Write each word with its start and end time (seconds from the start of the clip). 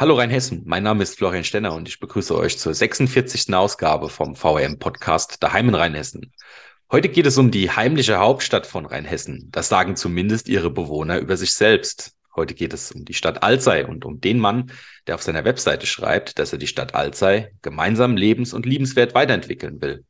Hallo 0.00 0.14
Rheinhessen, 0.14 0.62
mein 0.64 0.84
Name 0.84 1.02
ist 1.02 1.18
Florian 1.18 1.42
Stenner 1.42 1.74
und 1.74 1.88
ich 1.88 1.98
begrüße 1.98 2.32
euch 2.38 2.56
zur 2.56 2.72
46. 2.72 3.52
Ausgabe 3.52 4.08
vom 4.08 4.36
VRM-Podcast 4.36 5.42
Daheim 5.42 5.70
in 5.70 5.74
Rheinhessen. 5.74 6.32
Heute 6.92 7.08
geht 7.08 7.26
es 7.26 7.36
um 7.36 7.50
die 7.50 7.72
heimliche 7.72 8.20
Hauptstadt 8.20 8.64
von 8.64 8.86
Rheinhessen. 8.86 9.48
Das 9.50 9.68
sagen 9.68 9.96
zumindest 9.96 10.48
ihre 10.48 10.70
Bewohner 10.70 11.18
über 11.18 11.36
sich 11.36 11.52
selbst. 11.52 12.12
Heute 12.36 12.54
geht 12.54 12.74
es 12.74 12.92
um 12.92 13.06
die 13.06 13.14
Stadt 13.14 13.42
Alzey 13.42 13.82
und 13.82 14.04
um 14.04 14.20
den 14.20 14.38
Mann, 14.38 14.70
der 15.08 15.16
auf 15.16 15.22
seiner 15.24 15.44
Webseite 15.44 15.88
schreibt, 15.88 16.38
dass 16.38 16.52
er 16.52 16.60
die 16.60 16.68
Stadt 16.68 16.94
Alzey 16.94 17.48
gemeinsam 17.62 18.16
lebens- 18.16 18.54
und 18.54 18.66
liebenswert 18.66 19.16
weiterentwickeln 19.16 19.80
will. 19.82 20.04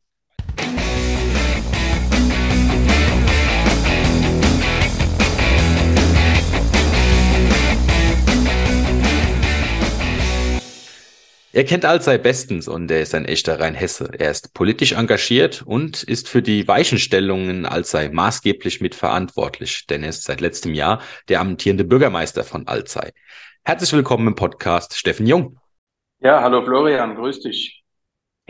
Er 11.58 11.64
kennt 11.64 11.84
Alzey 11.84 12.18
bestens 12.18 12.68
und 12.68 12.88
er 12.88 13.00
ist 13.00 13.16
ein 13.16 13.24
echter 13.24 13.58
Rheinhesse. 13.58 14.12
Er 14.16 14.30
ist 14.30 14.54
politisch 14.54 14.92
engagiert 14.92 15.64
und 15.66 16.04
ist 16.04 16.28
für 16.28 16.40
die 16.40 16.68
Weichenstellungen 16.68 17.50
in 17.50 17.66
Alzey 17.66 18.10
maßgeblich 18.10 18.80
mitverantwortlich, 18.80 19.84
denn 19.88 20.04
er 20.04 20.10
ist 20.10 20.22
seit 20.22 20.40
letztem 20.40 20.72
Jahr 20.72 21.02
der 21.28 21.40
amtierende 21.40 21.82
Bürgermeister 21.82 22.44
von 22.44 22.68
Alzey. 22.68 23.10
Herzlich 23.64 23.92
willkommen 23.92 24.28
im 24.28 24.34
Podcast, 24.36 24.96
Steffen 24.96 25.26
Jung. 25.26 25.58
Ja, 26.20 26.42
hallo 26.42 26.64
Florian, 26.64 27.16
grüß 27.16 27.40
dich. 27.40 27.77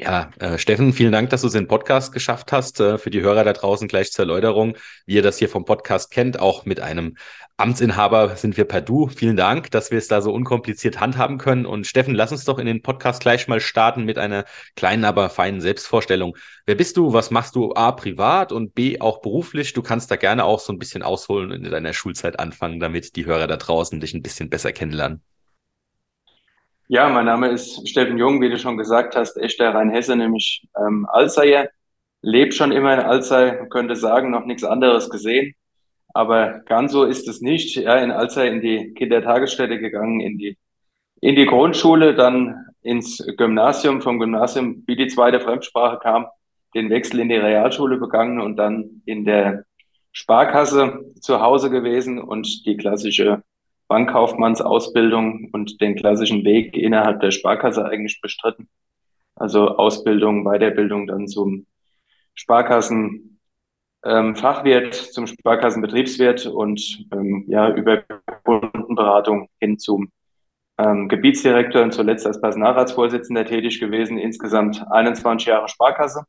Ja, 0.01 0.31
äh, 0.39 0.59
Steffen, 0.59 0.93
vielen 0.93 1.11
Dank, 1.11 1.31
dass 1.31 1.41
du 1.41 1.49
es 1.49 1.55
in 1.55 1.65
den 1.65 1.69
Podcast 1.69 2.13
geschafft 2.13 2.53
hast. 2.53 2.79
Äh, 2.79 2.99
für 2.99 3.11
die 3.11 3.21
Hörer 3.21 3.43
da 3.43 3.53
draußen 3.53 3.89
gleich 3.89 4.13
zur 4.13 4.27
Erläuterung, 4.27 4.77
wie 5.07 5.17
ihr 5.17 5.23
das 5.23 5.39
hier 5.39 5.49
vom 5.49 5.65
Podcast 5.65 6.13
kennt, 6.13 6.39
auch 6.39 6.65
mit 6.65 6.79
einem 6.79 7.17
Amtsinhaber 7.57 8.37
sind 8.37 8.57
wir 8.57 8.65
per 8.65 8.81
Du. 8.81 9.09
Vielen 9.09 9.37
Dank, 9.37 9.73
dass 9.73 9.91
wir 9.91 9.99
es 9.99 10.07
da 10.07 10.21
so 10.21 10.33
unkompliziert 10.33 11.01
handhaben 11.01 11.37
können. 11.37 11.67
Und 11.67 11.89
Steffen, 11.89 12.15
lass 12.15 12.31
uns 12.31 12.45
doch 12.45 12.61
in 12.61 12.67
den 12.67 12.81
Podcast 12.81 13.21
gleich 13.21 13.49
mal 13.49 13.59
starten 13.59 14.05
mit 14.05 14.19
einer 14.19 14.45
kleinen, 14.77 15.05
aber 15.05 15.31
feinen 15.31 15.61
Selbstvorstellung. 15.61 16.37
Wer 16.65 16.77
bist 16.77 16.97
du? 16.97 17.13
Was 17.13 17.33
machst 17.33 17.57
du 17.57 17.75
A 17.75 17.91
privat 17.91 18.53
und 18.53 18.77
B 18.77 19.01
auch 19.01 19.21
beruflich? 19.21 19.73
Du 19.73 19.83
kannst 19.83 20.13
da 20.13 20.17
gerne 20.17 20.45
auch 20.45 20.61
so 20.61 20.73
ein 20.73 20.79
bisschen 20.79 21.03
ausholen 21.03 21.51
und 21.51 21.65
in 21.65 21.73
deiner 21.73 21.93
Schulzeit 21.93 22.39
anfangen, 22.39 22.79
damit 22.79 23.17
die 23.17 23.27
Hörer 23.27 23.49
da 23.49 23.57
draußen 23.57 23.99
dich 23.99 24.15
ein 24.15 24.23
bisschen 24.23 24.49
besser 24.49 24.71
kennenlernen. 24.71 25.23
Ja, 26.91 27.11
mein 27.11 27.27
Name 27.27 27.49
ist 27.49 27.87
Steffen 27.87 28.17
Jung, 28.17 28.41
wie 28.41 28.49
du 28.49 28.59
schon 28.59 28.79
gesagt 28.79 29.15
hast, 29.15 29.37
echter 29.37 29.75
Rheinhesse, 29.75 30.17
nämlich 30.17 30.67
ähm, 30.75 31.07
Alzeier. 31.11 31.69
Leb 32.23 32.55
schon 32.55 32.73
immer 32.73 32.95
in 32.95 33.01
Alzey, 33.01 33.69
könnte 33.69 33.95
sagen, 33.95 34.31
noch 34.31 34.47
nichts 34.47 34.65
anderes 34.65 35.11
gesehen. 35.11 35.55
Aber 36.15 36.61
ganz 36.61 36.93
so 36.93 37.05
ist 37.05 37.29
es 37.29 37.43
nicht. 37.43 37.77
Ja, 37.77 37.99
in 37.99 38.11
Alzey 38.11 38.49
in 38.49 38.63
die 38.63 38.95
Kindertagesstätte 38.95 39.79
gegangen, 39.79 40.21
in 40.21 40.39
die, 40.39 40.57
in 41.21 41.37
die 41.37 41.45
Grundschule, 41.45 42.15
dann 42.15 42.57
ins 42.81 43.19
Gymnasium, 43.37 44.01
vom 44.01 44.19
Gymnasium, 44.19 44.83
wie 44.87 44.97
die 44.97 45.09
zweite 45.09 45.41
Fremdsprache 45.41 45.99
kam, 45.99 46.27
den 46.75 46.89
Wechsel 46.89 47.21
in 47.21 47.29
die 47.29 47.37
Realschule 47.37 47.99
begangen 47.99 48.41
und 48.41 48.57
dann 48.57 49.03
in 49.05 49.27
der 49.27 49.65
Sparkasse 50.13 51.05
zu 51.21 51.43
Hause 51.43 51.69
gewesen 51.69 52.19
und 52.19 52.65
die 52.65 52.79
klassische 52.79 53.43
Bankkaufmannsausbildung 53.89 55.49
und 55.53 55.81
den 55.81 55.97
klassischen 55.97 56.45
Weg 56.45 56.77
innerhalb 56.77 57.21
der 57.21 57.31
Sparkasse 57.31 57.85
eigentlich 57.85 58.21
bestritten. 58.21 58.69
Also 59.35 59.77
Ausbildung, 59.77 60.45
Weiterbildung 60.45 61.07
dann 61.07 61.27
zum 61.27 61.67
Sparkassen 62.35 63.41
ähm, 64.05 64.37
Fachwirt 64.37 64.95
zum 64.95 65.27
Sparkassenbetriebswirt 65.27 66.47
und 66.47 67.07
ähm, 67.13 67.45
ja, 67.49 67.75
über 67.75 68.05
Kundenberatung 68.45 69.49
hin 69.59 69.79
zum 69.79 70.11
ähm, 70.79 71.09
Gebietsdirektor 71.09 71.83
und 71.83 71.93
zuletzt 71.93 72.27
als 72.27 72.41
Personalratsvorsitzender 72.41 73.45
tätig 73.45 73.81
gewesen, 73.81 74.19
insgesamt 74.19 74.85
21 74.91 75.49
Jahre 75.49 75.69
Sparkasse 75.69 76.25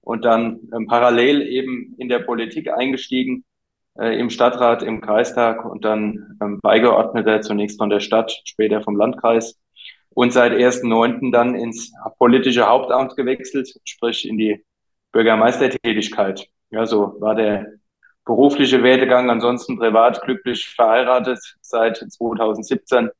und 0.00 0.24
dann 0.24 0.60
ähm, 0.74 0.86
parallel 0.86 1.42
eben 1.42 1.94
in 1.98 2.08
der 2.08 2.20
Politik 2.20 2.72
eingestiegen, 2.72 3.44
äh, 3.98 4.18
im 4.18 4.30
Stadtrat, 4.30 4.82
im 4.82 5.00
Kreistag 5.00 5.64
und 5.64 5.84
dann 5.84 6.38
ähm, 6.40 6.60
Beigeordneter 6.62 7.40
zunächst 7.40 7.78
von 7.78 7.90
der 7.90 8.00
Stadt, 8.00 8.32
später 8.44 8.82
vom 8.82 8.96
Landkreis 8.96 9.58
und 10.10 10.32
seit 10.32 10.52
1.9. 10.52 11.30
dann 11.32 11.54
ins 11.54 11.92
politische 12.18 12.66
Hauptamt 12.66 13.16
gewechselt, 13.16 13.72
sprich 13.84 14.28
in 14.28 14.36
die 14.36 14.64
Bürgermeistertätigkeit. 15.12 16.48
Ja, 16.70 16.86
so 16.86 17.16
war 17.20 17.34
der 17.34 17.66
berufliche 18.24 18.82
Werdegang. 18.82 19.30
Ansonsten 19.30 19.78
privat 19.78 20.22
glücklich 20.22 20.68
verheiratet 20.68 21.38
seit 21.60 21.96
2017 21.96 23.10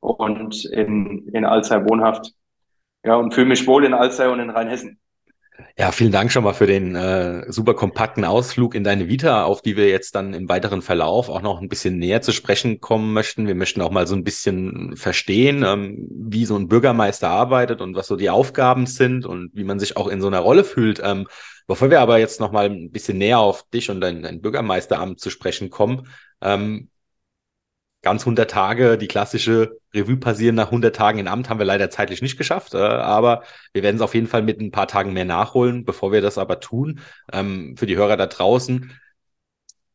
und 0.00 0.64
in, 0.66 1.28
in 1.28 1.44
Alzey 1.44 1.84
wohnhaft. 1.88 2.32
Ja, 3.04 3.16
und 3.16 3.34
fühle 3.34 3.48
mich 3.48 3.66
wohl 3.66 3.84
in 3.84 3.94
Alzey 3.94 4.28
und 4.28 4.40
in 4.40 4.50
Rheinhessen. 4.50 5.00
Ja, 5.78 5.92
vielen 5.92 6.12
Dank 6.12 6.30
schon 6.30 6.44
mal 6.44 6.52
für 6.52 6.66
den 6.66 6.94
äh, 6.94 7.50
super 7.50 7.74
kompakten 7.74 8.24
Ausflug 8.24 8.74
in 8.74 8.84
deine 8.84 9.08
Vita, 9.08 9.44
auf 9.44 9.62
die 9.62 9.76
wir 9.76 9.88
jetzt 9.88 10.14
dann 10.14 10.34
im 10.34 10.48
weiteren 10.48 10.82
Verlauf 10.82 11.28
auch 11.28 11.42
noch 11.42 11.60
ein 11.60 11.68
bisschen 11.68 11.98
näher 11.98 12.22
zu 12.22 12.32
sprechen 12.32 12.80
kommen 12.80 13.12
möchten. 13.12 13.46
Wir 13.46 13.54
möchten 13.54 13.80
auch 13.80 13.90
mal 13.90 14.06
so 14.06 14.14
ein 14.14 14.24
bisschen 14.24 14.96
verstehen, 14.96 15.62
ähm, 15.64 16.06
wie 16.10 16.44
so 16.44 16.56
ein 16.56 16.68
Bürgermeister 16.68 17.28
arbeitet 17.28 17.80
und 17.80 17.94
was 17.94 18.06
so 18.06 18.16
die 18.16 18.30
Aufgaben 18.30 18.86
sind 18.86 19.26
und 19.26 19.50
wie 19.54 19.64
man 19.64 19.78
sich 19.78 19.96
auch 19.96 20.08
in 20.08 20.20
so 20.20 20.26
einer 20.26 20.40
Rolle 20.40 20.64
fühlt. 20.64 21.00
Ähm, 21.02 21.26
Bevor 21.70 21.88
wir 21.88 22.00
aber 22.00 22.18
jetzt 22.18 22.40
noch 22.40 22.50
mal 22.50 22.64
ein 22.64 22.90
bisschen 22.90 23.18
näher 23.18 23.38
auf 23.38 23.62
dich 23.70 23.90
und 23.90 24.00
dein, 24.00 24.24
dein 24.24 24.40
Bürgermeisteramt 24.40 25.20
zu 25.20 25.30
sprechen 25.30 25.70
kommen, 25.70 26.08
ähm, 26.40 26.88
ganz 28.02 28.22
100 28.22 28.50
Tage, 28.50 28.98
die 28.98 29.08
klassische 29.08 29.78
Revue 29.94 30.16
passieren 30.16 30.54
nach 30.54 30.66
100 30.66 30.94
Tagen 30.94 31.18
in 31.18 31.28
Amt, 31.28 31.50
haben 31.50 31.58
wir 31.58 31.66
leider 31.66 31.90
zeitlich 31.90 32.22
nicht 32.22 32.38
geschafft, 32.38 32.74
äh, 32.74 32.78
aber 32.78 33.42
wir 33.72 33.82
werden 33.82 33.96
es 33.96 34.02
auf 34.02 34.14
jeden 34.14 34.26
Fall 34.26 34.42
mit 34.42 34.60
ein 34.60 34.70
paar 34.70 34.88
Tagen 34.88 35.12
mehr 35.12 35.24
nachholen. 35.24 35.84
Bevor 35.84 36.12
wir 36.12 36.20
das 36.22 36.38
aber 36.38 36.60
tun, 36.60 37.00
ähm, 37.32 37.76
für 37.76 37.86
die 37.86 37.96
Hörer 37.96 38.16
da 38.16 38.26
draußen, 38.26 38.92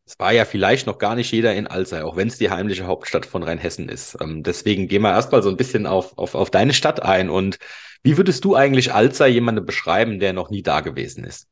es 0.06 0.20
war 0.20 0.32
ja 0.34 0.46
vielleicht 0.46 0.86
noch 0.86 1.00
gar 1.00 1.16
nicht 1.16 1.32
jeder 1.32 1.56
in 1.56 1.66
Alzey, 1.66 2.02
auch 2.02 2.16
wenn 2.16 2.28
es 2.28 2.38
die 2.38 2.52
heimliche 2.52 2.86
Hauptstadt 2.86 3.26
von 3.26 3.42
Rheinhessen 3.42 3.90
ist. 3.90 4.18
Ähm, 4.22 4.44
deswegen 4.44 4.88
gehen 4.88 5.02
wir 5.02 5.12
erstmal 5.12 5.42
so 5.42 5.50
ein 5.50 5.58
bisschen 5.58 5.88
auf, 5.88 6.18
auf, 6.18 6.36
auf 6.36 6.52
deine 6.52 6.74
Stadt 6.74 7.02
ein. 7.02 7.30
Und 7.32 7.58
wie 8.04 8.18
würdest 8.18 8.46
du 8.46 8.56
eigentlich 8.56 8.94
Alzey 8.94 9.32
jemandem 9.32 9.66
beschreiben, 9.66 10.20
der 10.20 10.34
noch 10.34 10.52
nie 10.52 10.62
da 10.62 10.82
gewesen 10.82 11.24
ist? 11.24 11.48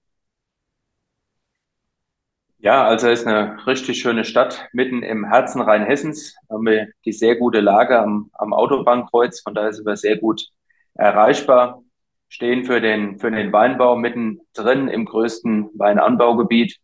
Ja, 2.63 2.85
also 2.85 3.09
ist 3.09 3.27
eine 3.27 3.67
richtig 3.67 3.99
schöne 3.99 4.23
Stadt, 4.23 4.69
mitten 4.71 5.03
im 5.03 5.25
Herzen 5.25 5.61
Rheinhessens. 5.61 6.37
Haben 6.49 6.65
wir 6.65 6.87
die 7.03 7.11
sehr 7.11 7.35
gute 7.35 7.59
Lage 7.59 7.99
am, 7.99 8.31
am 8.35 8.53
Autobahnkreuz, 8.53 9.41
von 9.41 9.53
daher 9.53 9.73
sind 9.73 9.85
wir 9.85 9.97
sehr 9.97 10.15
gut 10.17 10.47
erreichbar. 10.93 11.83
Stehen 12.29 12.63
für 12.63 12.79
den, 12.79 13.19
für 13.19 13.31
den 13.31 13.51
Weinbau 13.51 13.97
mittendrin 13.97 14.87
im 14.87 15.03
größten 15.03 15.71
Weinanbaugebiet. 15.75 16.77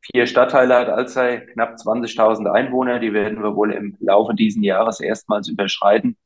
Vier 0.00 0.26
Stadtteile 0.26 0.76
hat 0.76 0.88
Alzey, 0.88 1.44
knapp 1.52 1.74
20.000 1.74 2.50
Einwohner. 2.50 2.98
Die 2.98 3.12
werden 3.12 3.42
wir 3.42 3.54
wohl 3.54 3.72
im 3.74 3.98
Laufe 4.00 4.34
dieses 4.34 4.64
Jahres 4.64 4.98
erstmals 4.98 5.48
überschreiten 5.48 6.16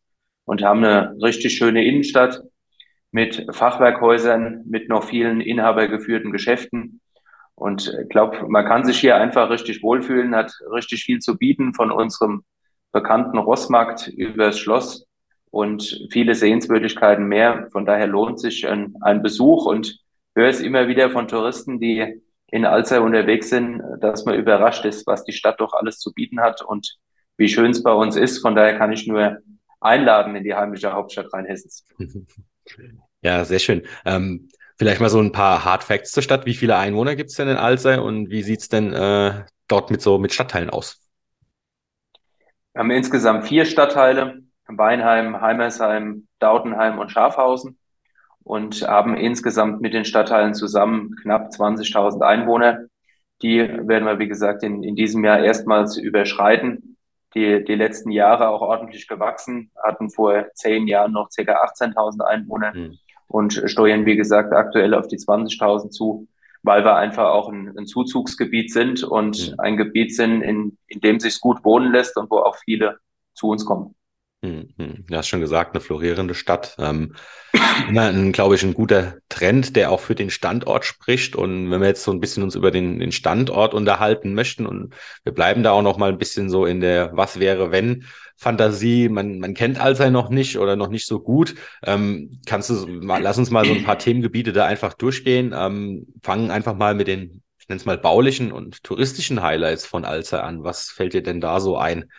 und 0.44 0.62
haben 0.62 0.84
eine 0.84 1.16
richtig 1.20 1.56
schöne 1.56 1.84
Innenstadt 1.84 2.40
mit 3.10 3.48
Fachwerkhäusern, 3.50 4.62
mit 4.64 4.88
noch 4.88 5.02
vielen 5.02 5.40
inhabergeführten 5.40 6.30
Geschäften 6.30 7.00
und 7.54 7.96
ich 8.02 8.08
glaube, 8.08 8.46
man 8.48 8.64
kann 8.64 8.84
sich 8.84 8.98
hier 8.98 9.16
einfach 9.16 9.50
richtig 9.50 9.82
wohlfühlen, 9.82 10.34
hat 10.34 10.52
richtig 10.72 11.04
viel 11.04 11.18
zu 11.18 11.36
bieten 11.36 11.74
von 11.74 11.90
unserem 11.90 12.44
bekannten 12.92 13.38
Rossmarkt 13.38 14.08
übers 14.08 14.58
Schloss 14.58 15.06
und 15.50 16.08
viele 16.10 16.34
Sehenswürdigkeiten 16.34 17.26
mehr. 17.26 17.68
Von 17.72 17.86
daher 17.86 18.06
lohnt 18.06 18.40
sich 18.40 18.66
ein, 18.66 18.94
ein 19.00 19.22
Besuch 19.22 19.66
und 19.66 19.98
höre 20.34 20.48
es 20.48 20.60
immer 20.60 20.88
wieder 20.88 21.10
von 21.10 21.28
Touristen, 21.28 21.78
die 21.78 22.22
in 22.48 22.66
Alzey 22.66 22.98
unterwegs 22.98 23.48
sind, 23.48 23.82
dass 24.00 24.24
man 24.24 24.38
überrascht 24.38 24.84
ist, 24.84 25.06
was 25.06 25.24
die 25.24 25.32
Stadt 25.32 25.60
doch 25.60 25.72
alles 25.72 25.98
zu 25.98 26.12
bieten 26.12 26.40
hat 26.40 26.62
und 26.62 26.98
wie 27.36 27.48
schön 27.48 27.70
es 27.70 27.82
bei 27.82 27.92
uns 27.92 28.16
ist. 28.16 28.40
Von 28.40 28.54
daher 28.54 28.76
kann 28.76 28.92
ich 28.92 29.06
nur 29.06 29.38
einladen 29.80 30.36
in 30.36 30.44
die 30.44 30.54
heimische 30.54 30.92
Hauptstadt 30.92 31.32
Rheinhessens. 31.32 31.86
Ja, 33.24 33.44
sehr 33.44 33.60
schön. 33.60 33.82
Ähm, 34.04 34.48
Vielleicht 34.82 35.00
mal 35.00 35.10
so 35.10 35.20
ein 35.20 35.30
paar 35.30 35.64
Hard 35.64 35.84
Facts 35.84 36.10
zur 36.10 36.24
Stadt. 36.24 36.44
Wie 36.44 36.54
viele 36.54 36.76
Einwohner 36.76 37.14
gibt 37.14 37.30
es 37.30 37.36
denn 37.36 37.46
in 37.46 37.56
Alzey 37.56 38.00
und 38.00 38.30
wie 38.30 38.42
sieht 38.42 38.62
es 38.62 38.68
denn 38.68 38.92
äh, 38.92 39.44
dort 39.68 39.92
mit 39.92 40.02
so 40.02 40.18
mit 40.18 40.32
Stadtteilen 40.32 40.70
aus? 40.70 41.08
Wir 42.72 42.80
haben 42.80 42.90
insgesamt 42.90 43.46
vier 43.46 43.64
Stadtteile. 43.64 44.42
Weinheim, 44.66 45.40
Heimersheim, 45.40 46.26
Dautenheim 46.40 46.98
und 46.98 47.12
Schafhausen 47.12 47.78
und 48.42 48.82
haben 48.82 49.16
insgesamt 49.16 49.82
mit 49.82 49.94
den 49.94 50.04
Stadtteilen 50.04 50.52
zusammen 50.52 51.14
knapp 51.22 51.50
20.000 51.50 52.20
Einwohner. 52.22 52.86
Die 53.40 53.60
werden 53.60 54.04
wir, 54.04 54.18
wie 54.18 54.26
gesagt, 54.26 54.64
in, 54.64 54.82
in 54.82 54.96
diesem 54.96 55.24
Jahr 55.24 55.38
erstmals 55.44 55.96
überschreiten. 55.96 56.96
Die, 57.36 57.62
die 57.62 57.76
letzten 57.76 58.10
Jahre 58.10 58.48
auch 58.48 58.62
ordentlich 58.62 59.06
gewachsen, 59.06 59.70
hatten 59.80 60.10
vor 60.10 60.46
zehn 60.54 60.88
Jahren 60.88 61.12
noch 61.12 61.28
ca. 61.28 61.42
18.000 61.42 62.22
Einwohner. 62.22 62.72
Hm 62.74 62.98
und 63.28 63.62
steuern, 63.66 64.06
wie 64.06 64.16
gesagt, 64.16 64.52
aktuell 64.52 64.94
auf 64.94 65.08
die 65.08 65.16
20.000 65.16 65.90
zu, 65.90 66.28
weil 66.62 66.84
wir 66.84 66.96
einfach 66.96 67.30
auch 67.30 67.48
ein, 67.48 67.76
ein 67.76 67.86
Zuzugsgebiet 67.86 68.72
sind 68.72 69.02
und 69.02 69.54
ein 69.58 69.76
Gebiet 69.76 70.14
sind, 70.14 70.42
in, 70.42 70.78
in 70.86 71.00
dem 71.00 71.18
sich 71.20 71.40
gut 71.40 71.64
wohnen 71.64 71.92
lässt 71.92 72.16
und 72.16 72.30
wo 72.30 72.38
auch 72.38 72.56
viele 72.56 72.98
zu 73.34 73.48
uns 73.48 73.64
kommen. 73.64 73.94
Hm, 74.44 74.68
hm. 74.76 75.04
Du 75.06 75.16
hast 75.16 75.28
schon 75.28 75.40
gesagt, 75.40 75.74
eine 75.74 75.80
florierende 75.80 76.34
Stadt. 76.34 76.74
Ähm, 76.78 77.14
immer, 77.88 78.08
ein, 78.08 78.32
glaube 78.32 78.56
ich, 78.56 78.64
ein 78.64 78.74
guter 78.74 79.18
Trend, 79.28 79.76
der 79.76 79.92
auch 79.92 80.00
für 80.00 80.16
den 80.16 80.30
Standort 80.30 80.84
spricht. 80.84 81.36
Und 81.36 81.70
wenn 81.70 81.80
wir 81.80 81.86
jetzt 81.88 82.02
so 82.02 82.10
ein 82.10 82.18
bisschen 82.18 82.42
uns 82.42 82.56
über 82.56 82.72
den, 82.72 82.98
den 82.98 83.12
Standort 83.12 83.72
unterhalten 83.72 84.34
möchten 84.34 84.66
und 84.66 84.94
wir 85.22 85.32
bleiben 85.32 85.62
da 85.62 85.70
auch 85.70 85.82
noch 85.82 85.96
mal 85.96 86.10
ein 86.10 86.18
bisschen 86.18 86.50
so 86.50 86.66
in 86.66 86.80
der 86.80 87.10
Was 87.16 87.38
wäre 87.38 87.70
wenn 87.70 88.04
Fantasie. 88.36 89.08
Man, 89.08 89.38
man 89.38 89.54
kennt 89.54 89.80
Alzey 89.80 90.10
noch 90.10 90.28
nicht 90.28 90.58
oder 90.58 90.74
noch 90.74 90.88
nicht 90.88 91.06
so 91.06 91.20
gut. 91.20 91.54
Ähm, 91.84 92.40
kannst 92.44 92.70
du 92.70 92.88
mal, 92.88 93.22
lass 93.22 93.38
uns 93.38 93.50
mal 93.50 93.64
so 93.64 93.72
ein 93.72 93.84
paar 93.84 93.98
Themengebiete 94.00 94.52
da 94.52 94.66
einfach 94.66 94.94
durchgehen. 94.94 95.54
Ähm, 95.56 96.06
fangen 96.24 96.50
einfach 96.50 96.74
mal 96.74 96.94
mit 96.94 97.06
den, 97.06 97.42
ich 97.60 97.68
nenne 97.68 97.78
es 97.78 97.84
mal 97.86 97.98
baulichen 97.98 98.50
und 98.50 98.82
touristischen 98.82 99.42
Highlights 99.42 99.86
von 99.86 100.04
Alzey 100.04 100.40
an. 100.40 100.64
Was 100.64 100.90
fällt 100.90 101.14
dir 101.14 101.22
denn 101.22 101.40
da 101.40 101.60
so 101.60 101.76
ein? 101.76 102.10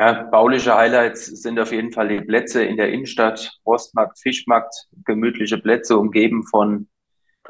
Ja, 0.00 0.22
bauliche 0.22 0.74
Highlights 0.74 1.26
sind 1.26 1.60
auf 1.60 1.72
jeden 1.72 1.92
Fall 1.92 2.08
die 2.08 2.22
Plätze 2.22 2.64
in 2.64 2.78
der 2.78 2.90
Innenstadt, 2.90 3.58
Rostmarkt, 3.66 4.18
Fischmarkt, 4.18 4.74
gemütliche 5.04 5.58
Plätze 5.58 5.98
umgeben 5.98 6.42
von, 6.42 6.88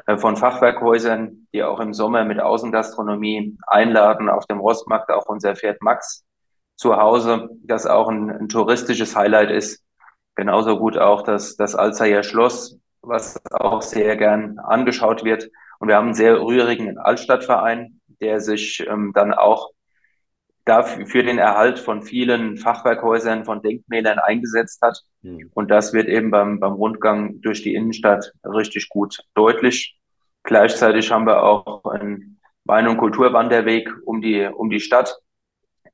äh, 0.05 0.17
von 0.17 0.35
Fachwerkhäusern, 0.35 1.47
die 1.53 1.63
auch 1.63 1.79
im 1.79 1.93
Sommer 1.93 2.25
mit 2.25 2.41
Außengastronomie 2.41 3.57
einladen. 3.67 4.27
Auf 4.27 4.47
dem 4.47 4.59
Rostmarkt 4.59 5.11
auch 5.11 5.27
unser 5.27 5.55
Pferd 5.55 5.81
Max 5.81 6.25
zu 6.75 6.97
Hause, 6.97 7.51
das 7.63 7.87
auch 7.87 8.09
ein, 8.09 8.29
ein 8.29 8.49
touristisches 8.49 9.15
Highlight 9.15 9.49
ist. 9.49 9.85
Genauso 10.35 10.77
gut 10.77 10.97
auch 10.97 11.21
das, 11.21 11.55
das 11.55 11.73
Alzheimer 11.73 12.23
Schloss, 12.23 12.77
was 13.01 13.39
auch 13.51 13.81
sehr 13.81 14.17
gern 14.17 14.59
angeschaut 14.59 15.23
wird. 15.23 15.49
Und 15.79 15.87
wir 15.87 15.95
haben 15.95 16.07
einen 16.07 16.15
sehr 16.15 16.41
rührigen 16.41 16.97
Altstadtverein, 16.97 18.01
der 18.19 18.41
sich 18.41 18.85
ähm, 18.89 19.13
dann 19.15 19.33
auch 19.33 19.69
dafür 20.65 21.05
für 21.05 21.23
den 21.23 21.37
Erhalt 21.37 21.79
von 21.79 22.03
vielen 22.03 22.57
Fachwerkhäusern, 22.57 23.45
von 23.45 23.61
Denkmälern 23.61 24.19
eingesetzt 24.19 24.81
hat. 24.81 25.01
Mhm. 25.21 25.49
Und 25.53 25.71
das 25.71 25.93
wird 25.93 26.07
eben 26.07 26.31
beim, 26.31 26.59
beim 26.59 26.73
Rundgang 26.73 27.41
durch 27.41 27.63
die 27.63 27.73
Innenstadt 27.73 28.31
richtig 28.43 28.89
gut 28.89 29.19
deutlich. 29.33 29.97
Gleichzeitig 30.43 31.11
haben 31.11 31.25
wir 31.25 31.43
auch 31.43 31.85
einen 31.85 32.39
Wein- 32.65 32.87
und 32.87 32.97
Kulturwanderweg 32.97 33.89
um 34.05 34.21
die, 34.21 34.45
um 34.45 34.69
die 34.69 34.79
Stadt, 34.79 35.17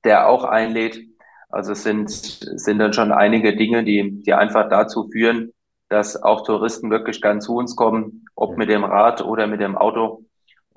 der 0.03 0.27
auch 0.27 0.43
einlädt. 0.43 1.01
Also 1.49 1.71
es 1.71 1.83
sind, 1.83 2.09
sind 2.09 2.79
dann 2.79 2.93
schon 2.93 3.11
einige 3.11 3.55
Dinge, 3.55 3.83
die, 3.83 4.21
die 4.21 4.33
einfach 4.33 4.67
dazu 4.69 5.09
führen, 5.09 5.53
dass 5.89 6.21
auch 6.21 6.45
Touristen 6.45 6.91
wirklich 6.91 7.21
gern 7.21 7.39
zu 7.39 7.55
uns 7.55 7.75
kommen, 7.75 8.25
ob 8.35 8.57
mit 8.57 8.69
dem 8.69 8.83
Rad 8.83 9.23
oder 9.23 9.47
mit 9.47 9.61
dem 9.61 9.77
Auto 9.77 10.25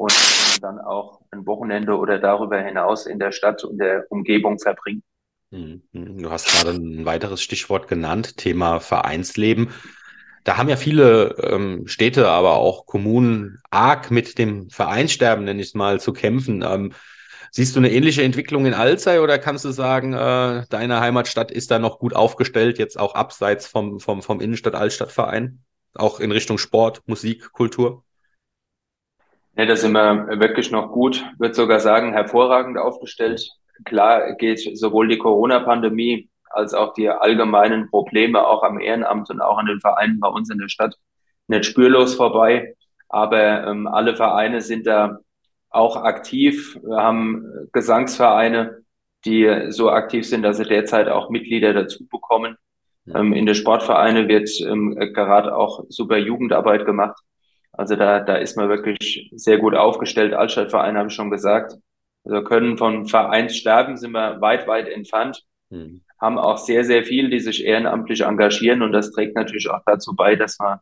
und 0.00 0.62
dann 0.62 0.79
auch 0.79 1.20
ein 1.31 1.47
Wochenende 1.47 1.97
oder 1.97 2.19
darüber 2.19 2.58
hinaus 2.58 3.05
in 3.05 3.19
der 3.19 3.32
Stadt 3.32 3.62
und 3.64 3.79
der 3.79 4.06
Umgebung 4.08 4.58
verbringen. 4.58 5.02
Hm, 5.52 5.82
hm. 5.93 6.23
Du 6.23 6.31
hast 6.31 6.47
gerade 6.47 6.70
ein 6.70 7.05
weiteres 7.05 7.43
Stichwort 7.43 7.87
genannt, 7.87 8.38
Thema 8.38 8.81
Vereinsleben. 8.81 9.69
Da 10.44 10.56
haben 10.56 10.70
ja 10.70 10.76
viele 10.76 11.37
ähm, 11.43 11.87
Städte, 11.87 12.29
aber 12.29 12.56
auch 12.56 12.87
Kommunen 12.87 13.58
arg 13.70 14.11
mit 14.11 14.38
dem 14.38 14.70
Vereinssterben, 14.70 15.44
nenne 15.44 15.61
ich 15.61 15.69
es 15.69 15.75
mal, 15.75 16.00
zu 16.00 16.14
kämpfen. 16.14 16.64
Ähm, 16.67 16.94
siehst 17.50 17.76
du 17.76 17.81
eine 17.81 17.93
ähnliche 17.93 18.23
Entwicklung 18.23 18.64
in 18.64 18.73
Alzey 18.73 19.19
oder 19.19 19.38
kannst 19.38 19.67
du 19.67 19.70
sagen, 19.70 20.14
äh, 20.14 20.64
deine 20.70 21.00
Heimatstadt 21.00 21.50
ist 21.50 21.70
da 21.70 21.79
noch 21.79 21.99
gut 21.99 22.17
aufgestellt, 22.17 22.79
jetzt 22.79 22.99
auch 22.99 23.14
abseits 23.14 23.67
vom, 23.67 24.00
vom, 24.00 24.23
vom 24.23 24.41
Innenstadt-Altstadtverein, 24.41 25.62
auch 25.94 26.20
in 26.20 26.32
Richtung 26.32 26.56
Sport, 26.56 27.02
Musik, 27.06 27.52
Kultur? 27.52 28.02
Ja, 29.56 29.67
da 29.67 29.76
sind 29.76 29.93
wir 29.93 30.41
wirklich 30.41 30.70
noch 30.70 30.93
gut, 30.93 31.25
würde 31.38 31.55
sogar 31.55 31.81
sagen, 31.81 32.12
hervorragend 32.12 32.79
aufgestellt. 32.79 33.49
Klar 33.85 34.35
geht 34.37 34.61
sowohl 34.79 35.08
die 35.08 35.19
Corona-Pandemie 35.19 36.31
als 36.50 36.75
auch 36.75 36.94
die 36.94 37.08
allgemeinen 37.08 37.91
Probleme 37.91 38.47
auch 38.47 38.62
am 38.62 38.81
Ehrenamt 38.81 39.31
und 39.31 39.41
auch 39.41 39.58
an 39.58 39.67
den 39.67 39.81
Vereinen 39.81 40.20
bei 40.20 40.29
uns 40.29 40.50
in 40.50 40.58
der 40.58 40.69
Stadt 40.69 40.97
nicht 41.49 41.64
spürlos 41.64 42.14
vorbei. 42.14 42.75
Aber 43.08 43.67
ähm, 43.67 43.87
alle 43.87 44.17
Vereine 44.17 44.61
sind 44.61 44.87
da 44.87 45.19
auch 45.70 45.97
aktiv. 45.97 46.79
Wir 46.82 46.97
haben 46.97 47.44
Gesangsvereine, 47.73 48.82
die 49.25 49.67
so 49.69 49.91
aktiv 49.91 50.29
sind, 50.29 50.43
dass 50.43 50.56
sie 50.56 50.64
derzeit 50.64 51.08
auch 51.08 51.31
Mitglieder 51.31 51.73
dazu 51.73 52.06
bekommen. 52.08 52.56
Ähm, 53.12 53.32
in 53.32 53.47
den 53.47 53.55
Sportvereine 53.55 54.29
wird 54.29 54.49
ähm, 54.61 54.97
gerade 55.14 55.56
auch 55.56 55.85
super 55.88 56.19
Jugendarbeit 56.19 56.87
gemacht. 56.87 57.19
Also 57.81 57.97
da, 57.97 58.21
da 58.21 58.37
ist 58.37 58.59
man 58.59 58.69
wirklich 58.69 59.31
sehr 59.35 59.56
gut 59.56 59.75
aufgestellt. 59.75 60.35
Altstadtverein 60.35 60.99
habe 60.99 61.09
ich 61.09 61.15
schon 61.15 61.31
gesagt. 61.31 61.77
Also 62.25 62.44
können 62.44 62.77
von 62.77 63.06
Vereinssterben 63.06 63.97
sind 63.97 64.12
wir 64.12 64.38
weit, 64.43 64.69
weit 64.69 64.87
entfernt. 64.87 65.43
Mhm. 65.71 66.03
Haben 66.21 66.38
auch 66.38 66.59
sehr, 66.59 66.85
sehr 66.85 67.05
viel, 67.05 67.31
die 67.31 67.41
sich 67.41 67.65
ehrenamtlich 67.65 68.21
engagieren. 68.21 68.82
Und 68.82 68.93
das 68.93 69.11
trägt 69.12 69.35
natürlich 69.35 69.71
auch 69.71 69.81
dazu 69.87 70.15
bei, 70.15 70.37
dass 70.37 70.59
man 70.59 70.81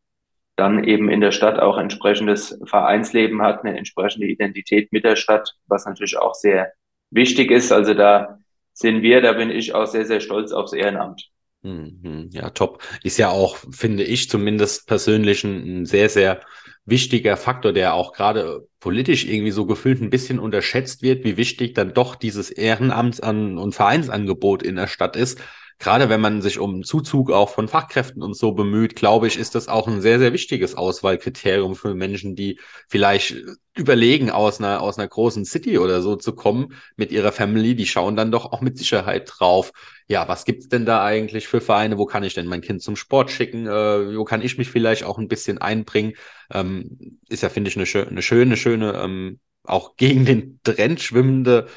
dann 0.56 0.82
eben 0.82 1.08
in 1.08 1.20
der 1.20 1.30
Stadt 1.30 1.60
auch 1.60 1.78
entsprechendes 1.78 2.58
Vereinsleben 2.64 3.42
hat, 3.42 3.64
eine 3.64 3.78
entsprechende 3.78 4.26
Identität 4.26 4.90
mit 4.90 5.04
der 5.04 5.14
Stadt, 5.14 5.54
was 5.68 5.86
natürlich 5.86 6.18
auch 6.18 6.34
sehr 6.34 6.72
wichtig 7.10 7.52
ist. 7.52 7.70
Also 7.70 7.94
da 7.94 8.40
sind 8.72 9.02
wir, 9.02 9.20
da 9.20 9.34
bin 9.34 9.52
ich 9.52 9.72
auch 9.72 9.86
sehr, 9.86 10.04
sehr 10.04 10.18
stolz 10.18 10.50
aufs 10.50 10.72
Ehrenamt. 10.72 11.30
Mhm. 11.62 12.30
Ja, 12.32 12.50
top. 12.50 12.82
Ist 13.04 13.18
ja 13.18 13.28
auch, 13.28 13.56
finde 13.70 14.02
ich 14.02 14.28
zumindest 14.28 14.88
persönlich 14.88 15.44
ein 15.44 15.86
sehr, 15.86 16.08
sehr 16.08 16.40
wichtiger 16.88 17.37
Faktor, 17.37 17.73
der 17.73 17.94
auch 17.94 18.12
gerade 18.12 18.67
politisch 18.81 19.25
irgendwie 19.26 19.50
so 19.50 19.67
gefühlt 19.67 20.00
ein 20.00 20.11
bisschen 20.11 20.38
unterschätzt 20.38 21.02
wird, 21.02 21.25
wie 21.25 21.37
wichtig 21.37 21.75
dann 21.75 21.94
doch 21.94 22.14
dieses 22.14 22.50
Ehrenamts- 22.55 23.20
und 23.20 23.75
Vereinsangebot 23.75 24.62
in 24.62 24.76
der 24.76 24.87
Stadt 24.87 25.17
ist. 25.17 25.40
Gerade 25.78 26.08
wenn 26.08 26.20
man 26.20 26.42
sich 26.42 26.58
um 26.58 26.82
Zuzug 26.82 27.30
auch 27.30 27.50
von 27.50 27.69
Fachkräften 27.69 28.22
und 28.22 28.34
so 28.34 28.52
bemüht, 28.52 28.96
glaube 28.96 29.28
ich, 29.28 29.38
ist 29.38 29.54
das 29.54 29.69
auch 29.69 29.86
ein 29.86 30.00
sehr, 30.00 30.19
sehr 30.19 30.32
wichtiges 30.32 30.75
Auswahlkriterium 30.75 31.76
für 31.76 31.94
Menschen, 31.94 32.34
die 32.34 32.58
vielleicht 32.88 33.36
überlegen, 33.76 34.30
aus 34.30 34.58
einer, 34.58 34.80
aus 34.80 34.98
einer 34.98 35.06
großen 35.06 35.44
City 35.44 35.78
oder 35.78 36.02
so 36.02 36.16
zu 36.16 36.34
kommen 36.34 36.75
mit 36.96 37.12
ihrer 37.12 37.30
Family. 37.30 37.76
Die 37.76 37.86
schauen 37.86 38.16
dann 38.16 38.32
doch 38.32 38.52
auch 38.52 38.60
mit 38.60 38.76
Sicherheit 38.76 39.30
drauf, 39.32 39.72
ja, 40.08 40.26
was 40.26 40.44
gibt's 40.44 40.69
denn 40.69 40.84
da 40.84 41.04
eigentlich 41.04 41.46
für 41.46 41.60
Vereine? 41.60 41.96
Wo 41.96 42.06
kann 42.06 42.25
ich 42.25 42.34
denn 42.34 42.46
mein 42.46 42.62
Kind 42.62 42.82
zum 42.82 42.96
Sport 42.96 43.30
schicken? 43.30 43.66
Äh, 43.66 44.16
wo 44.16 44.25
kann 44.25 44.42
ich 44.42 44.58
mich 44.58 44.70
vielleicht 44.70 45.04
auch 45.04 45.19
ein 45.19 45.28
bisschen 45.28 45.58
einbringen? 45.58 46.14
Ähm, 46.52 47.20
ist 47.28 47.42
ja, 47.42 47.50
finde 47.50 47.70
ich, 47.70 47.76
eine, 47.76 47.86
schö 47.86 48.04
eine 48.04 48.22
schöne, 48.22 48.56
schöne, 48.56 48.94
ähm, 48.94 49.38
auch 49.62 49.96
gegen 49.96 50.25
den 50.25 50.60
Trend 50.64 51.00
schwimmende 51.00 51.69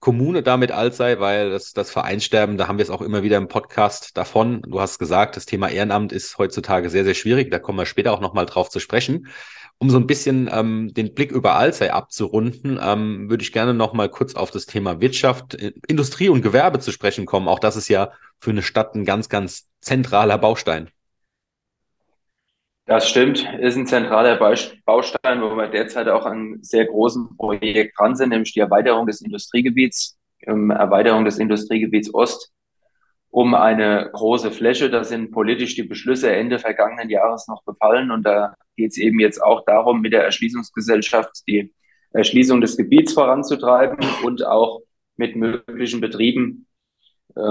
Kommune 0.00 0.42
damit 0.42 0.72
alt 0.72 0.94
sei, 0.94 1.20
weil 1.20 1.50
das, 1.50 1.72
das 1.74 1.90
Vereinssterben, 1.90 2.56
da 2.56 2.66
haben 2.66 2.78
wir 2.78 2.82
es 2.82 2.90
auch 2.90 3.02
immer 3.02 3.22
wieder 3.22 3.36
im 3.36 3.48
Podcast 3.48 4.16
davon. 4.16 4.62
Du 4.62 4.80
hast 4.80 4.98
gesagt, 4.98 5.36
das 5.36 5.44
Thema 5.44 5.68
Ehrenamt 5.68 6.10
ist 6.12 6.38
heutzutage 6.38 6.88
sehr, 6.88 7.04
sehr 7.04 7.14
schwierig. 7.14 7.50
Da 7.50 7.58
kommen 7.58 7.78
wir 7.78 7.86
später 7.86 8.12
auch 8.12 8.20
nochmal 8.20 8.46
drauf 8.46 8.70
zu 8.70 8.80
sprechen. 8.80 9.28
Um 9.78 9.90
so 9.90 9.98
ein 9.98 10.06
bisschen 10.06 10.48
ähm, 10.52 10.92
den 10.94 11.14
Blick 11.14 11.32
über 11.32 11.54
Alzey 11.54 11.90
abzurunden, 11.90 12.78
ähm, 12.82 13.30
würde 13.30 13.42
ich 13.42 13.52
gerne 13.52 13.74
noch 13.74 13.92
mal 13.92 14.08
kurz 14.08 14.34
auf 14.34 14.50
das 14.50 14.66
Thema 14.66 15.00
Wirtschaft, 15.00 15.54
Industrie 15.54 16.28
und 16.28 16.42
Gewerbe 16.42 16.80
zu 16.80 16.92
sprechen 16.92 17.26
kommen. 17.26 17.48
Auch 17.48 17.58
das 17.58 17.76
ist 17.76 17.88
ja 17.88 18.12
für 18.38 18.50
eine 18.50 18.62
Stadt 18.62 18.94
ein 18.94 19.04
ganz, 19.04 19.28
ganz 19.28 19.68
zentraler 19.80 20.38
Baustein. 20.38 20.90
Das 22.90 23.08
stimmt, 23.08 23.48
ist 23.60 23.76
ein 23.76 23.86
zentraler 23.86 24.36
Baustein, 24.36 25.40
wo 25.42 25.54
wir 25.54 25.68
derzeit 25.68 26.08
auch 26.08 26.26
an 26.26 26.58
sehr 26.60 26.86
großen 26.86 27.36
Projekt 27.36 27.96
dran 27.96 28.16
sind, 28.16 28.30
nämlich 28.30 28.52
die 28.52 28.58
Erweiterung 28.58 29.06
des 29.06 29.20
Industriegebiets, 29.20 30.18
ähm, 30.42 30.72
Erweiterung 30.72 31.24
des 31.24 31.38
Industriegebiets 31.38 32.12
Ost 32.12 32.50
um 33.28 33.54
eine 33.54 34.10
große 34.12 34.50
Fläche. 34.50 34.90
Da 34.90 35.04
sind 35.04 35.30
politisch 35.30 35.76
die 35.76 35.84
Beschlüsse 35.84 36.32
Ende 36.32 36.58
vergangenen 36.58 37.08
Jahres 37.10 37.46
noch 37.46 37.64
gefallen 37.64 38.10
und 38.10 38.24
da 38.24 38.56
geht 38.76 38.90
es 38.90 38.98
eben 38.98 39.20
jetzt 39.20 39.40
auch 39.40 39.64
darum, 39.66 40.00
mit 40.00 40.12
der 40.12 40.24
Erschließungsgesellschaft 40.24 41.44
die 41.46 41.72
Erschließung 42.12 42.60
des 42.60 42.76
Gebiets 42.76 43.12
voranzutreiben 43.12 43.98
und 44.24 44.44
auch 44.44 44.80
mit 45.16 45.36
möglichen 45.36 46.00
Betrieben, 46.00 46.66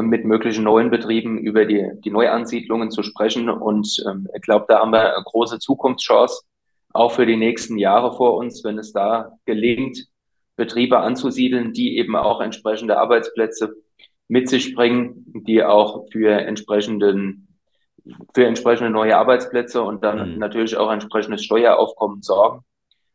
mit 0.01 0.25
möglichen 0.25 0.63
neuen 0.63 0.89
Betrieben 0.89 1.37
über 1.37 1.65
die, 1.65 1.89
die 2.03 2.11
Neuansiedlungen 2.11 2.91
zu 2.91 3.03
sprechen. 3.03 3.49
Und 3.49 4.03
ähm, 4.07 4.27
ich 4.35 4.41
glaube, 4.41 4.65
da 4.67 4.79
haben 4.79 4.91
wir 4.91 5.15
eine 5.15 5.23
große 5.23 5.59
Zukunftschance, 5.59 6.43
auch 6.93 7.11
für 7.11 7.25
die 7.25 7.37
nächsten 7.37 7.77
Jahre 7.77 8.15
vor 8.15 8.35
uns, 8.35 8.63
wenn 8.63 8.77
es 8.77 8.91
da 8.91 9.31
gelingt, 9.45 10.05
Betriebe 10.55 10.99
anzusiedeln, 10.99 11.71
die 11.71 11.97
eben 11.97 12.15
auch 12.15 12.41
entsprechende 12.41 12.97
Arbeitsplätze 12.97 13.75
mit 14.27 14.49
sich 14.49 14.75
bringen, 14.75 15.23
die 15.47 15.63
auch 15.63 16.05
für 16.11 16.31
entsprechenden 16.31 17.45
für 18.33 18.45
entsprechende 18.45 18.89
neue 18.89 19.17
Arbeitsplätze 19.17 19.81
und 19.81 20.03
dann 20.03 20.33
mhm. 20.33 20.39
natürlich 20.39 20.77
auch 20.77 20.91
entsprechendes 20.91 21.43
Steueraufkommen 21.43 22.21
sorgen. 22.21 22.63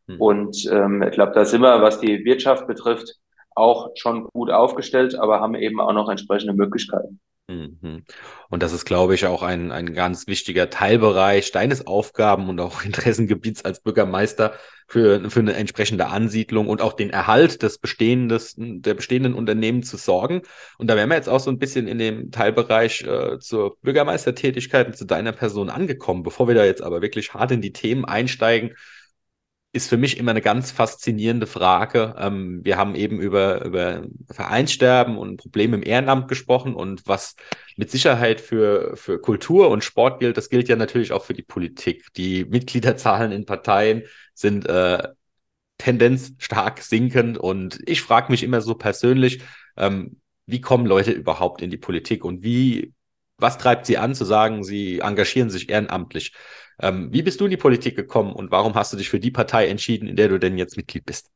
Mhm. 0.07 0.21
Und 0.21 0.69
ähm, 0.71 1.03
ich 1.03 1.11
glaube, 1.11 1.33
da 1.33 1.45
sind 1.45 1.61
wir, 1.61 1.81
was 1.81 1.99
die 1.99 2.23
Wirtschaft 2.23 2.67
betrifft, 2.67 3.15
auch 3.55 3.89
schon 3.95 4.25
gut 4.33 4.51
aufgestellt, 4.51 5.15
aber 5.15 5.39
haben 5.39 5.55
eben 5.55 5.79
auch 5.79 5.93
noch 5.93 6.09
entsprechende 6.09 6.53
Möglichkeiten. 6.53 7.19
Mhm. 7.47 8.03
Und 8.49 8.63
das 8.63 8.73
ist, 8.73 8.85
glaube 8.85 9.13
ich, 9.13 9.27
auch 9.27 9.43
ein, 9.43 9.71
ein 9.71 9.93
ganz 9.93 10.25
wichtiger 10.25 10.71
Teilbereich 10.71 11.51
deines 11.51 11.85
Aufgaben 11.85 12.49
und 12.49 12.59
auch 12.59 12.83
Interessengebiets 12.85 13.63
als 13.63 13.81
Bürgermeister 13.81 14.53
für, 14.87 15.29
für 15.29 15.39
eine 15.39 15.53
entsprechende 15.53 16.07
Ansiedlung 16.07 16.67
und 16.67 16.81
auch 16.81 16.93
den 16.93 17.11
Erhalt 17.11 17.61
des 17.61 17.77
Bestehendes, 17.77 18.55
der 18.57 18.95
bestehenden 18.95 19.35
Unternehmen 19.35 19.83
zu 19.83 19.97
sorgen. 19.97 20.41
Und 20.79 20.87
da 20.87 20.95
wären 20.95 21.09
wir 21.09 21.15
jetzt 21.15 21.29
auch 21.29 21.39
so 21.39 21.51
ein 21.51 21.59
bisschen 21.59 21.87
in 21.87 21.99
dem 21.99 22.31
Teilbereich 22.31 23.03
äh, 23.03 23.37
zur 23.39 23.77
Bürgermeistertätigkeit 23.81 24.87
und 24.87 24.97
zu 24.97 25.05
deiner 25.05 25.31
Person 25.31 25.69
angekommen. 25.69 26.23
Bevor 26.23 26.47
wir 26.47 26.55
da 26.55 26.65
jetzt 26.65 26.81
aber 26.81 27.01
wirklich 27.03 27.33
hart 27.33 27.51
in 27.51 27.61
die 27.61 27.73
Themen 27.73 28.05
einsteigen, 28.05 28.75
ist 29.75 29.89
für 29.89 29.97
mich 29.97 30.17
immer 30.17 30.31
eine 30.31 30.41
ganz 30.41 30.71
faszinierende 30.71 31.47
Frage. 31.47 32.15
Ähm, 32.17 32.61
wir 32.63 32.77
haben 32.77 32.95
eben 32.95 33.19
über, 33.19 33.65
über 33.65 34.03
Vereinssterben 34.31 35.17
und 35.17 35.37
Probleme 35.37 35.75
im 35.75 35.83
Ehrenamt 35.83 36.29
gesprochen 36.29 36.73
und 36.73 37.05
was 37.07 37.35
mit 37.75 37.91
Sicherheit 37.91 38.39
für, 38.39 38.95
für 38.95 39.19
Kultur 39.19 39.69
und 39.69 39.83
Sport 39.83 40.21
gilt, 40.21 40.37
das 40.37 40.49
gilt 40.49 40.69
ja 40.69 40.77
natürlich 40.77 41.11
auch 41.11 41.25
für 41.25 41.33
die 41.33 41.43
Politik. 41.43 42.07
Die 42.15 42.45
Mitgliederzahlen 42.45 43.33
in 43.33 43.45
Parteien 43.45 44.03
sind 44.33 44.65
äh, 44.65 45.09
Tendenz 45.77 46.33
stark 46.37 46.81
sinkend 46.81 47.37
und 47.37 47.79
ich 47.85 48.01
frage 48.01 48.31
mich 48.31 48.43
immer 48.43 48.61
so 48.61 48.75
persönlich, 48.75 49.41
ähm, 49.75 50.21
wie 50.45 50.61
kommen 50.61 50.85
Leute 50.85 51.11
überhaupt 51.11 51.61
in 51.61 51.69
die 51.69 51.77
Politik 51.77 52.23
und 52.23 52.43
wie, 52.43 52.93
was 53.37 53.57
treibt 53.57 53.85
sie 53.85 53.97
an 53.97 54.15
zu 54.15 54.25
sagen, 54.25 54.63
sie 54.63 54.99
engagieren 54.99 55.49
sich 55.49 55.69
ehrenamtlich? 55.69 56.33
Ähm, 56.81 57.11
wie 57.11 57.23
bist 57.23 57.39
du 57.39 57.45
in 57.45 57.51
die 57.51 57.57
Politik 57.57 57.95
gekommen 57.95 58.33
und 58.33 58.51
warum 58.51 58.75
hast 58.75 58.93
du 58.93 58.97
dich 58.97 59.09
für 59.09 59.19
die 59.19 59.31
Partei 59.31 59.67
entschieden, 59.67 60.07
in 60.07 60.15
der 60.15 60.29
du 60.29 60.39
denn 60.39 60.57
jetzt 60.57 60.77
Mitglied 60.77 61.05
bist? 61.05 61.31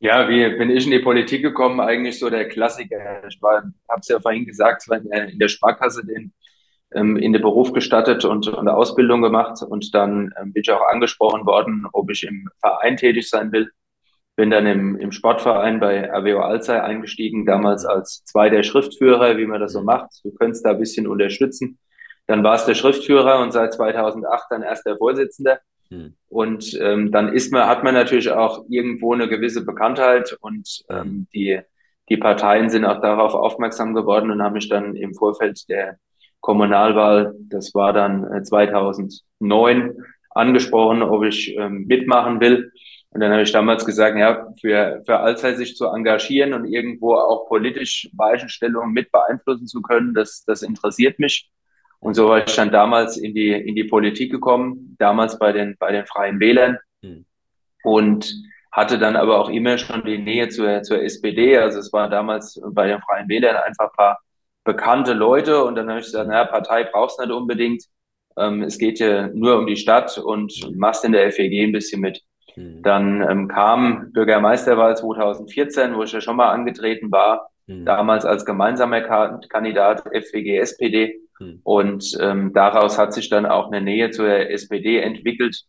Ja, 0.00 0.28
wie 0.28 0.48
bin 0.56 0.70
ich 0.70 0.84
in 0.84 0.92
die 0.92 1.00
Politik 1.00 1.42
gekommen? 1.42 1.80
Eigentlich 1.80 2.18
so 2.20 2.30
der 2.30 2.48
Klassiker. 2.48 3.24
Ich 3.28 3.40
habe 3.42 3.72
es 4.00 4.08
ja 4.08 4.20
vorhin 4.20 4.46
gesagt, 4.46 4.88
war 4.88 4.98
in 4.98 5.38
der 5.40 5.48
Sparkasse 5.48 6.06
den, 6.06 6.32
ähm, 6.94 7.16
in 7.16 7.32
den 7.32 7.42
Beruf 7.42 7.72
gestattet 7.72 8.24
und, 8.24 8.46
und 8.46 8.58
eine 8.58 8.74
Ausbildung 8.74 9.22
gemacht 9.22 9.60
und 9.68 9.92
dann 9.94 10.32
ähm, 10.40 10.52
bin 10.52 10.62
ich 10.62 10.70
auch 10.70 10.86
angesprochen 10.88 11.44
worden, 11.46 11.86
ob 11.92 12.10
ich 12.10 12.22
im 12.22 12.48
Verein 12.60 12.96
tätig 12.96 13.28
sein 13.28 13.50
will. 13.50 13.70
Bin 14.38 14.50
dann 14.50 14.66
im, 14.66 14.94
im 14.94 15.10
Sportverein 15.10 15.80
bei 15.80 16.12
AWO 16.14 16.38
Alzey 16.38 16.78
eingestiegen, 16.78 17.44
damals 17.44 17.84
als 17.84 18.24
zwei 18.24 18.48
der 18.48 18.62
Schriftführer, 18.62 19.36
wie 19.36 19.46
man 19.46 19.60
das 19.60 19.72
so 19.72 19.82
macht. 19.82 20.12
Du 20.22 20.30
könntest 20.30 20.64
da 20.64 20.70
ein 20.70 20.78
bisschen 20.78 21.08
unterstützen. 21.08 21.80
Dann 22.28 22.44
war 22.44 22.54
es 22.54 22.64
der 22.64 22.76
Schriftführer 22.76 23.40
und 23.40 23.52
seit 23.52 23.72
2008 23.72 24.44
dann 24.50 24.62
erst 24.62 24.86
der 24.86 24.96
Vorsitzende. 24.96 25.58
Hm. 25.88 26.14
Und 26.28 26.78
ähm, 26.80 27.10
dann 27.10 27.32
ist 27.32 27.52
man, 27.52 27.66
hat 27.66 27.82
man 27.82 27.94
natürlich 27.94 28.30
auch 28.30 28.64
irgendwo 28.68 29.12
eine 29.12 29.26
gewisse 29.26 29.64
Bekanntheit 29.64 30.36
und 30.40 30.84
ähm, 30.88 31.26
die, 31.34 31.58
die 32.08 32.16
Parteien 32.16 32.70
sind 32.70 32.84
auch 32.84 33.00
darauf 33.00 33.34
aufmerksam 33.34 33.92
geworden 33.92 34.30
und 34.30 34.40
haben 34.40 34.52
mich 34.52 34.68
dann 34.68 34.94
im 34.94 35.14
Vorfeld 35.14 35.68
der 35.68 35.98
Kommunalwahl, 36.38 37.34
das 37.40 37.74
war 37.74 37.92
dann 37.92 38.44
2009, 38.44 39.80
äh, 39.80 39.94
angesprochen, 40.30 41.02
ob 41.02 41.24
ich 41.24 41.56
ähm, 41.56 41.86
mitmachen 41.86 42.40
will. 42.40 42.72
Und 43.10 43.20
dann 43.20 43.32
habe 43.32 43.42
ich 43.42 43.52
damals 43.52 43.86
gesagt, 43.86 44.18
ja, 44.18 44.46
für, 44.60 45.02
für 45.06 45.18
Alzey 45.18 45.56
sich 45.56 45.76
zu 45.76 45.86
engagieren 45.86 46.52
und 46.52 46.66
irgendwo 46.66 47.14
auch 47.14 47.48
politisch 47.48 48.10
Weichenstellungen 48.14 48.92
mit 48.92 49.10
beeinflussen 49.10 49.66
zu 49.66 49.80
können, 49.80 50.14
das, 50.14 50.44
das 50.44 50.62
interessiert 50.62 51.18
mich. 51.18 51.50
Und 52.00 52.14
so 52.14 52.28
war 52.28 52.46
ich 52.46 52.54
dann 52.54 52.70
damals 52.70 53.16
in 53.16 53.34
die, 53.34 53.50
in 53.50 53.74
die 53.74 53.84
Politik 53.84 54.30
gekommen, 54.30 54.94
damals 54.98 55.38
bei 55.38 55.52
den, 55.52 55.76
bei 55.78 55.90
den 55.90 56.06
Freien 56.06 56.38
Wählern 56.38 56.78
mhm. 57.02 57.24
und 57.82 58.32
hatte 58.70 58.98
dann 58.98 59.16
aber 59.16 59.40
auch 59.40 59.48
immer 59.48 59.78
schon 59.78 60.04
die 60.04 60.18
Nähe 60.18 60.48
zur, 60.48 60.82
zur 60.82 61.02
SPD. 61.02 61.56
Also 61.56 61.78
es 61.80 61.92
war 61.92 62.08
damals 62.08 62.60
bei 62.72 62.86
den 62.86 63.00
Freien 63.00 63.28
Wählern 63.28 63.56
einfach 63.56 63.86
ein 63.86 63.96
paar 63.96 64.18
bekannte 64.64 65.14
Leute 65.14 65.64
und 65.64 65.74
dann 65.76 65.88
habe 65.88 66.00
ich 66.00 66.06
gesagt, 66.06 66.28
naja, 66.28 66.44
Partei 66.44 66.84
brauchst 66.84 67.18
du 67.18 67.24
nicht 67.24 67.34
unbedingt. 67.34 67.84
Ähm, 68.36 68.62
es 68.62 68.78
geht 68.78 69.00
ja 69.00 69.28
nur 69.28 69.58
um 69.58 69.66
die 69.66 69.76
Stadt 69.76 70.18
und 70.18 70.52
machst 70.76 71.04
in 71.04 71.12
der 71.12 71.32
FEG 71.32 71.64
ein 71.64 71.72
bisschen 71.72 72.00
mit. 72.00 72.22
Mhm. 72.58 72.82
Dann 72.82 73.22
ähm, 73.22 73.48
kam 73.48 74.12
Bürgermeisterwahl 74.12 74.96
2014, 74.96 75.94
wo 75.94 76.02
ich 76.02 76.12
ja 76.12 76.20
schon 76.20 76.36
mal 76.36 76.50
angetreten 76.50 77.12
war, 77.12 77.50
mhm. 77.66 77.84
damals 77.84 78.24
als 78.24 78.44
gemeinsamer 78.44 79.00
Kandidat 79.00 80.02
FWG, 80.02 80.58
SPD. 80.58 81.20
Hm. 81.38 81.60
Und 81.62 82.18
ähm, 82.20 82.52
daraus 82.52 82.98
hat 82.98 83.14
sich 83.14 83.28
dann 83.28 83.46
auch 83.46 83.68
eine 83.68 83.80
Nähe 83.80 84.10
zur 84.10 84.28
SPD 84.28 84.98
entwickelt, 84.98 85.62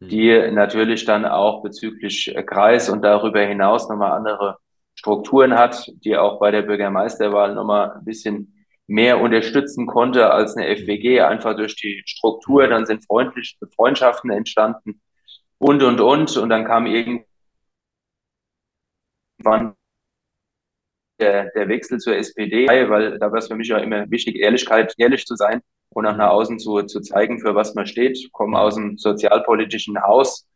hm. 0.00 0.08
die 0.08 0.50
natürlich 0.50 1.04
dann 1.04 1.26
auch 1.26 1.62
bezüglich 1.62 2.34
Kreis 2.46 2.88
und 2.88 3.02
darüber 3.02 3.40
hinaus 3.42 3.86
nochmal 3.90 4.12
andere 4.12 4.56
Strukturen 4.94 5.58
hat, 5.58 5.92
die 6.04 6.16
auch 6.16 6.40
bei 6.40 6.50
der 6.50 6.62
Bürgermeisterwahl 6.62 7.54
nochmal 7.54 7.92
ein 7.92 8.04
bisschen 8.06 8.64
mehr 8.86 9.20
unterstützen 9.20 9.86
konnte 9.86 10.30
als 10.30 10.56
eine 10.56 10.74
FWG, 10.74 11.20
einfach 11.20 11.54
durch 11.54 11.76
die 11.76 12.02
Struktur. 12.06 12.66
Dann 12.66 12.86
sind 12.86 13.04
freundliche 13.04 13.56
Freundschaften 13.76 14.30
entstanden 14.30 15.02
und, 15.60 15.82
und, 15.82 16.00
und. 16.00 16.36
Und 16.36 16.48
dann 16.48 16.64
kam 16.64 16.86
irgendwann 16.86 17.26
der, 21.20 21.50
der 21.50 21.68
Wechsel 21.68 21.98
zur 21.98 22.16
SPD, 22.16 22.66
weil 22.66 23.18
da 23.18 23.30
war 23.30 23.38
es 23.38 23.48
für 23.48 23.56
mich 23.56 23.68
ja 23.68 23.78
immer 23.78 24.10
wichtig, 24.10 24.36
Ehrlichkeit, 24.36 24.94
ehrlich 24.96 25.26
zu 25.26 25.36
sein 25.36 25.60
und 25.90 26.06
auch 26.06 26.16
nach 26.16 26.30
außen 26.30 26.58
zu, 26.58 26.82
zu 26.82 27.00
zeigen, 27.00 27.40
für 27.40 27.54
was 27.54 27.74
man 27.74 27.86
steht. 27.86 28.16
Ich 28.16 28.32
komme 28.32 28.58
aus 28.58 28.76
dem 28.76 28.96
sozialpolitischen 28.96 30.02
Haus, 30.02 30.48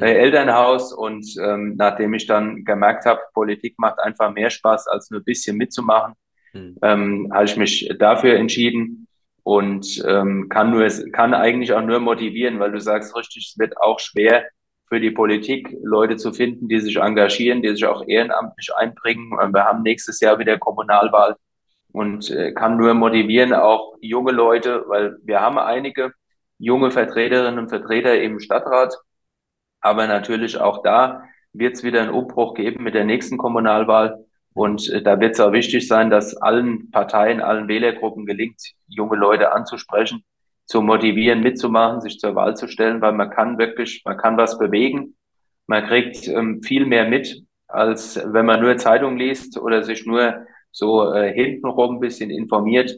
äh, 0.00 0.14
Elternhaus 0.14 0.94
und 0.94 1.26
ähm, 1.42 1.74
nachdem 1.76 2.14
ich 2.14 2.26
dann 2.26 2.64
gemerkt 2.64 3.04
habe, 3.04 3.20
Politik 3.34 3.74
macht 3.78 3.98
einfach 3.98 4.32
mehr 4.32 4.48
Spaß, 4.48 4.88
als 4.88 5.10
nur 5.10 5.20
ein 5.20 5.24
bisschen 5.24 5.58
mitzumachen, 5.58 6.14
mhm. 6.54 6.78
ähm, 6.80 7.30
habe 7.34 7.44
ich 7.44 7.56
mich 7.56 7.94
dafür 7.98 8.36
entschieden 8.36 9.07
und 9.48 10.04
ähm, 10.06 10.50
kann 10.50 10.70
nur 10.70 10.86
kann 11.10 11.32
eigentlich 11.32 11.72
auch 11.72 11.80
nur 11.80 12.00
motivieren, 12.00 12.58
weil 12.60 12.70
du 12.70 12.80
sagst 12.80 13.16
richtig, 13.16 13.48
es 13.50 13.58
wird 13.58 13.80
auch 13.80 13.98
schwer, 13.98 14.44
für 14.88 15.00
die 15.00 15.10
Politik, 15.10 15.74
Leute 15.82 16.16
zu 16.16 16.34
finden, 16.34 16.68
die 16.68 16.80
sich 16.80 16.96
engagieren, 16.96 17.62
die 17.62 17.70
sich 17.70 17.86
auch 17.86 18.06
ehrenamtlich 18.06 18.70
einbringen. 18.76 19.30
Wir 19.30 19.64
haben 19.64 19.82
nächstes 19.82 20.20
Jahr 20.20 20.38
wieder 20.38 20.58
Kommunalwahl 20.58 21.36
und 21.92 22.30
äh, 22.30 22.52
kann 22.52 22.76
nur 22.76 22.92
motivieren, 22.92 23.54
auch 23.54 23.96
junge 24.02 24.32
Leute, 24.32 24.84
weil 24.86 25.16
wir 25.24 25.40
haben 25.40 25.58
einige 25.58 26.12
junge 26.58 26.90
Vertreterinnen 26.90 27.58
und 27.58 27.70
Vertreter 27.70 28.20
im 28.20 28.40
Stadtrat, 28.40 28.98
aber 29.80 30.06
natürlich 30.06 30.58
auch 30.60 30.82
da 30.82 31.22
wird 31.54 31.76
es 31.76 31.84
wieder 31.84 32.02
einen 32.02 32.10
Umbruch 32.10 32.52
geben 32.52 32.84
mit 32.84 32.94
der 32.94 33.06
nächsten 33.06 33.38
Kommunalwahl. 33.38 34.26
Und 34.58 34.90
äh, 34.90 35.00
da 35.00 35.20
wird 35.20 35.34
es 35.34 35.40
auch 35.40 35.52
wichtig 35.52 35.86
sein, 35.86 36.10
dass 36.10 36.36
allen 36.36 36.90
Parteien, 36.90 37.40
allen 37.40 37.68
Wählergruppen 37.68 38.26
gelingt, 38.26 38.60
junge 38.88 39.16
Leute 39.16 39.52
anzusprechen 39.52 40.24
zu 40.66 40.82
motivieren, 40.82 41.40
mitzumachen, 41.40 42.00
sich 42.00 42.18
zur 42.18 42.34
Wahl 42.34 42.56
zu 42.56 42.66
stellen, 42.66 43.00
weil 43.00 43.12
man 43.12 43.30
kann 43.30 43.56
wirklich, 43.56 44.02
man 44.04 44.16
kann 44.16 44.36
was 44.36 44.58
bewegen. 44.58 45.16
Man 45.68 45.86
kriegt 45.86 46.26
ähm, 46.26 46.60
viel 46.62 46.86
mehr 46.86 47.08
mit, 47.08 47.44
als 47.68 48.20
wenn 48.32 48.46
man 48.46 48.60
nur 48.60 48.76
Zeitung 48.78 49.16
liest 49.16 49.58
oder 49.58 49.84
sich 49.84 50.04
nur 50.06 50.44
so 50.72 51.12
äh, 51.12 51.32
hintenrum 51.32 51.96
ein 51.96 52.00
bisschen 52.00 52.30
informiert. 52.30 52.96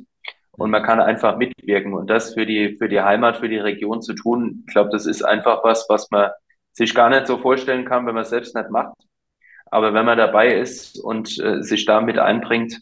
Und 0.53 0.71
man 0.71 0.83
kann 0.83 0.99
einfach 0.99 1.37
mitwirken. 1.37 1.93
Und 1.93 2.09
das 2.09 2.33
für 2.33 2.47
die, 2.47 2.77
für 2.79 2.89
die 2.89 3.03
Heimat, 3.03 3.37
für 3.37 3.51
die 3.51 3.59
Region 3.59 4.01
zu 4.01 4.15
tun, 4.15 4.65
ich 4.67 4.73
glaube, 4.73 4.91
das 4.91 5.05
ist 5.05 5.23
einfach 5.23 5.63
was, 5.63 5.85
was 5.91 6.11
man 6.11 6.31
sich 6.73 6.95
gar 6.95 7.11
nicht 7.11 7.27
so 7.27 7.37
vorstellen 7.37 7.85
kann, 7.85 8.07
wenn 8.07 8.15
man 8.15 8.23
es 8.23 8.31
selbst 8.31 8.57
nicht 8.57 8.71
macht. 8.71 8.95
Aber 9.71 9.95
wenn 9.95 10.05
man 10.05 10.19
dabei 10.19 10.55
ist 10.55 10.99
und 10.99 11.39
äh, 11.39 11.63
sich 11.63 11.85
damit 11.85 12.19
einbringt, 12.19 12.81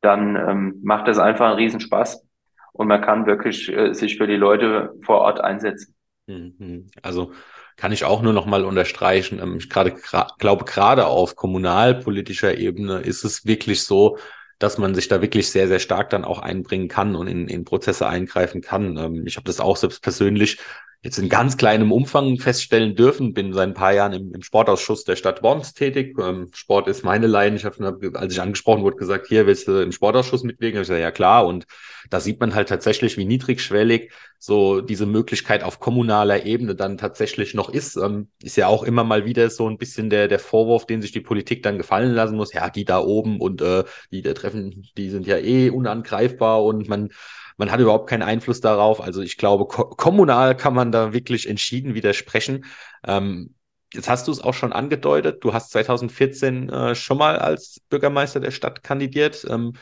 dann 0.00 0.36
ähm, 0.36 0.80
macht 0.82 1.08
das 1.08 1.18
einfach 1.18 1.46
einen 1.46 1.56
Riesenspaß 1.56 2.26
und 2.72 2.88
man 2.88 3.02
kann 3.02 3.26
wirklich 3.26 3.68
äh, 3.70 3.92
sich 3.92 4.16
für 4.16 4.26
die 4.26 4.36
Leute 4.36 4.94
vor 5.02 5.18
Ort 5.18 5.40
einsetzen. 5.40 5.94
Mhm. 6.26 6.90
Also 7.02 7.32
kann 7.76 7.92
ich 7.92 8.04
auch 8.04 8.22
nur 8.22 8.32
noch 8.32 8.46
mal 8.46 8.64
unterstreichen. 8.64 9.38
Ähm, 9.38 9.58
ich 9.58 9.68
gerade 9.68 9.94
glaube 10.38 10.64
gerade 10.64 11.06
auf 11.06 11.36
kommunalpolitischer 11.36 12.56
Ebene 12.56 13.00
ist 13.00 13.24
es 13.24 13.44
wirklich 13.44 13.82
so, 13.84 14.16
dass 14.58 14.78
man 14.78 14.94
sich 14.94 15.08
da 15.08 15.20
wirklich 15.20 15.50
sehr 15.50 15.68
sehr 15.68 15.78
stark 15.78 16.10
dann 16.10 16.24
auch 16.24 16.38
einbringen 16.38 16.88
kann 16.88 17.16
und 17.16 17.26
in, 17.26 17.48
in 17.48 17.64
Prozesse 17.64 18.06
eingreifen 18.06 18.62
kann. 18.62 18.96
Ähm, 18.96 19.26
ich 19.26 19.36
habe 19.36 19.44
das 19.44 19.60
auch 19.60 19.76
selbst 19.76 20.02
persönlich 20.02 20.58
jetzt 21.02 21.18
in 21.18 21.30
ganz 21.30 21.56
kleinem 21.56 21.92
Umfang 21.92 22.36
feststellen 22.36 22.94
dürfen. 22.94 23.32
Bin 23.32 23.54
seit 23.54 23.68
ein 23.68 23.74
paar 23.74 23.94
Jahren 23.94 24.12
im, 24.12 24.34
im 24.34 24.42
Sportausschuss 24.42 25.04
der 25.04 25.16
Stadt 25.16 25.42
Worms 25.42 25.72
tätig. 25.72 26.16
Ähm, 26.18 26.50
Sport 26.52 26.88
ist 26.88 27.04
meine 27.04 27.26
Leidenschaft. 27.26 27.80
Als 27.80 28.32
ich 28.34 28.40
angesprochen 28.40 28.82
wurde, 28.82 28.96
gesagt, 28.96 29.26
hier 29.28 29.46
willst 29.46 29.66
du 29.66 29.82
im 29.82 29.92
Sportausschuss 29.92 30.42
mitwirken? 30.42 30.80
Ich 30.80 30.88
gesagt, 30.88 31.00
ja 31.00 31.10
klar. 31.10 31.46
Und 31.46 31.66
da 32.10 32.20
sieht 32.20 32.38
man 32.40 32.54
halt 32.54 32.68
tatsächlich, 32.68 33.16
wie 33.16 33.24
niedrigschwellig 33.24 34.12
so 34.38 34.82
diese 34.82 35.06
Möglichkeit 35.06 35.62
auf 35.62 35.80
kommunaler 35.80 36.44
Ebene 36.44 36.74
dann 36.74 36.98
tatsächlich 36.98 37.54
noch 37.54 37.70
ist. 37.70 37.96
Ähm, 37.96 38.28
ist 38.42 38.56
ja 38.56 38.66
auch 38.66 38.82
immer 38.82 39.04
mal 39.04 39.24
wieder 39.24 39.48
so 39.48 39.70
ein 39.70 39.78
bisschen 39.78 40.10
der, 40.10 40.28
der 40.28 40.38
Vorwurf, 40.38 40.84
den 40.86 41.00
sich 41.00 41.12
die 41.12 41.20
Politik 41.20 41.62
dann 41.62 41.78
gefallen 41.78 42.12
lassen 42.12 42.36
muss. 42.36 42.52
Ja, 42.52 42.68
die 42.68 42.84
da 42.84 43.00
oben 43.00 43.40
und 43.40 43.62
äh, 43.62 43.84
die 44.12 44.20
da 44.20 44.34
treffen, 44.34 44.86
die 44.98 45.08
sind 45.08 45.26
ja 45.26 45.38
eh 45.38 45.70
unangreifbar 45.70 46.62
und 46.62 46.90
man 46.90 47.10
man 47.60 47.70
hat 47.70 47.78
überhaupt 47.78 48.08
keinen 48.08 48.22
Einfluss 48.22 48.62
darauf. 48.62 49.02
Also 49.02 49.20
ich 49.20 49.36
glaube, 49.36 49.66
ko 49.66 49.84
kommunal 49.84 50.56
kann 50.56 50.72
man 50.72 50.90
da 50.90 51.12
wirklich 51.12 51.46
entschieden 51.46 51.94
widersprechen. 51.94 52.64
Ähm, 53.06 53.54
jetzt 53.92 54.08
hast 54.08 54.26
du 54.28 54.32
es 54.32 54.40
auch 54.40 54.54
schon 54.54 54.72
angedeutet. 54.72 55.44
Du 55.44 55.52
hast 55.52 55.70
2014 55.72 56.70
äh, 56.70 56.94
schon 56.94 57.18
mal 57.18 57.38
als 57.38 57.82
Bürgermeister 57.90 58.40
der 58.40 58.50
Stadt 58.50 58.82
kandidiert. 58.82 59.46
Ähm, 59.46 59.74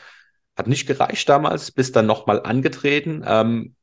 hat 0.57 0.67
nicht 0.67 0.87
gereicht 0.87 1.29
damals, 1.29 1.71
bist 1.71 1.95
dann 1.95 2.05
nochmal 2.05 2.43
angetreten. 2.43 3.23
Ähm, 3.25 3.75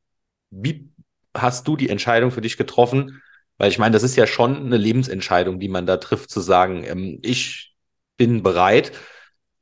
wie 0.51 0.91
hast 1.33 1.67
du 1.67 1.75
die 1.75 1.89
Entscheidung 1.89 2.29
für 2.29 2.41
dich 2.41 2.55
getroffen? 2.55 3.23
Weil 3.57 3.71
ich 3.71 3.79
meine, 3.79 3.93
das 3.93 4.03
ist 4.03 4.15
ja 4.15 4.27
schon 4.27 4.57
eine 4.57 4.77
Lebensentscheidung, 4.77 5.59
die 5.59 5.69
man 5.69 5.87
da 5.87 5.97
trifft, 5.97 6.29
zu 6.29 6.39
sagen, 6.39 6.83
ähm, 6.83 7.17
ich 7.23 7.73
bin 8.15 8.43
bereit, 8.43 8.91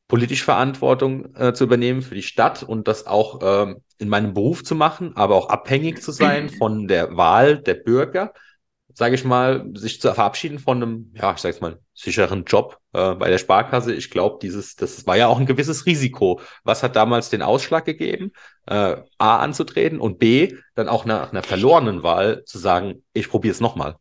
politisch 0.07 0.43
Verantwortung 0.43 1.35
äh, 1.35 1.53
zu 1.53 1.63
übernehmen 1.63 2.01
für 2.01 2.15
die 2.15 2.23
Stadt 2.23 2.63
und 2.63 2.87
das 2.87 3.07
auch 3.07 3.39
ähm, 3.41 3.81
in 3.97 4.09
meinem 4.09 4.33
Beruf 4.33 4.63
zu 4.63 4.75
machen, 4.75 5.15
aber 5.15 5.35
auch 5.35 5.49
abhängig 5.49 6.01
zu 6.01 6.11
sein 6.11 6.49
von 6.49 6.87
der 6.87 7.17
Wahl 7.17 7.57
der 7.57 7.75
Bürger 7.75 8.33
sage 8.95 9.15
ich 9.15 9.25
mal, 9.25 9.69
sich 9.73 9.99
zu 9.99 10.13
verabschieden 10.13 10.57
von 10.57 10.81
einem, 10.81 11.11
ja, 11.13 11.33
ich 11.33 11.39
sage 11.39 11.57
mal, 11.59 11.79
sicheren 11.93 12.45
Job 12.45 12.79
äh, 12.93 13.13
bei 13.13 13.29
der 13.29 13.39
Sparkasse. 13.39 13.93
Ich 13.93 14.09
glaube, 14.09 14.39
dieses, 14.41 14.75
das 14.75 15.05
war 15.05 15.17
ja 15.17 15.27
auch 15.27 15.37
ein 15.37 15.45
gewisses 15.45 15.85
Risiko. 15.85 16.39
Was 16.63 16.81
hat 16.81 16.95
damals 16.95 17.29
den 17.29 17.41
Ausschlag 17.41 17.83
gegeben, 17.83 18.31
äh, 18.67 18.95
A 19.17 19.37
anzutreten 19.39 19.99
und 19.99 20.17
B 20.17 20.55
dann 20.75 20.87
auch 20.87 21.03
nach 21.03 21.31
einer 21.31 21.43
verlorenen 21.43 22.03
Wahl 22.03 22.45
zu 22.45 22.57
sagen, 22.57 23.03
ich 23.11 23.29
probiere 23.29 23.51
es 23.51 23.59
nochmal. 23.59 23.97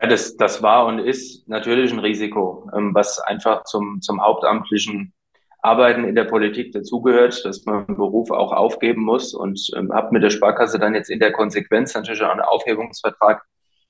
Ja, 0.00 0.06
das, 0.08 0.36
das 0.36 0.62
war 0.62 0.86
und 0.86 1.00
ist 1.00 1.48
natürlich 1.48 1.92
ein 1.92 1.98
Risiko, 1.98 2.70
ähm, 2.76 2.94
was 2.94 3.18
einfach 3.20 3.64
zum, 3.64 4.00
zum 4.00 4.22
hauptamtlichen 4.22 5.12
Arbeiten 5.60 6.04
in 6.04 6.14
der 6.14 6.24
Politik 6.24 6.72
dazugehört, 6.72 7.44
dass 7.44 7.64
man 7.64 7.86
einen 7.86 7.96
Beruf 7.96 8.30
auch 8.30 8.52
aufgeben 8.52 9.02
muss 9.02 9.34
und 9.34 9.60
ähm, 9.76 9.92
habe 9.92 10.12
mit 10.12 10.22
der 10.22 10.30
Sparkasse 10.30 10.78
dann 10.78 10.94
jetzt 10.94 11.10
in 11.10 11.18
der 11.18 11.32
Konsequenz 11.32 11.94
natürlich 11.94 12.22
auch 12.22 12.30
einen 12.30 12.40
Aufhebungsvertrag 12.42 13.42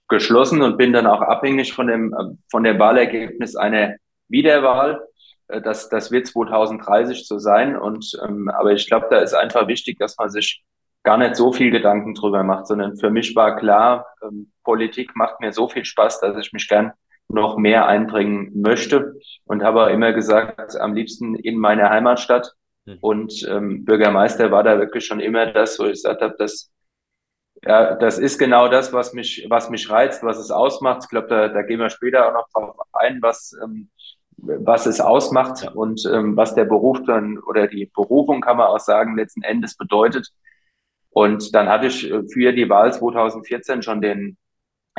geschlossen 0.09 0.63
und 0.63 0.79
bin 0.79 0.95
dann 0.95 1.07
auch 1.07 1.21
abhängig 1.21 1.75
von 1.75 1.87
dem, 1.87 2.15
äh, 2.15 2.37
von 2.51 2.65
dem 2.65 2.79
Wahlergebnis 2.79 3.55
einer 3.57 3.97
Wiederwahl. 4.29 5.07
Äh, 5.49 5.61
das, 5.61 5.91
das 5.91 6.11
wird 6.11 6.27
2030 6.27 7.27
so 7.27 7.39
sein. 7.39 7.77
Und, 7.77 8.19
ähm, 8.27 8.49
aber 8.49 8.73
ich 8.73 8.87
glaube, 8.87 9.09
da 9.11 9.19
ist 9.19 9.35
einfach 9.35 9.69
wichtig, 9.69 9.99
dass 9.99 10.17
man 10.17 10.31
sich 10.31 10.65
gar 11.09 11.17
nicht 11.17 11.37
so 11.37 11.55
viel 11.55 11.71
Gedanken 11.71 12.13
drüber 12.13 12.43
macht, 12.43 12.67
sondern 12.67 12.99
für 12.99 13.09
mich 13.09 13.35
war 13.35 13.57
klar, 13.57 14.09
ähm, 14.23 14.53
Politik 14.63 15.17
macht 15.17 15.41
mir 15.41 15.55
so 15.55 15.67
viel 15.67 15.87
Spaß, 15.87 16.21
dass 16.21 16.37
ich 16.37 16.53
mich 16.53 16.69
gern 16.69 16.93
noch 17.29 17.57
mehr 17.57 17.87
einbringen 17.87 18.51
möchte 18.55 19.15
und 19.47 19.63
habe 19.63 19.91
immer 19.91 20.13
gesagt, 20.13 20.79
am 20.79 20.93
liebsten 20.93 21.35
in 21.35 21.57
meine 21.57 21.89
Heimatstadt. 21.89 22.53
Mhm. 22.85 22.99
Und 23.01 23.49
ähm, 23.49 23.87
Bürgermeister 23.87 24.51
war 24.51 24.63
da 24.63 24.79
wirklich 24.79 25.07
schon 25.07 25.21
immer 25.21 25.47
das, 25.47 25.79
wo 25.79 25.85
ich 25.85 25.93
gesagt 25.93 26.21
habe, 26.21 26.35
das, 26.39 26.71
ja, 27.65 27.95
das 27.95 28.19
ist 28.19 28.37
genau 28.37 28.69
das, 28.69 28.93
was 28.93 29.15
mich, 29.15 29.47
was 29.49 29.71
mich 29.71 29.89
reizt, 29.89 30.23
was 30.23 30.37
es 30.37 30.51
ausmacht. 30.51 31.05
Ich 31.05 31.09
glaube, 31.09 31.29
da, 31.29 31.49
da 31.49 31.63
gehen 31.63 31.81
wir 31.81 31.89
später 31.89 32.29
auch 32.29 32.35
noch 32.35 32.49
drauf 32.53 32.77
ein, 32.93 33.23
was, 33.23 33.57
ähm, 33.65 33.89
was 34.37 34.85
es 34.85 35.01
ausmacht 35.01 35.71
und 35.75 36.05
ähm, 36.05 36.37
was 36.37 36.55
der 36.55 36.67
Beruf 36.67 36.99
dann 37.07 37.39
oder 37.39 37.67
die 37.67 37.87
Berufung, 37.87 38.43
kann 38.43 38.59
man 38.59 38.67
auch 38.67 38.79
sagen, 38.79 39.17
letzten 39.17 39.41
Endes 39.41 39.75
bedeutet. 39.75 40.35
Und 41.11 41.55
dann 41.55 41.69
hatte 41.69 41.87
ich 41.87 42.13
für 42.33 42.53
die 42.53 42.69
Wahl 42.69 42.93
2014 42.93 43.83
schon 43.83 44.01
den 44.01 44.37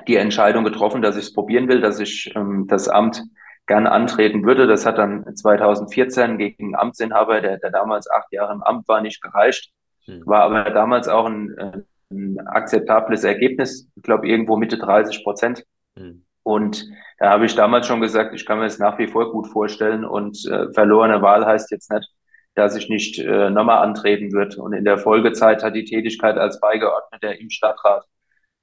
die 0.08 0.16
Entscheidung 0.16 0.64
getroffen, 0.64 1.02
dass 1.02 1.18
ich 1.18 1.26
es 1.26 1.34
probieren 1.34 1.68
will, 1.68 1.82
dass 1.82 2.00
ich 2.00 2.32
ähm, 2.36 2.66
das 2.68 2.88
Amt 2.88 3.24
gern 3.68 3.88
antreten 3.88 4.44
würde. 4.46 4.68
Das 4.68 4.86
hat 4.86 4.98
dann 4.98 5.36
2014 5.36 6.38
gegen 6.38 6.76
Amtsinhaber, 6.76 7.42
der, 7.42 7.58
der 7.58 7.72
damals 7.72 8.10
acht 8.10 8.32
Jahre 8.32 8.54
im 8.54 8.64
Amt 8.64 8.88
war, 8.88 9.02
nicht 9.02 9.22
gereicht. 9.22 9.72
Hm. 10.06 10.26
War 10.26 10.44
aber 10.44 10.72
damals 10.72 11.08
auch 11.08 11.26
ein, 11.26 11.56
äh, 11.58 11.82
ein 12.12 12.40
akzeptables 12.48 13.24
Ergebnis. 13.24 13.90
Ich 13.96 14.04
glaube, 14.04 14.28
irgendwo 14.28 14.58
Mitte 14.58 14.78
30 14.78 15.24
Prozent. 15.24 15.64
Hm. 15.96 16.26
Und 16.44 16.88
da 17.20 17.30
habe 17.30 17.46
ich 17.46 17.54
damals 17.54 17.86
schon 17.86 18.02
gesagt, 18.02 18.34
ich 18.34 18.46
kann 18.46 18.58
mir 18.58 18.64
das 18.64 18.80
nach 18.80 18.98
wie 18.98 19.08
vor 19.08 19.32
gut 19.32 19.48
vorstellen. 19.48 20.04
Und 20.04 20.44
äh, 20.46 20.72
verlorene 20.74 21.22
Wahl 21.22 21.46
heißt 21.46 21.70
jetzt 21.72 21.92
nicht, 21.92 22.10
dass 22.56 22.76
ich 22.76 22.90
nicht 22.90 23.20
äh, 23.20 23.50
nochmal 23.50 23.84
antreten 23.84 24.32
wird. 24.32 24.58
Und 24.58 24.74
in 24.74 24.86
der 24.86 24.98
Folgezeit 24.98 25.64
hat 25.64 25.76
die 25.76 25.86
Tätigkeit 25.86 26.38
als 26.38 26.60
Beigeordneter 26.60 27.40
im 27.40 27.50
Stadtrat 27.50 28.06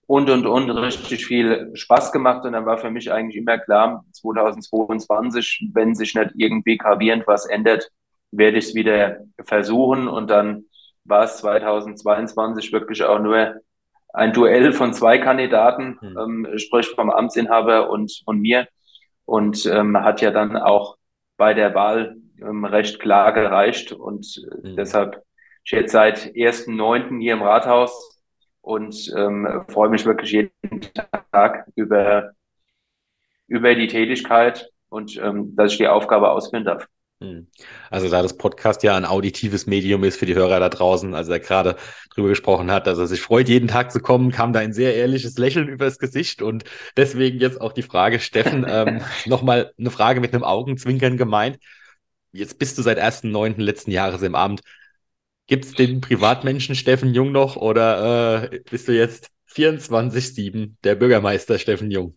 und, 0.06 0.30
und, 0.30 0.46
und 0.46 0.70
richtig 0.70 1.26
viel 1.26 1.70
Spaß 1.74 2.12
gemacht. 2.12 2.44
Und 2.44 2.52
dann 2.52 2.66
war 2.66 2.78
für 2.78 2.90
mich 2.90 3.12
eigentlich 3.12 3.36
immer 3.36 3.58
klar, 3.58 4.04
2022, 4.12 5.70
wenn 5.74 5.94
sich 5.94 6.14
nicht 6.14 6.32
irgendwie 6.36 6.76
gravierend 6.76 7.26
was 7.26 7.46
ändert, 7.46 7.90
werde 8.30 8.58
ich 8.58 8.66
es 8.66 8.74
wieder 8.74 9.18
versuchen. 9.44 10.08
Und 10.08 10.30
dann 10.30 10.64
war 11.04 11.24
es 11.24 11.38
2022 11.38 12.72
wirklich 12.72 13.02
auch 13.04 13.18
nur 13.18 13.54
ein 14.12 14.32
Duell 14.32 14.72
von 14.72 14.94
zwei 14.94 15.18
Kandidaten, 15.18 15.98
mhm. 16.00 16.46
ähm, 16.46 16.58
sprich 16.58 16.88
vom 16.88 17.10
Amtsinhaber 17.10 17.90
und, 17.90 18.22
und 18.24 18.40
mir. 18.40 18.68
Und 19.24 19.66
ähm, 19.66 20.00
hat 20.00 20.20
ja 20.20 20.30
dann 20.30 20.56
auch 20.56 20.96
bei 21.36 21.52
der 21.52 21.74
Wahl 21.74 22.16
ähm, 22.40 22.64
recht 22.64 22.98
klar 23.00 23.32
gereicht. 23.32 23.92
Und 23.92 24.42
mhm. 24.62 24.76
deshalb 24.76 25.22
ich 25.64 25.72
jetzt 25.72 25.92
seit 25.92 26.18
1.9. 26.34 27.20
hier 27.20 27.32
im 27.32 27.42
Rathaus 27.42 28.20
und 28.60 29.12
ähm, 29.16 29.64
freue 29.68 29.88
mich 29.88 30.04
wirklich 30.04 30.32
jeden 30.32 30.80
Tag 31.32 31.66
über, 31.74 32.32
über 33.48 33.74
die 33.74 33.88
Tätigkeit 33.88 34.70
und 34.88 35.16
ähm, 35.16 35.54
dass 35.56 35.72
ich 35.72 35.78
die 35.78 35.88
Aufgabe 35.88 36.30
ausführen 36.30 36.64
darf. 36.64 36.86
Hm. 37.20 37.46
Also 37.90 38.10
da 38.10 38.20
das 38.20 38.36
Podcast 38.36 38.82
ja 38.82 38.94
ein 38.94 39.06
auditives 39.06 39.66
Medium 39.66 40.04
ist 40.04 40.18
für 40.18 40.26
die 40.26 40.34
Hörer 40.34 40.60
da 40.60 40.68
draußen, 40.68 41.14
also 41.14 41.32
er 41.32 41.40
gerade 41.40 41.76
drüber 42.14 42.28
gesprochen 42.28 42.70
hat, 42.70 42.86
dass 42.86 42.98
er 42.98 43.06
sich 43.06 43.22
freut, 43.22 43.48
jeden 43.48 43.68
Tag 43.68 43.90
zu 43.90 44.00
kommen, 44.00 44.32
kam 44.32 44.52
da 44.52 44.60
ein 44.60 44.74
sehr 44.74 44.94
ehrliches 44.94 45.38
Lächeln 45.38 45.68
übers 45.68 45.98
Gesicht 45.98 46.42
und 46.42 46.64
deswegen 46.96 47.40
jetzt 47.40 47.58
auch 47.60 47.72
die 47.72 47.82
Frage, 47.82 48.20
Steffen, 48.20 48.66
ähm, 48.68 49.00
nochmal 49.24 49.72
eine 49.78 49.90
Frage 49.90 50.20
mit 50.20 50.34
einem 50.34 50.44
Augenzwinkern 50.44 51.16
gemeint. 51.16 51.58
Jetzt 52.36 52.58
bist 52.58 52.78
du 52.78 52.82
seit 52.82 52.98
1.9. 52.98 53.60
letzten 53.62 53.90
Jahres 53.90 54.22
im 54.22 54.34
Amt. 54.34 54.62
Gibt 55.46 55.64
es 55.64 55.72
den 55.74 56.00
Privatmenschen 56.00 56.74
Steffen 56.74 57.14
Jung 57.14 57.32
noch 57.32 57.56
oder 57.56 58.50
äh, 58.52 58.60
bist 58.70 58.88
du 58.88 58.92
jetzt 58.92 59.30
24-7 59.46 60.76
der 60.84 60.96
Bürgermeister 60.96 61.58
Steffen 61.58 61.90
Jung? 61.90 62.16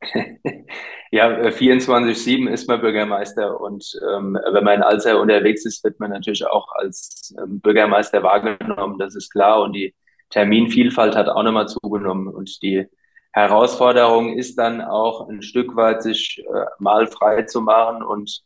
Ja, 1.12 1.50
24-7 1.50 2.48
ist 2.48 2.68
man 2.68 2.80
Bürgermeister 2.80 3.60
und 3.60 3.84
ähm, 4.00 4.38
wenn 4.52 4.62
man 4.62 4.76
in 4.76 4.82
Alzer 4.84 5.20
unterwegs 5.20 5.66
ist, 5.66 5.82
wird 5.82 5.98
man 5.98 6.10
natürlich 6.12 6.46
auch 6.46 6.68
als 6.76 7.34
ähm, 7.36 7.60
Bürgermeister 7.60 8.22
wahrgenommen, 8.22 8.96
das 8.96 9.16
ist 9.16 9.30
klar. 9.32 9.60
Und 9.62 9.72
die 9.72 9.92
Terminvielfalt 10.30 11.16
hat 11.16 11.28
auch 11.28 11.42
nochmal 11.42 11.68
zugenommen. 11.68 12.28
Und 12.28 12.62
die 12.62 12.86
Herausforderung 13.32 14.36
ist 14.36 14.58
dann 14.58 14.80
auch 14.80 15.28
ein 15.28 15.42
Stück 15.42 15.76
weit, 15.76 16.02
sich 16.02 16.42
äh, 16.44 16.64
mal 16.78 17.06
frei 17.06 17.42
zu 17.42 17.60
machen 17.60 18.02
und 18.02 18.42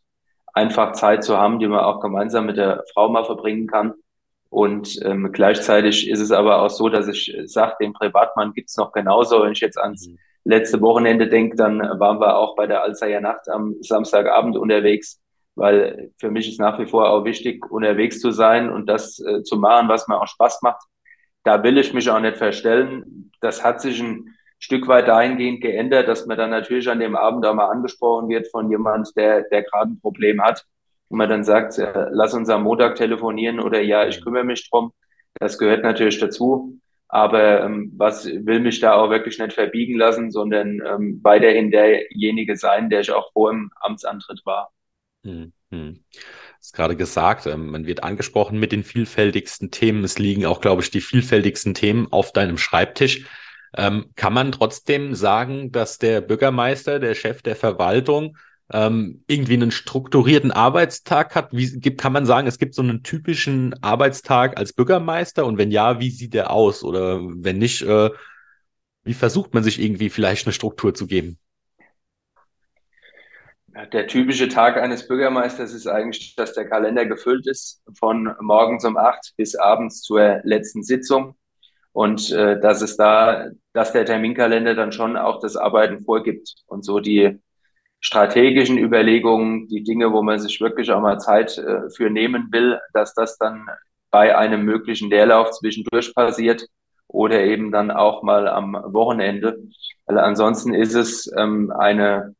einfach 0.52 0.92
Zeit 0.92 1.24
zu 1.24 1.38
haben, 1.38 1.58
die 1.58 1.66
man 1.66 1.80
auch 1.80 2.00
gemeinsam 2.00 2.46
mit 2.46 2.56
der 2.56 2.84
Frau 2.92 3.08
mal 3.08 3.24
verbringen 3.24 3.66
kann. 3.66 3.94
Und 4.50 5.00
ähm, 5.04 5.32
gleichzeitig 5.32 6.08
ist 6.08 6.20
es 6.20 6.30
aber 6.30 6.62
auch 6.62 6.70
so, 6.70 6.88
dass 6.88 7.08
ich 7.08 7.36
sage, 7.46 7.74
den 7.80 7.92
Privatmann 7.92 8.52
gibt's 8.52 8.76
noch 8.76 8.92
genauso. 8.92 9.42
Wenn 9.42 9.52
ich 9.52 9.60
jetzt 9.60 9.78
ans 9.78 10.06
mhm. 10.06 10.18
letzte 10.44 10.80
Wochenende 10.80 11.28
denke, 11.28 11.56
dann 11.56 11.80
waren 11.80 12.20
wir 12.20 12.36
auch 12.36 12.54
bei 12.54 12.68
der 12.68 12.82
Alzheimer 12.82 13.20
Nacht 13.20 13.48
am 13.48 13.74
Samstagabend 13.80 14.56
unterwegs, 14.56 15.20
weil 15.56 16.12
für 16.18 16.30
mich 16.30 16.48
ist 16.48 16.60
nach 16.60 16.78
wie 16.78 16.86
vor 16.86 17.10
auch 17.10 17.24
wichtig, 17.24 17.68
unterwegs 17.68 18.20
zu 18.20 18.30
sein 18.30 18.70
und 18.70 18.86
das 18.86 19.18
äh, 19.18 19.42
zu 19.42 19.56
machen, 19.56 19.88
was 19.88 20.06
mir 20.06 20.20
auch 20.20 20.28
Spaß 20.28 20.62
macht. 20.62 20.82
Da 21.42 21.62
will 21.64 21.76
ich 21.76 21.92
mich 21.92 22.08
auch 22.08 22.20
nicht 22.20 22.36
verstellen. 22.36 23.32
Das 23.40 23.64
hat 23.64 23.80
sich 23.80 24.00
ein 24.00 24.33
Stück 24.58 24.88
weit 24.88 25.08
dahingehend 25.08 25.60
geändert, 25.60 26.08
dass 26.08 26.26
man 26.26 26.38
dann 26.38 26.50
natürlich 26.50 26.88
an 26.88 27.00
dem 27.00 27.16
Abend 27.16 27.44
auch 27.44 27.54
mal 27.54 27.68
angesprochen 27.68 28.28
wird 28.28 28.48
von 28.50 28.70
jemand, 28.70 29.14
der, 29.16 29.42
der 29.42 29.62
gerade 29.62 29.92
ein 29.92 30.00
Problem 30.00 30.42
hat. 30.42 30.64
Und 31.08 31.18
man 31.18 31.28
dann 31.28 31.44
sagt, 31.44 31.78
äh, 31.78 32.06
lass 32.10 32.34
uns 32.34 32.48
am 32.48 32.62
Montag 32.62 32.96
telefonieren 32.96 33.60
oder 33.60 33.80
ja, 33.80 34.06
ich 34.06 34.22
kümmere 34.22 34.44
mich 34.44 34.68
drum. 34.70 34.92
Das 35.34 35.58
gehört 35.58 35.82
natürlich 35.82 36.18
dazu. 36.18 36.78
Aber 37.08 37.62
ähm, 37.62 37.92
was 37.96 38.26
will 38.26 38.60
mich 38.60 38.80
da 38.80 38.94
auch 38.94 39.10
wirklich 39.10 39.38
nicht 39.38 39.52
verbiegen 39.52 39.96
lassen, 39.96 40.30
sondern 40.30 40.80
ähm, 40.84 41.20
weiterhin 41.22 41.70
derjenige 41.70 42.56
sein, 42.56 42.90
der 42.90 43.00
ich 43.00 43.12
auch 43.12 43.32
vor 43.32 43.52
dem 43.52 43.70
Amtsantritt 43.80 44.40
war. 44.44 44.72
Hm, 45.24 45.52
hm. 45.70 46.04
Das 46.10 46.68
ist 46.68 46.72
gerade 46.72 46.96
gesagt, 46.96 47.46
ähm, 47.46 47.70
man 47.70 47.86
wird 47.86 48.02
angesprochen 48.02 48.58
mit 48.58 48.72
den 48.72 48.82
vielfältigsten 48.82 49.70
Themen. 49.70 50.02
Es 50.02 50.18
liegen 50.18 50.46
auch, 50.46 50.60
glaube 50.60 50.82
ich, 50.82 50.90
die 50.90 51.00
vielfältigsten 51.00 51.74
Themen 51.74 52.08
auf 52.10 52.32
deinem 52.32 52.58
Schreibtisch. 52.58 53.26
Ähm, 53.76 54.06
kann 54.14 54.32
man 54.32 54.52
trotzdem 54.52 55.14
sagen, 55.14 55.72
dass 55.72 55.98
der 55.98 56.20
Bürgermeister, 56.20 57.00
der 57.00 57.14
Chef 57.14 57.42
der 57.42 57.56
Verwaltung, 57.56 58.36
ähm, 58.72 59.24
irgendwie 59.26 59.54
einen 59.54 59.70
strukturierten 59.70 60.52
Arbeitstag 60.52 61.34
hat? 61.34 61.48
Wie 61.52 61.80
gibt, 61.80 62.00
kann 62.00 62.12
man 62.12 62.26
sagen, 62.26 62.46
es 62.46 62.58
gibt 62.58 62.74
so 62.74 62.82
einen 62.82 63.02
typischen 63.02 63.74
Arbeitstag 63.82 64.56
als 64.58 64.72
Bürgermeister? 64.72 65.44
Und 65.44 65.58
wenn 65.58 65.70
ja, 65.70 66.00
wie 66.00 66.10
sieht 66.10 66.34
der 66.34 66.50
aus? 66.50 66.84
Oder 66.84 67.20
wenn 67.20 67.58
nicht, 67.58 67.82
äh, 67.82 68.10
wie 69.02 69.14
versucht 69.14 69.54
man 69.54 69.62
sich 69.62 69.80
irgendwie 69.80 70.08
vielleicht 70.08 70.46
eine 70.46 70.52
Struktur 70.52 70.94
zu 70.94 71.06
geben? 71.06 71.38
Der 73.92 74.06
typische 74.06 74.48
Tag 74.48 74.76
eines 74.76 75.08
Bürgermeisters 75.08 75.72
ist 75.72 75.88
eigentlich, 75.88 76.36
dass 76.36 76.52
der 76.54 76.68
Kalender 76.68 77.06
gefüllt 77.06 77.48
ist 77.48 77.82
von 77.98 78.32
morgens 78.40 78.84
um 78.84 78.96
acht 78.96 79.34
bis 79.36 79.56
abends 79.56 80.00
zur 80.00 80.40
letzten 80.44 80.84
Sitzung. 80.84 81.34
Und 81.94 82.32
äh, 82.32 82.60
dass 82.60 82.82
es 82.82 82.96
da, 82.96 83.50
dass 83.72 83.92
der 83.92 84.04
Terminkalender 84.04 84.74
dann 84.74 84.90
schon 84.90 85.16
auch 85.16 85.38
das 85.38 85.56
Arbeiten 85.56 86.04
vorgibt 86.04 86.52
und 86.66 86.84
so 86.84 86.98
die 86.98 87.40
strategischen 88.00 88.78
Überlegungen, 88.78 89.68
die 89.68 89.84
Dinge, 89.84 90.12
wo 90.12 90.20
man 90.20 90.40
sich 90.40 90.60
wirklich 90.60 90.90
auch 90.90 91.00
mal 91.00 91.20
Zeit 91.20 91.56
äh, 91.56 91.88
für 91.90 92.10
nehmen 92.10 92.48
will, 92.50 92.80
dass 92.94 93.14
das 93.14 93.38
dann 93.38 93.68
bei 94.10 94.36
einem 94.36 94.64
möglichen 94.64 95.08
Leerlauf 95.08 95.52
zwischendurch 95.52 96.12
passiert 96.16 96.66
oder 97.06 97.44
eben 97.44 97.70
dann 97.70 97.92
auch 97.92 98.24
mal 98.24 98.48
am 98.48 98.74
Wochenende. 98.88 99.62
Weil 100.06 100.18
ansonsten 100.18 100.74
ist 100.74 100.94
es 100.94 101.32
ähm, 101.36 101.72
eine 101.78 102.34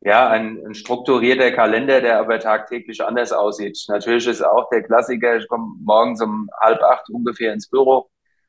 ja, 0.00 0.28
ein, 0.28 0.60
ein 0.66 0.74
strukturierter 0.74 1.52
Kalender, 1.52 2.00
der 2.00 2.18
aber 2.18 2.40
tagtäglich 2.40 3.02
anders 3.04 3.32
aussieht. 3.32 3.78
Natürlich 3.88 4.26
ist 4.26 4.42
auch 4.42 4.68
der 4.70 4.82
Klassiker, 4.82 5.36
ich 5.36 5.48
komme 5.48 5.76
morgens 5.80 6.20
um 6.20 6.50
halb 6.60 6.82
acht 6.82 7.08
ungefähr 7.08 7.52
ins 7.52 7.70
Büro 7.70 8.08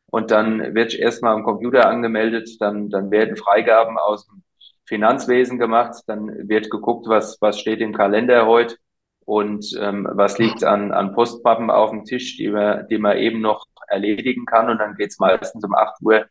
und 0.09 0.31
dann 0.31 0.73
wird 0.73 0.93
erstmal 0.95 1.33
am 1.33 1.43
Computer 1.43 1.87
angemeldet, 1.87 2.49
dann, 2.59 2.89
dann 2.89 3.11
werden 3.11 3.37
Freigaben 3.37 3.97
aus 3.97 4.25
dem 4.27 4.43
Finanzwesen 4.85 5.59
gemacht, 5.59 6.03
dann 6.07 6.47
wird 6.47 6.69
geguckt, 6.69 7.07
was, 7.07 7.37
was 7.41 7.59
steht 7.59 7.81
im 7.81 7.93
Kalender 7.93 8.45
heute 8.45 8.77
und 9.25 9.77
ähm, 9.81 10.07
was 10.09 10.37
liegt 10.39 10.63
an, 10.63 10.93
an 10.93 11.13
Postpappen 11.13 11.69
auf 11.69 11.91
dem 11.91 12.05
Tisch, 12.05 12.37
die 12.37 12.49
man, 12.49 12.87
die 12.87 12.97
man 12.97 13.17
eben 13.17 13.41
noch 13.41 13.65
erledigen 13.87 14.45
kann. 14.45 14.69
Und 14.69 14.77
dann 14.77 14.95
geht's 14.95 15.19
meistens 15.19 15.63
um 15.65 15.75
acht 15.75 16.01
Uhr 16.01 16.25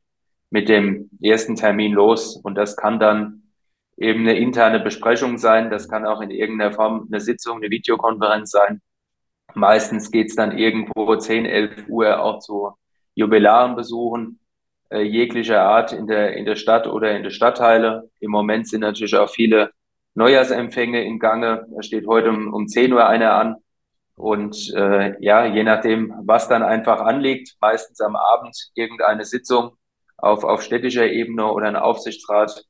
mit 0.51 0.71
dem 0.71 1.11
ersten 1.21 1.57
Termin 1.57 1.93
los. 1.93 2.37
Und 2.37 2.55
das 2.55 2.77
kann 2.77 2.99
dann 2.99 3.43
eben 3.99 4.21
eine 4.21 4.39
interne 4.39 4.81
Besprechung 4.81 5.37
sein, 5.37 5.71
das 5.71 5.89
kann 5.89 6.07
auch 6.07 6.23
in 6.23 6.31
irgendeiner 6.31 6.73
Form 6.73 7.07
eine 7.11 7.21
Sitzung, 7.21 7.59
eine 7.59 7.71
Videokonferenz 7.71 8.51
sein. 8.51 8.81
Meistens 9.55 10.11
geht's 10.11 10.35
dann 10.35 10.57
irgendwo 10.57 11.15
10, 11.15 11.45
11 11.45 11.89
Uhr 11.89 12.21
auch 12.23 12.39
zu 12.41 12.73
Jubilaren 13.17 13.75
besuchen 13.75 14.39
äh, 14.91 15.01
jeglicher 15.01 15.63
Art 15.63 15.93
in 15.93 16.07
der, 16.07 16.37
in 16.37 16.45
der 16.45 16.55
Stadt 16.55 16.87
oder 16.87 17.17
in 17.17 17.25
der 17.25 17.31
Stadtteile. 17.31 18.09
Im 18.21 18.31
Moment 18.31 18.69
sind 18.69 18.83
natürlich 18.83 19.17
auch 19.17 19.31
viele 19.31 19.71
Neujahrsempfänge 20.15 21.05
im 21.05 21.19
Gange. 21.19 21.67
Da 21.75 21.83
steht 21.83 22.07
heute 22.07 22.31
um, 22.31 22.53
um 22.53 22.69
10 22.69 22.93
Uhr 22.93 23.07
einer 23.07 23.33
an. 23.33 23.57
Und 24.17 24.73
äh, 24.75 25.15
ja, 25.23 25.45
je 25.45 25.63
nachdem, 25.63 26.15
was 26.25 26.49
dann 26.49 26.63
einfach 26.63 27.01
anliegt, 27.01 27.57
meistens 27.61 28.01
am 28.01 28.17
Abend 28.17 28.57
irgendeine 28.75 29.25
Sitzung 29.25 29.73
auf, 30.17 30.45
auf 30.45 30.63
städtischer 30.63 31.07
Ebene 31.07 31.51
oder 31.51 31.67
ein 31.67 31.77
Aufsichtsrat 31.77 32.65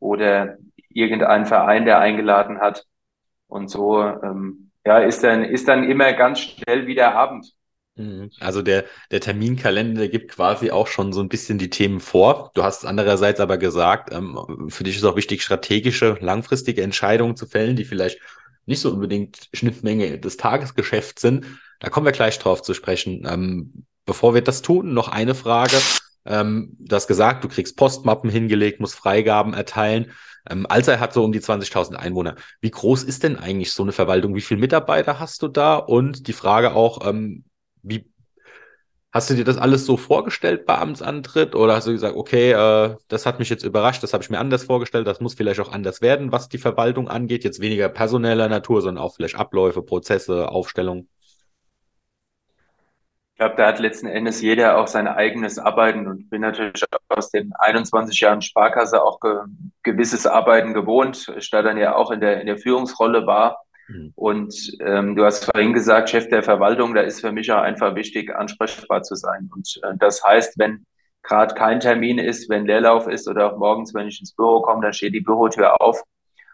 oder 0.00 0.56
irgendein 0.88 1.46
Verein, 1.46 1.84
der 1.84 1.98
eingeladen 1.98 2.60
hat. 2.60 2.84
Und 3.46 3.68
so 3.68 4.02
ähm, 4.02 4.70
ja, 4.84 4.98
ist 4.98 5.22
dann, 5.22 5.44
ist 5.44 5.68
dann 5.68 5.88
immer 5.88 6.12
ganz 6.12 6.40
schnell 6.40 6.86
wieder 6.86 7.14
Abend. 7.14 7.54
Mhm. 7.96 8.30
Also 8.40 8.62
der, 8.62 8.84
der 9.10 9.20
Terminkalender 9.20 10.08
gibt 10.08 10.32
quasi 10.32 10.70
auch 10.70 10.86
schon 10.86 11.12
so 11.12 11.20
ein 11.20 11.28
bisschen 11.28 11.58
die 11.58 11.70
Themen 11.70 12.00
vor. 12.00 12.50
Du 12.54 12.62
hast 12.62 12.86
andererseits 12.86 13.40
aber 13.40 13.58
gesagt, 13.58 14.12
ähm, 14.12 14.68
für 14.68 14.84
dich 14.84 14.96
ist 14.96 15.04
auch 15.04 15.16
wichtig, 15.16 15.42
strategische, 15.42 16.16
langfristige 16.20 16.82
Entscheidungen 16.82 17.36
zu 17.36 17.46
fällen, 17.46 17.76
die 17.76 17.84
vielleicht 17.84 18.18
nicht 18.64 18.80
so 18.80 18.90
unbedingt 18.90 19.48
Schnittmenge 19.52 20.18
des 20.18 20.36
Tagesgeschäfts 20.36 21.20
sind. 21.20 21.46
Da 21.80 21.90
kommen 21.90 22.06
wir 22.06 22.12
gleich 22.12 22.38
drauf 22.38 22.62
zu 22.62 22.74
sprechen. 22.74 23.26
Ähm, 23.28 23.86
bevor 24.06 24.34
wir 24.34 24.42
das 24.42 24.62
tun, 24.62 24.94
noch 24.94 25.08
eine 25.08 25.34
Frage. 25.34 25.76
Ähm, 26.24 26.76
du 26.78 26.94
hast 26.94 27.08
gesagt, 27.08 27.44
du 27.44 27.48
kriegst 27.48 27.76
Postmappen 27.76 28.30
hingelegt, 28.30 28.80
musst 28.80 28.94
Freigaben 28.94 29.52
erteilen. 29.52 30.12
Ähm, 30.48 30.66
Alzey 30.68 30.98
hat 30.98 31.12
so 31.12 31.24
um 31.24 31.32
die 31.32 31.40
20.000 31.40 31.94
Einwohner. 31.94 32.36
Wie 32.60 32.70
groß 32.70 33.02
ist 33.02 33.22
denn 33.22 33.36
eigentlich 33.36 33.72
so 33.72 33.82
eine 33.82 33.92
Verwaltung? 33.92 34.34
Wie 34.34 34.40
viele 34.40 34.60
Mitarbeiter 34.60 35.20
hast 35.20 35.42
du 35.42 35.48
da? 35.48 35.76
Und 35.76 36.26
die 36.28 36.32
Frage 36.32 36.74
auch, 36.74 37.06
ähm, 37.06 37.44
wie 37.82 38.12
hast 39.12 39.28
du 39.28 39.34
dir 39.34 39.44
das 39.44 39.58
alles 39.58 39.84
so 39.84 39.96
vorgestellt 39.96 40.64
bei 40.66 40.78
Amtsantritt 40.78 41.54
oder 41.54 41.76
hast 41.76 41.86
du 41.86 41.92
gesagt, 41.92 42.16
okay, 42.16 42.52
äh, 42.52 42.96
das 43.08 43.26
hat 43.26 43.38
mich 43.38 43.50
jetzt 43.50 43.62
überrascht, 43.62 44.02
das 44.02 44.14
habe 44.14 44.24
ich 44.24 44.30
mir 44.30 44.38
anders 44.38 44.64
vorgestellt, 44.64 45.06
das 45.06 45.20
muss 45.20 45.34
vielleicht 45.34 45.60
auch 45.60 45.72
anders 45.72 46.00
werden, 46.00 46.32
was 46.32 46.48
die 46.48 46.58
Verwaltung 46.58 47.08
angeht, 47.08 47.44
jetzt 47.44 47.60
weniger 47.60 47.88
personeller 47.88 48.48
Natur, 48.48 48.80
sondern 48.80 49.04
auch 49.04 49.14
vielleicht 49.14 49.36
Abläufe, 49.36 49.82
Prozesse, 49.82 50.48
Aufstellung? 50.48 51.08
Ich 53.34 53.38
glaube, 53.38 53.56
da 53.56 53.66
hat 53.66 53.80
letzten 53.80 54.06
Endes 54.06 54.40
jeder 54.40 54.78
auch 54.78 54.86
sein 54.86 55.08
eigenes 55.08 55.58
Arbeiten 55.58 56.06
und 56.06 56.30
bin 56.30 56.42
natürlich 56.42 56.84
aus 57.08 57.30
den 57.30 57.52
21 57.58 58.20
Jahren 58.20 58.40
Sparkasse 58.40 59.02
auch 59.02 59.20
ge 59.20 59.36
gewisses 59.82 60.26
Arbeiten 60.26 60.74
gewohnt, 60.74 61.32
ich 61.36 61.50
da 61.50 61.60
dann 61.62 61.76
ja 61.76 61.96
auch 61.96 62.12
in 62.12 62.20
der, 62.20 62.40
in 62.40 62.46
der 62.46 62.56
Führungsrolle 62.56 63.26
war. 63.26 63.64
Und 64.14 64.54
ähm, 64.80 65.16
du 65.16 65.24
hast 65.24 65.44
vorhin 65.44 65.72
gesagt, 65.72 66.10
Chef 66.10 66.28
der 66.28 66.42
Verwaltung, 66.42 66.94
da 66.94 67.00
ist 67.02 67.20
für 67.20 67.32
mich 67.32 67.50
auch 67.52 67.60
einfach 67.62 67.94
wichtig, 67.94 68.34
ansprechbar 68.34 69.02
zu 69.02 69.16
sein. 69.16 69.50
Und 69.54 69.80
äh, 69.82 69.94
das 69.98 70.24
heißt, 70.24 70.58
wenn 70.58 70.86
gerade 71.22 71.54
kein 71.54 71.80
Termin 71.80 72.18
ist, 72.18 72.48
wenn 72.48 72.66
Leerlauf 72.66 73.06
ist 73.06 73.28
oder 73.28 73.52
auch 73.52 73.58
morgens, 73.58 73.94
wenn 73.94 74.08
ich 74.08 74.20
ins 74.20 74.34
Büro 74.34 74.62
komme, 74.62 74.82
dann 74.82 74.92
steht 74.92 75.14
die 75.14 75.20
Bürotür 75.20 75.80
auf. 75.80 76.02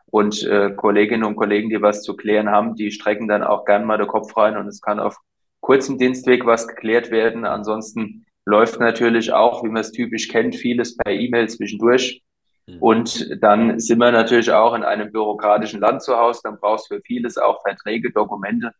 Und 0.06 0.42
äh, 0.44 0.70
Kolleginnen 0.74 1.24
und 1.24 1.36
Kollegen, 1.36 1.68
die 1.68 1.82
was 1.82 2.02
zu 2.02 2.16
klären 2.16 2.48
haben, 2.48 2.74
die 2.74 2.90
strecken 2.90 3.28
dann 3.28 3.42
auch 3.42 3.64
gern 3.66 3.84
mal 3.84 3.98
den 3.98 4.06
Kopf 4.06 4.34
rein 4.36 4.56
und 4.56 4.66
es 4.66 4.80
kann 4.80 5.00
auf 5.00 5.18
kurzem 5.60 5.98
Dienstweg 5.98 6.46
was 6.46 6.66
geklärt 6.66 7.10
werden. 7.10 7.44
Ansonsten 7.44 8.24
läuft 8.46 8.80
natürlich 8.80 9.32
auch, 9.32 9.62
wie 9.64 9.68
man 9.68 9.82
es 9.82 9.92
typisch 9.92 10.28
kennt, 10.28 10.56
vieles 10.56 10.96
per 10.96 11.12
E-Mail 11.12 11.48
zwischendurch. 11.50 12.22
Mhm. 12.68 12.78
Und 12.82 13.42
dann 13.42 13.80
sind 13.80 13.98
wir 13.98 14.12
natürlich 14.12 14.50
auch 14.52 14.74
in 14.74 14.84
einem 14.84 15.10
bürokratischen 15.10 15.80
Land 15.80 16.02
zu 16.02 16.16
Hause. 16.16 16.40
Dann 16.44 16.58
brauchst 16.60 16.90
du 16.90 16.96
für 16.96 17.02
vieles 17.02 17.38
auch 17.38 17.62
Verträge, 17.62 18.12
Dokumente, 18.12 18.72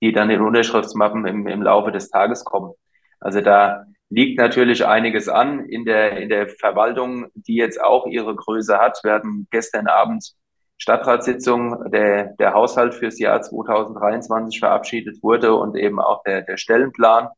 die 0.00 0.12
dann 0.12 0.30
in 0.30 0.40
Unterschriftsmappen 0.40 1.26
im, 1.26 1.46
im 1.46 1.62
Laufe 1.62 1.92
des 1.92 2.08
Tages 2.08 2.44
kommen. 2.44 2.72
Also 3.20 3.40
da 3.40 3.84
liegt 4.08 4.38
natürlich 4.38 4.86
einiges 4.86 5.28
an 5.28 5.66
in 5.66 5.84
der, 5.84 6.18
in 6.18 6.28
der 6.28 6.48
Verwaltung, 6.48 7.26
die 7.34 7.56
jetzt 7.56 7.80
auch 7.80 8.06
ihre 8.06 8.34
Größe 8.34 8.78
hat. 8.78 9.00
Wir 9.02 9.12
hatten 9.12 9.46
gestern 9.50 9.86
Abend 9.88 10.34
Stadtratssitzung, 10.76 11.90
der, 11.90 12.34
der 12.38 12.52
Haushalt 12.52 12.94
fürs 12.94 13.18
Jahr 13.18 13.40
2023 13.40 14.58
verabschiedet 14.58 15.22
wurde 15.22 15.54
und 15.54 15.76
eben 15.76 16.00
auch 16.00 16.22
der, 16.24 16.42
der 16.42 16.56
Stellenplan. 16.56 17.28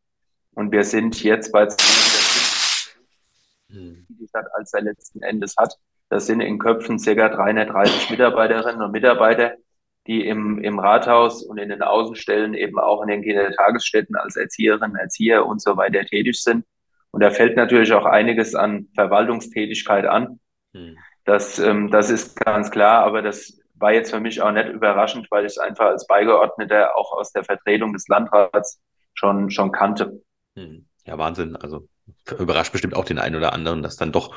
Und 0.54 0.72
wir 0.72 0.84
sind 0.84 1.22
jetzt 1.22 1.52
bei 1.52 1.68
hm. 3.70 4.06
die 4.08 4.26
Stadt 4.28 4.46
als 4.54 4.72
er 4.72 4.82
letzten 4.82 5.22
Endes 5.22 5.54
hat. 5.58 5.76
Das 6.08 6.26
sind 6.26 6.40
in 6.40 6.58
Köpfen 6.58 6.98
ca. 6.98 7.28
330 7.28 8.10
Mitarbeiterinnen 8.10 8.82
und 8.82 8.92
Mitarbeiter, 8.92 9.54
die 10.06 10.26
im, 10.26 10.58
im 10.58 10.78
Rathaus 10.78 11.42
und 11.42 11.58
in 11.58 11.68
den 11.68 11.82
Außenstellen 11.82 12.54
eben 12.54 12.78
auch 12.78 13.02
in 13.02 13.08
den 13.08 13.22
Kindertagesstätten 13.22 14.16
als 14.16 14.36
Erzieherinnen, 14.36 14.96
Erzieher 14.96 15.46
und 15.46 15.60
so 15.60 15.76
weiter 15.76 16.04
tätig 16.04 16.40
sind. 16.40 16.64
Und 17.10 17.22
da 17.22 17.30
fällt 17.30 17.56
natürlich 17.56 17.92
auch 17.92 18.04
einiges 18.04 18.54
an 18.54 18.88
Verwaltungstätigkeit 18.94 20.04
an. 20.06 20.38
Hm. 20.74 20.96
Das, 21.24 21.58
ähm, 21.58 21.90
das 21.90 22.10
ist 22.10 22.38
ganz 22.38 22.70
klar, 22.70 23.04
aber 23.04 23.22
das 23.22 23.58
war 23.74 23.92
jetzt 23.92 24.10
für 24.10 24.20
mich 24.20 24.40
auch 24.40 24.52
nicht 24.52 24.68
überraschend, 24.68 25.26
weil 25.30 25.44
ich 25.44 25.52
es 25.52 25.58
einfach 25.58 25.86
als 25.86 26.06
Beigeordneter 26.06 26.96
auch 26.96 27.12
aus 27.12 27.32
der 27.32 27.44
Vertretung 27.44 27.92
des 27.92 28.06
Landrats 28.08 28.80
schon, 29.14 29.50
schon 29.50 29.72
kannte. 29.72 30.22
Hm. 30.54 30.86
Ja, 31.04 31.18
Wahnsinn. 31.18 31.56
Also 31.56 31.88
überrascht 32.38 32.72
bestimmt 32.72 32.94
auch 32.94 33.04
den 33.04 33.18
einen 33.18 33.36
oder 33.36 33.52
anderen, 33.52 33.82
dass 33.82 33.96
dann 33.96 34.12
doch 34.12 34.34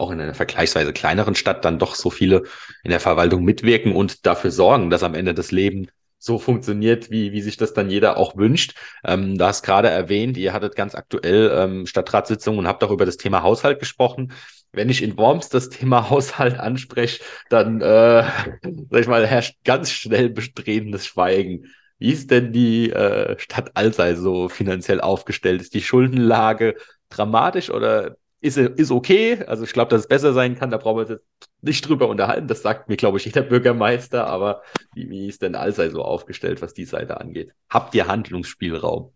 auch 0.00 0.10
in 0.10 0.20
einer 0.20 0.34
vergleichsweise 0.34 0.92
kleineren 0.92 1.34
Stadt 1.34 1.64
dann 1.64 1.78
doch 1.78 1.94
so 1.94 2.10
viele 2.10 2.44
in 2.82 2.90
der 2.90 3.00
Verwaltung 3.00 3.44
mitwirken 3.44 3.94
und 3.94 4.26
dafür 4.26 4.50
sorgen, 4.50 4.90
dass 4.90 5.02
am 5.02 5.14
Ende 5.14 5.34
das 5.34 5.50
Leben 5.50 5.88
so 6.18 6.38
funktioniert, 6.38 7.10
wie, 7.10 7.32
wie 7.32 7.40
sich 7.40 7.56
das 7.56 7.72
dann 7.72 7.90
jeder 7.90 8.16
auch 8.16 8.36
wünscht. 8.36 8.74
Ähm, 9.04 9.38
du 9.38 9.44
hast 9.44 9.62
gerade 9.62 9.88
erwähnt, 9.88 10.36
ihr 10.36 10.52
hattet 10.52 10.74
ganz 10.74 10.94
aktuell 10.94 11.50
ähm, 11.54 11.86
Stadtratssitzungen 11.86 12.58
und 12.58 12.66
habt 12.66 12.82
auch 12.82 12.90
über 12.90 13.06
das 13.06 13.16
Thema 13.16 13.42
Haushalt 13.42 13.78
gesprochen. 13.78 14.32
Wenn 14.72 14.90
ich 14.90 15.02
in 15.02 15.16
Worms 15.16 15.48
das 15.48 15.68
Thema 15.70 16.10
Haushalt 16.10 16.58
anspreche, 16.58 17.22
dann, 17.48 17.80
äh, 17.80 18.24
sag 18.90 19.00
ich 19.00 19.06
mal, 19.06 19.26
herrscht 19.26 19.56
ganz 19.64 19.92
schnell 19.92 20.28
bestrebendes 20.30 21.06
Schweigen. 21.06 21.72
Wie 21.98 22.12
ist 22.12 22.30
denn 22.30 22.52
die 22.52 22.90
äh, 22.90 23.38
Stadt 23.38 23.72
Alzey 23.74 24.14
so 24.14 24.48
finanziell 24.48 25.00
aufgestellt? 25.00 25.60
Ist 25.60 25.74
die 25.74 25.82
Schuldenlage 25.82 26.76
dramatisch 27.08 27.70
oder 27.70 28.16
ist, 28.40 28.56
ist 28.56 28.90
okay. 28.90 29.44
Also 29.46 29.64
ich 29.64 29.72
glaube, 29.72 29.90
dass 29.90 30.02
es 30.02 30.08
besser 30.08 30.32
sein 30.32 30.56
kann, 30.56 30.70
da 30.70 30.76
brauchen 30.76 30.96
wir 30.96 31.00
uns 31.02 31.10
jetzt 31.10 31.26
nicht 31.60 31.88
drüber 31.88 32.08
unterhalten. 32.08 32.46
Das 32.46 32.62
sagt 32.62 32.88
mir, 32.88 32.96
glaube 32.96 33.18
ich, 33.18 33.24
jeder 33.24 33.42
Bürgermeister, 33.42 34.26
aber 34.26 34.62
wie, 34.94 35.10
wie 35.10 35.28
ist 35.28 35.42
denn 35.42 35.54
Alsei 35.54 35.88
so 35.90 36.02
aufgestellt, 36.02 36.62
was 36.62 36.74
die 36.74 36.84
Seite 36.84 37.20
angeht? 37.20 37.52
Habt 37.68 37.94
ihr 37.94 38.06
Handlungsspielraum? 38.06 39.12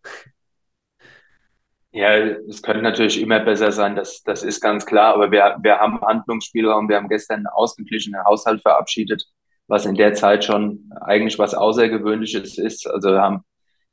Ja, 1.94 2.16
es 2.16 2.62
könnte 2.62 2.82
natürlich 2.82 3.20
immer 3.20 3.40
besser 3.40 3.70
sein, 3.70 3.96
das, 3.96 4.22
das 4.22 4.42
ist 4.42 4.62
ganz 4.62 4.87
klar, 4.87 5.12
aber 5.14 5.30
wir, 5.30 5.58
wir 5.62 5.76
haben 5.78 6.00
Handlungsspielraum. 6.00 6.88
Wir 6.88 6.96
haben 6.96 7.08
gestern 7.08 7.40
einen 7.40 7.46
ausgeglichenen 7.48 8.24
Haushalt 8.24 8.62
verabschiedet, 8.62 9.26
was 9.66 9.85
in 9.85 9.94
der 9.94 10.14
Zeit 10.14 10.44
schon 10.44 10.90
eigentlich 11.02 11.38
was 11.38 11.54
Außergewöhnliches 11.54 12.56
ist. 12.56 12.87
Also 12.87 13.11
wir 13.11 13.20
haben 13.20 13.44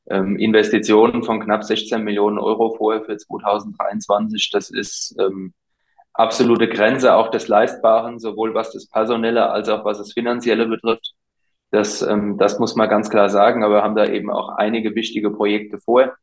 ähm, 0.09 0.37
Investitionen 0.37 1.23
von 1.23 1.39
knapp 1.39 1.63
16 1.63 2.03
Millionen 2.03 2.39
Euro 2.39 2.75
vorher 2.75 3.03
für 3.03 3.17
2023. 3.17 4.49
Das 4.51 4.69
ist 4.69 5.15
ähm, 5.19 5.53
absolute 6.13 6.67
Grenze 6.67 7.15
auch 7.15 7.29
des 7.29 7.47
Leistbaren, 7.47 8.19
sowohl 8.19 8.53
was 8.53 8.71
das 8.71 8.87
Personelle 8.87 9.49
als 9.49 9.69
auch 9.69 9.85
was 9.85 9.99
das 9.99 10.13
Finanzielle 10.13 10.67
betrifft. 10.67 11.13
Das, 11.71 12.01
ähm, 12.01 12.37
das 12.37 12.59
muss 12.59 12.75
man 12.75 12.89
ganz 12.89 13.09
klar 13.09 13.29
sagen, 13.29 13.63
aber 13.63 13.75
wir 13.75 13.83
haben 13.83 13.95
da 13.95 14.05
eben 14.05 14.31
auch 14.31 14.49
einige 14.57 14.95
wichtige 14.95 15.29
Projekte 15.31 15.77
vor, 15.77 16.13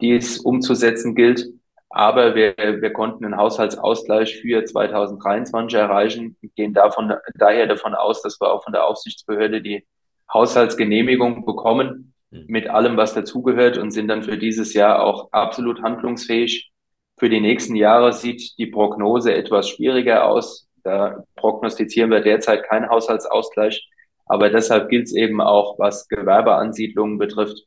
die 0.00 0.12
es 0.16 0.38
umzusetzen 0.38 1.14
gilt. 1.14 1.46
Aber 1.90 2.34
wir, 2.34 2.56
wir 2.56 2.92
konnten 2.92 3.24
einen 3.24 3.36
Haushaltsausgleich 3.36 4.40
für 4.40 4.64
2023 4.64 5.78
erreichen, 5.78 6.36
gehen 6.56 6.74
davon, 6.74 7.12
daher 7.34 7.66
davon 7.68 7.94
aus, 7.94 8.22
dass 8.22 8.40
wir 8.40 8.52
auch 8.52 8.64
von 8.64 8.72
der 8.72 8.84
Aufsichtsbehörde 8.86 9.62
die 9.62 9.86
Haushaltsgenehmigung 10.32 11.44
bekommen. 11.44 12.13
Mit 12.46 12.68
allem, 12.68 12.96
was 12.96 13.14
dazugehört 13.14 13.78
und 13.78 13.90
sind 13.90 14.08
dann 14.08 14.22
für 14.22 14.38
dieses 14.38 14.74
Jahr 14.74 15.02
auch 15.02 15.28
absolut 15.32 15.82
handlungsfähig. 15.82 16.72
Für 17.18 17.28
die 17.28 17.40
nächsten 17.40 17.76
Jahre 17.76 18.12
sieht 18.12 18.58
die 18.58 18.66
Prognose 18.66 19.34
etwas 19.34 19.68
schwieriger 19.68 20.26
aus. 20.26 20.68
Da 20.82 21.24
prognostizieren 21.36 22.10
wir 22.10 22.20
derzeit 22.20 22.64
keinen 22.64 22.88
Haushaltsausgleich. 22.88 23.88
Aber 24.26 24.50
deshalb 24.50 24.88
gilt 24.88 25.06
es 25.06 25.14
eben 25.14 25.40
auch, 25.40 25.78
was 25.78 26.08
Gewerbeansiedlungen 26.08 27.18
betrifft, 27.18 27.66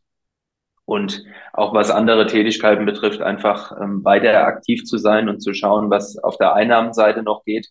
und 0.88 1.26
auch 1.52 1.74
was 1.74 1.92
andere 1.92 2.28
Tätigkeiten 2.28 2.86
betrifft, 2.86 3.22
einfach 3.22 3.74
ähm, 3.78 4.06
weiter 4.06 4.48
aktiv 4.48 4.86
zu 4.86 4.98
sein 4.98 5.28
und 5.28 5.42
zu 5.42 5.54
schauen, 5.54 5.90
was 5.90 6.18
auf 6.18 6.38
der 6.38 6.54
Einnahmenseite 6.54 7.24
noch 7.24 7.44
geht. 7.44 7.68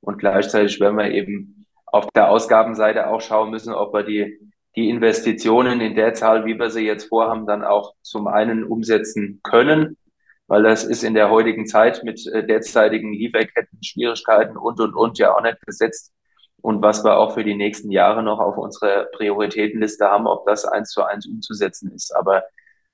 Und 0.00 0.18
gleichzeitig 0.18 0.78
werden 0.78 0.96
wir 0.96 1.10
eben 1.10 1.66
auf 1.86 2.06
der 2.14 2.30
Ausgabenseite 2.30 3.08
auch 3.08 3.20
schauen 3.20 3.50
müssen, 3.50 3.74
ob 3.74 3.92
wir 3.92 4.04
die, 4.04 4.38
die 4.76 4.88
Investitionen 4.88 5.80
in 5.80 5.96
der 5.96 6.14
Zahl, 6.14 6.44
wie 6.44 6.58
wir 6.58 6.70
sie 6.70 6.86
jetzt 6.86 7.08
vorhaben, 7.08 7.46
dann 7.46 7.64
auch 7.64 7.94
zum 8.02 8.28
einen 8.28 8.64
umsetzen 8.64 9.40
können, 9.42 9.96
weil 10.46 10.62
das 10.62 10.84
ist 10.84 11.02
in 11.02 11.14
der 11.14 11.30
heutigen 11.30 11.66
Zeit 11.66 12.02
mit 12.04 12.26
äh, 12.26 12.46
derzeitigen 12.46 13.12
Lieferketten, 13.12 13.82
Schwierigkeiten 13.82 14.56
und, 14.56 14.80
und, 14.80 14.94
und 14.94 15.18
ja 15.18 15.34
auch 15.34 15.42
nicht 15.42 15.60
gesetzt. 15.66 16.12
Und 16.62 16.82
was 16.82 17.04
wir 17.04 17.16
auch 17.16 17.34
für 17.34 17.44
die 17.44 17.54
nächsten 17.54 17.90
Jahre 17.90 18.22
noch 18.22 18.38
auf 18.38 18.58
unserer 18.58 19.04
Prioritätenliste 19.12 20.06
haben, 20.06 20.26
ob 20.26 20.46
das 20.46 20.64
eins 20.64 20.90
zu 20.90 21.02
eins 21.02 21.26
umzusetzen 21.26 21.90
ist. 21.92 22.14
Aber 22.14 22.42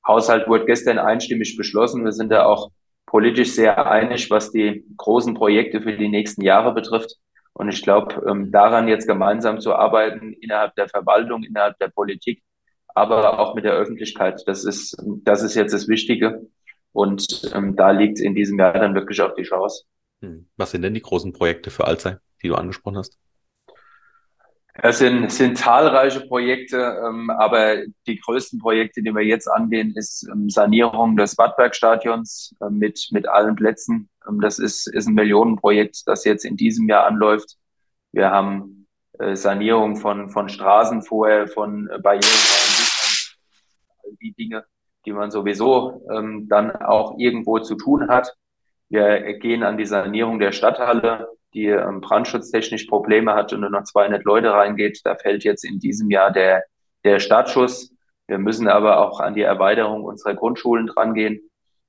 Haushalt 0.07 0.49
wurde 0.49 0.67
gestern 0.67 0.99
einstimmig 0.99 1.57
beschlossen. 1.57 2.05
Wir 2.05 2.13
sind 2.13 2.31
da 2.31 2.47
auch 2.47 2.71
politisch 3.07 3.53
sehr 3.53 3.91
einig, 3.91 4.31
was 4.31 4.53
die 4.53 4.85
großen 4.97 5.35
Projekte 5.35 5.81
für 5.81 5.97
die 5.97 6.09
nächsten 6.09 6.43
Jahre 6.43 6.73
betrifft. 6.75 7.17
Und 7.57 7.71
ich 7.71 7.81
glaube, 7.81 8.23
ähm, 8.29 8.53
daran 8.53 8.87
jetzt 8.87 9.09
gemeinsam 9.09 9.61
zu 9.61 9.75
arbeiten, 9.75 10.35
innerhalb 10.35 10.75
der 10.75 10.91
Verwaltung, 10.91 11.43
innerhalb 11.43 11.79
der 11.79 11.89
Politik, 11.89 12.43
aber 12.89 13.39
auch 13.39 13.55
mit 13.55 13.65
der 13.65 13.73
Öffentlichkeit, 13.73 14.43
das 14.47 14.63
ist, 14.63 14.95
das 15.25 15.43
ist 15.43 15.55
jetzt 15.55 15.73
das 15.73 15.89
Wichtige. 15.89 16.51
Und 16.93 17.51
ähm, 17.55 17.75
da 17.75 17.93
liegt 17.93 18.21
in 18.21 18.35
diesem 18.35 18.59
Jahr 18.59 18.75
dann 18.75 18.95
wirklich 18.95 19.23
auch 19.23 19.35
die 19.35 19.45
Chance. 19.45 19.85
Hm. 20.21 20.49
Was 20.59 20.73
sind 20.73 20.83
denn 20.83 20.93
die 20.93 21.01
großen 21.01 21.33
Projekte 21.33 21.71
für 21.71 21.87
Alzey, 21.87 22.17
die 22.43 22.49
du 22.49 22.57
angesprochen 22.57 22.99
hast? 22.99 23.19
Es 24.79 24.99
sind, 24.99 25.33
sind 25.33 25.57
zahlreiche 25.57 26.21
Projekte, 26.27 27.01
ähm, 27.07 27.31
aber 27.31 27.77
die 28.07 28.17
größten 28.17 28.59
Projekte, 28.59 29.03
die 29.03 29.15
wir 29.15 29.25
jetzt 29.25 29.49
angehen, 29.49 29.95
ist 29.97 30.29
ähm, 30.31 30.51
Sanierung 30.51 31.17
des 31.17 31.39
Wattbergstadions 31.39 32.55
äh, 32.61 32.69
mit, 32.69 33.09
mit 33.11 33.27
allen 33.29 33.57
Plätzen. 33.57 34.11
Ähm, 34.29 34.41
das 34.41 34.59
ist, 34.59 34.87
ist 34.87 35.07
ein 35.07 35.15
Millionenprojekt, 35.15 36.03
das 36.07 36.25
jetzt 36.25 36.45
in 36.45 36.57
diesem 36.57 36.89
Jahr 36.89 37.07
anläuft. 37.07 37.57
Wir 38.13 38.31
haben 38.31 38.87
äh, 39.19 39.35
Sanierung 39.35 39.97
von, 39.97 40.29
von 40.29 40.49
Straßen 40.49 41.03
vorher, 41.03 41.49
von 41.49 41.89
äh, 41.89 41.99
Barrierefreien 41.99 42.87
all 44.05 44.17
die 44.21 44.33
Dinge, 44.35 44.65
die 45.07 45.13
man 45.13 45.31
sowieso 45.31 46.07
ähm, 46.13 46.49
dann 46.49 46.71
auch 46.77 47.19
irgendwo 47.19 47.61
zu 47.61 47.77
tun 47.77 48.09
hat. 48.09 48.35
Wir 48.89 49.39
gehen 49.39 49.63
an 49.63 49.79
die 49.79 49.87
Sanierung 49.87 50.39
der 50.39 50.53
Stadthalle 50.53 51.29
die 51.57 51.69
ähm, 51.69 52.03
brandschutztechnisch 52.03 52.85
Probleme 52.85 53.35
hat 53.35 53.53
und 53.53 53.61
nur 53.63 53.71
noch 53.71 53.85
200 53.85 54.25
Leute 54.25 54.53
reingeht. 54.53 55.01
Da 55.05 55.17
fällt 55.17 55.43
jetzt 55.43 55.65
in 55.65 55.79
diesem 55.81 56.11
Jahr 56.11 56.31
der, 56.31 56.65
der 57.03 57.19
Startschuss. 57.19 57.95
Wir 58.29 58.39
müssen 58.39 58.69
aber 58.69 59.01
auch 59.01 59.21
an 59.21 59.35
die 59.35 59.43
Erweiterung 59.43 60.05
unserer 60.05 60.35
Grundschulen 60.35 60.87
drangehen, 60.87 61.41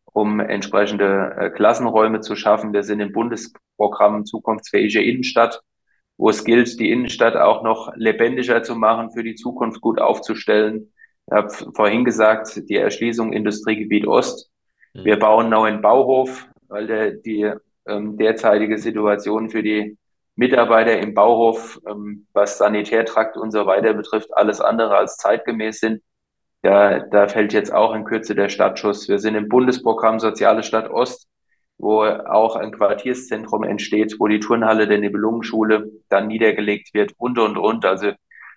um 0.05 0.39
entsprechende 0.39 1.35
äh, 1.37 1.49
Klassenräume 1.49 2.21
zu 2.21 2.37
schaffen. 2.37 2.71
Wir 2.71 2.83
sind 2.83 3.01
im 3.01 3.11
Bundesprogramm 3.11 4.25
Zukunftsfähige 4.25 5.03
Innenstadt, 5.03 5.61
wo 6.15 6.29
es 6.29 6.45
gilt, 6.45 6.79
die 6.79 6.89
Innenstadt 6.89 7.35
auch 7.35 7.61
noch 7.61 7.91
lebendiger 7.95 8.63
zu 8.63 8.73
machen, 8.75 9.11
für 9.11 9.23
die 9.23 9.35
Zukunft 9.35 9.81
gut 9.81 9.99
aufzustellen. 9.99 10.93
Ich 11.29 11.35
habe 11.35 11.49
vorhin 11.75 12.05
gesagt, 12.05 12.69
die 12.69 12.77
Erschließung 12.77 13.33
Industriegebiet 13.33 14.07
Ost. 14.07 14.49
Mhm. 14.93 15.03
Wir 15.03 15.19
bauen 15.19 15.41
einen 15.41 15.49
neuen 15.49 15.81
Bauhof, 15.81 16.47
weil 16.69 16.87
der, 16.87 17.11
die 17.11 17.51
ähm, 17.87 18.17
derzeitige 18.17 18.77
Situation 18.77 19.49
für 19.49 19.63
die 19.63 19.97
Mitarbeiter 20.35 20.99
im 20.99 21.13
Bauhof, 21.13 21.79
ähm, 21.89 22.27
was 22.33 22.57
Sanitärtrakt 22.59 23.37
und 23.37 23.51
so 23.51 23.65
weiter 23.65 23.93
betrifft, 23.93 24.29
alles 24.35 24.61
andere 24.61 24.95
als 24.95 25.17
zeitgemäß 25.17 25.79
sind. 25.79 26.01
Da, 26.61 26.99
da 26.99 27.27
fällt 27.27 27.53
jetzt 27.53 27.73
auch 27.73 27.93
in 27.93 28.03
Kürze 28.03 28.35
der 28.35 28.49
Stadtschuss. 28.49 29.07
Wir 29.07 29.19
sind 29.19 29.35
im 29.35 29.49
Bundesprogramm 29.49 30.19
Soziale 30.19 30.63
Stadt 30.63 30.89
Ost, 30.89 31.27
wo 31.77 32.03
auch 32.03 32.55
ein 32.55 32.71
Quartierszentrum 32.71 33.63
entsteht, 33.63 34.15
wo 34.19 34.27
die 34.27 34.39
Turnhalle 34.39 34.87
der 34.87 34.99
Nibelungenschule 34.99 35.91
dann 36.09 36.27
niedergelegt 36.27 36.93
wird 36.93 37.13
und, 37.17 37.39
und, 37.39 37.57
und. 37.57 37.85
Also 37.85 38.11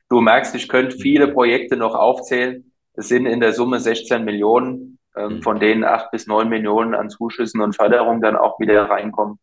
du 0.09 0.21
merkst, 0.21 0.55
ich 0.55 0.69
könnte 0.69 0.97
viele 0.99 1.29
Projekte 1.29 1.77
noch 1.77 1.95
aufzählen. 1.95 2.73
Es 2.95 3.09
sind 3.09 3.27
in 3.27 3.40
der 3.40 3.53
Summe 3.53 3.81
16 3.81 4.25
Millionen 4.25 4.99
ähm, 5.16 5.37
mhm. 5.37 5.42
von 5.42 5.61
denen 5.61 5.85
acht 5.85 6.11
bis 6.11 6.27
neun 6.27 6.49
Millionen 6.49 6.94
an 6.94 7.11
Zuschüssen 7.11 7.61
und 7.61 7.77
Förderung 7.77 8.20
dann 8.20 8.37
auch 8.37 8.59
wieder 8.61 8.88
reinkommen. 8.88 9.38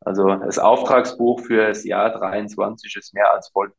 Also 0.00 0.26
das 0.36 0.58
Auftragsbuch 0.58 1.40
für 1.40 1.68
das 1.68 1.84
Jahr 1.84 2.10
23 2.10 2.94
ist 2.96 3.14
mehr 3.14 3.32
als 3.32 3.48
voll. 3.48 3.72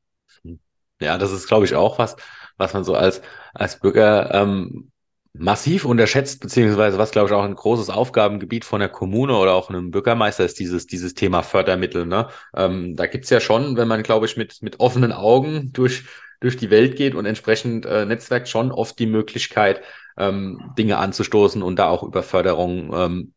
Mhm. 0.44 0.60
Ja, 1.02 1.18
das 1.18 1.32
ist, 1.32 1.48
glaube 1.48 1.66
ich, 1.66 1.76
auch 1.76 1.98
was, 1.98 2.18
was 2.58 2.74
man 2.74 2.84
so 2.84 2.96
als, 2.96 3.22
als 3.54 3.80
Bürger 3.80 4.34
ähm, 4.34 4.92
massiv 5.34 5.86
unterschätzt, 5.86 6.42
beziehungsweise 6.42 6.98
was, 6.98 7.12
glaube 7.12 7.30
ich, 7.30 7.34
auch 7.34 7.44
ein 7.44 7.56
großes 7.56 7.90
Aufgabengebiet 7.90 8.66
von 8.66 8.80
der 8.80 8.90
Kommune 8.90 9.38
oder 9.38 9.54
auch 9.54 9.70
einem 9.70 9.92
Bürgermeister 9.92 10.44
ist, 10.44 10.60
dieses, 10.60 10.88
dieses 10.88 11.14
Thema 11.14 11.44
Fördermittel. 11.44 12.06
Ne? 12.06 12.28
Ähm, 12.56 12.96
da 12.96 13.08
gibt's 13.08 13.30
ja 13.30 13.40
schon, 13.40 13.78
wenn 13.78 13.88
man, 13.88 14.04
glaube 14.04 14.26
ich, 14.26 14.38
mit, 14.38 14.62
mit 14.62 14.80
offenen 14.80 15.14
Augen 15.14 15.72
durch, 15.72 16.06
durch 16.40 16.58
die 16.58 16.70
Welt 16.70 16.96
geht 16.96 17.16
und 17.16 17.26
entsprechend 17.26 17.86
äh, 17.86 18.06
Netzwerk 18.06 18.48
schon 18.48 18.72
oft 18.72 18.98
die 19.00 19.06
Möglichkeit, 19.06 19.82
ähm, 20.18 20.74
Dinge 20.78 20.98
anzustoßen 20.98 21.62
und 21.62 21.78
da 21.78 21.90
auch 21.90 22.04
über 22.04 22.24
Förderung 22.24 22.94
ähm, 22.94 23.34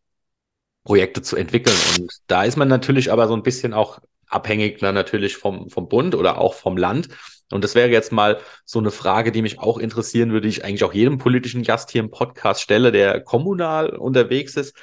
Projekte 0.84 1.22
zu 1.22 1.36
entwickeln. 1.36 1.76
Und 1.98 2.12
da 2.26 2.44
ist 2.44 2.56
man 2.56 2.68
natürlich 2.68 3.12
aber 3.12 3.28
so 3.28 3.34
ein 3.34 3.42
bisschen 3.42 3.72
auch 3.72 4.00
abhängig 4.26 4.78
dann 4.80 4.94
natürlich 4.94 5.36
vom, 5.36 5.68
vom 5.68 5.88
Bund 5.88 6.14
oder 6.14 6.38
auch 6.38 6.54
vom 6.54 6.76
Land. 6.76 7.08
Und 7.50 7.64
das 7.64 7.74
wäre 7.74 7.90
jetzt 7.90 8.12
mal 8.12 8.40
so 8.64 8.78
eine 8.78 8.90
Frage, 8.90 9.30
die 9.30 9.42
mich 9.42 9.58
auch 9.58 9.78
interessieren 9.78 10.32
würde, 10.32 10.48
die 10.48 10.56
ich 10.56 10.64
eigentlich 10.64 10.84
auch 10.84 10.94
jedem 10.94 11.18
politischen 11.18 11.62
Gast 11.62 11.90
hier 11.90 12.00
im 12.00 12.10
Podcast 12.10 12.62
stelle, 12.62 12.92
der 12.92 13.20
kommunal 13.20 13.90
unterwegs 13.90 14.56
ist. 14.56 14.74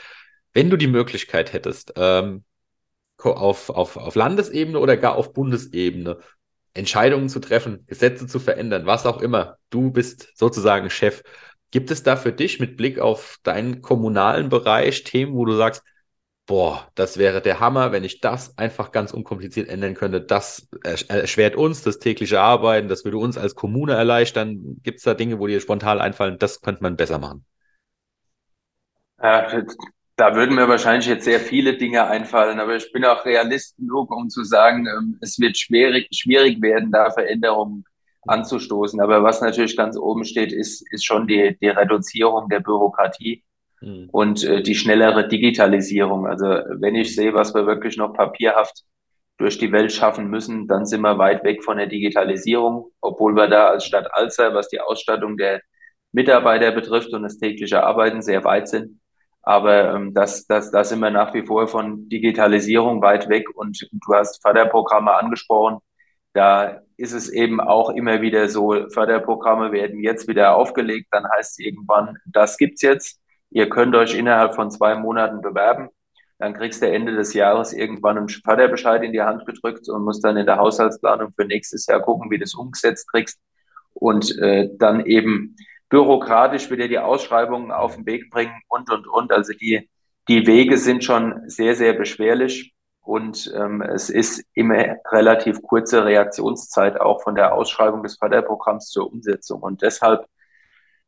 Wenn 0.54 0.70
du 0.70 0.78
die 0.78 0.88
Möglichkeit 0.88 1.52
hättest, 1.52 1.94
ähm, 1.96 2.44
auf, 3.18 3.70
auf, 3.70 3.98
auf 3.98 4.16
Landesebene 4.16 4.80
oder 4.80 4.96
gar 4.96 5.16
auf 5.16 5.34
Bundesebene 5.34 6.20
Entscheidungen 6.74 7.30
zu 7.30 7.40
treffen, 7.40 7.86
Gesetze 7.88 8.28
zu 8.28 8.40
verändern, 8.40 8.86
was 8.86 9.06
auch 9.06 9.22
immer, 9.22 9.58
du 9.70 9.92
bist 9.92 10.32
sozusagen 10.36 10.90
Chef. 10.90 11.24
Gibt 11.72 11.92
es 11.92 12.04
da 12.04 12.16
für 12.16 12.34
dich 12.34 12.60
mit 12.60 12.78
Blick 12.78 13.00
auf 13.00 13.38
deinen 13.44 13.82
kommunalen 13.82 14.50
Bereich 14.50 15.04
Themen, 15.04 15.34
wo 15.36 15.46
du 15.46 15.56
sagst, 15.56 15.84
boah, 16.48 16.90
das 16.96 17.18
wäre 17.18 17.42
der 17.42 17.60
Hammer, 17.60 17.92
wenn 17.92 18.04
ich 18.04 18.22
das 18.22 18.58
einfach 18.58 18.92
ganz 18.92 19.14
unkompliziert 19.14 19.70
ändern 19.70 19.94
könnte. 19.94 20.20
Das 20.20 20.68
erschwert 20.84 21.56
uns 21.56 21.84
das 21.84 22.00
tägliche 22.00 22.42
Arbeiten, 22.42 22.88
das 22.88 23.06
würde 23.06 23.18
uns 23.18 23.38
als 23.38 23.54
Kommune 23.54 23.94
erleichtern. 23.94 24.80
Gibt 24.82 24.98
es 24.98 25.04
da 25.04 25.14
Dinge, 25.14 25.38
wo 25.38 25.46
dir 25.46 25.62
spontan 25.62 26.00
einfallen, 26.00 26.40
das 26.40 26.62
könnte 26.62 26.82
man 26.82 26.96
besser 26.96 27.20
machen? 27.20 27.46
Ja, 29.22 29.48
da 30.20 30.36
würden 30.36 30.56
mir 30.56 30.68
wahrscheinlich 30.68 31.08
jetzt 31.08 31.24
sehr 31.24 31.40
viele 31.40 31.78
Dinge 31.78 32.06
einfallen, 32.06 32.60
aber 32.60 32.76
ich 32.76 32.92
bin 32.92 33.06
auch 33.06 33.26
Realist 33.26 33.78
genug, 33.78 34.12
um 34.12 34.30
zu 34.30 34.44
sagen, 34.44 34.86
ähm, 34.86 35.18
es 35.22 35.40
wird 35.40 35.58
schwierig, 35.58 36.10
schwierig 36.12 36.62
werden, 36.62 36.92
da 36.92 37.10
Veränderungen 37.10 37.86
anzustoßen. 38.28 39.00
Aber 39.00 39.24
was 39.24 39.40
natürlich 39.40 39.78
ganz 39.78 39.98
oben 39.98 40.26
steht, 40.26 40.52
ist, 40.52 40.86
ist 40.92 41.06
schon 41.06 41.26
die, 41.26 41.58
die 41.62 41.70
Reduzierung 41.70 42.50
der 42.50 42.60
Bürokratie 42.60 43.46
mhm. 43.80 44.10
und 44.12 44.44
äh, 44.44 44.62
die 44.62 44.76
schnellere 44.76 45.26
Digitalisierung. 45.26 46.28
Also 46.28 46.46
wenn 46.46 46.96
ich 46.96 47.16
sehe, 47.16 47.34
was 47.34 47.56
wir 47.56 47.66
wirklich 47.66 47.96
noch 47.96 48.14
papierhaft 48.14 48.84
durch 49.38 49.58
die 49.58 49.72
Welt 49.72 49.94
schaffen 49.94 50.30
müssen, 50.30 50.68
dann 50.68 50.86
sind 50.86 51.00
wir 51.00 51.18
weit 51.18 51.46
weg 51.46 51.64
von 51.64 51.78
der 51.78 51.88
Digitalisierung, 51.88 52.92
obwohl 53.00 53.38
wir 53.38 53.48
da 53.48 53.70
als 53.70 53.86
Stadt 53.86 54.14
Alzer, 54.14 54.54
was 54.54 54.68
die 54.68 54.82
Ausstattung 54.82 55.38
der 55.38 55.62
Mitarbeiter 56.12 56.74
betrifft 56.74 57.14
und 57.14 57.24
das 57.24 57.38
tägliche 57.38 57.84
Arbeiten 57.84 58.22
sehr 58.22 58.44
weit 58.44 58.68
sind. 58.68 59.00
Aber 59.42 59.96
ähm, 59.96 60.14
das, 60.14 60.46
das, 60.48 60.72
da 60.72 60.84
sind 60.84 61.00
wir 61.00 61.12
nach 61.12 61.34
wie 61.34 61.46
vor 61.46 61.68
von 61.68 62.10
Digitalisierung 62.10 63.02
weit 63.02 63.30
weg. 63.30 63.46
Und 63.56 63.88
du 63.92 64.14
hast 64.14 64.42
Förderprogramme 64.42 65.14
angesprochen. 65.14 65.80
Da 66.34 66.82
ist 66.98 67.14
es 67.14 67.30
eben 67.30 67.60
auch 67.60 67.90
immer 67.90 68.22
wieder 68.22 68.50
so, 68.50 68.88
Förderprogramme 68.90 69.72
werden 69.72 70.04
jetzt 70.04 70.28
wieder 70.28 70.56
aufgelegt, 70.56 71.08
dann 71.12 71.26
heißt 71.30 71.60
es 71.60 71.66
irgendwann, 71.66 72.18
das 72.26 72.58
gibt's 72.58 72.82
jetzt. 72.82 73.20
Ihr 73.50 73.70
könnt 73.70 73.96
euch 73.96 74.16
innerhalb 74.16 74.54
von 74.54 74.70
zwei 74.70 74.96
Monaten 74.96 75.42
bewerben. 75.42 75.90
Dann 76.38 76.54
kriegst 76.54 76.82
du 76.82 76.90
Ende 76.90 77.16
des 77.16 77.34
Jahres 77.34 77.74
irgendwann 77.74 78.18
einen 78.18 78.30
Förderbescheid 78.30 79.04
in 79.04 79.12
die 79.12 79.22
Hand 79.22 79.46
gedrückt 79.46 79.90
und 79.90 80.04
musst 80.04 80.24
dann 80.24 80.38
in 80.38 80.46
der 80.46 80.58
Haushaltsplanung 80.58 81.34
für 81.36 81.46
nächstes 81.46 81.86
Jahr 81.88 82.02
gucken, 82.02 82.30
wie 82.30 82.38
du 82.38 82.44
das 82.44 82.54
umgesetzt 82.54 83.10
kriegst. 83.12 83.40
Und 83.94 84.38
äh, 84.40 84.70
dann 84.78 85.06
eben 85.06 85.56
bürokratisch 85.90 86.70
wieder 86.70 86.88
die 86.88 87.00
Ausschreibungen 87.00 87.72
auf 87.72 87.96
den 87.96 88.06
Weg 88.06 88.30
bringen 88.30 88.62
und, 88.68 88.90
und, 88.92 89.08
und. 89.08 89.32
Also 89.32 89.54
die, 89.54 89.90
die 90.28 90.46
Wege 90.48 90.78
sind 90.78 91.04
schon 91.04 91.50
sehr, 91.50 91.76
sehr 91.76 91.94
beschwerlich 91.94 92.74
und 93.02 93.52
ähm, 93.56 93.82
es 93.82 94.12
ist 94.12 94.46
immer 94.54 94.98
relativ 95.12 95.64
kurze 95.64 96.06
Reaktionszeit 96.06 97.02
auch 97.02 97.24
von 97.24 97.34
der 97.34 97.56
Ausschreibung 97.56 98.04
des 98.04 98.18
Förderprogramms 98.18 98.90
zur 98.90 99.12
Umsetzung. 99.12 99.64
Und 99.64 99.82
deshalb 99.82 100.28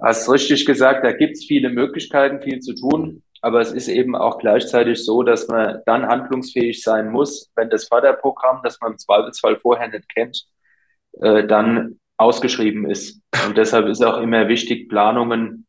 hast 0.01 0.27
du 0.27 0.31
richtig 0.31 0.65
gesagt, 0.65 1.05
da 1.05 1.11
gibt 1.11 1.37
es 1.37 1.45
viele 1.45 1.69
Möglichkeiten, 1.69 2.41
viel 2.41 2.59
zu 2.59 2.73
tun. 2.73 3.21
Aber 3.43 3.61
es 3.61 3.71
ist 3.71 3.87
eben 3.87 4.15
auch 4.15 4.39
gleichzeitig 4.39 5.05
so, 5.05 5.21
dass 5.21 5.47
man 5.47 5.81
dann 5.85 6.07
handlungsfähig 6.07 6.81
sein 6.81 7.11
muss, 7.11 7.51
wenn 7.55 7.69
das 7.69 7.87
Förderprogramm, 7.87 8.61
das 8.63 8.79
man 8.81 8.93
im 8.93 8.97
Zweifelsfall 8.97 9.57
vorher 9.57 9.87
nicht 9.87 10.09
kennt, 10.09 10.45
äh, 11.21 11.45
dann 11.45 11.99
ausgeschrieben 12.21 12.89
ist. 12.89 13.21
Und 13.45 13.57
deshalb 13.57 13.87
ist 13.87 14.03
auch 14.03 14.19
immer 14.19 14.47
wichtig, 14.47 14.89
Planungen 14.89 15.65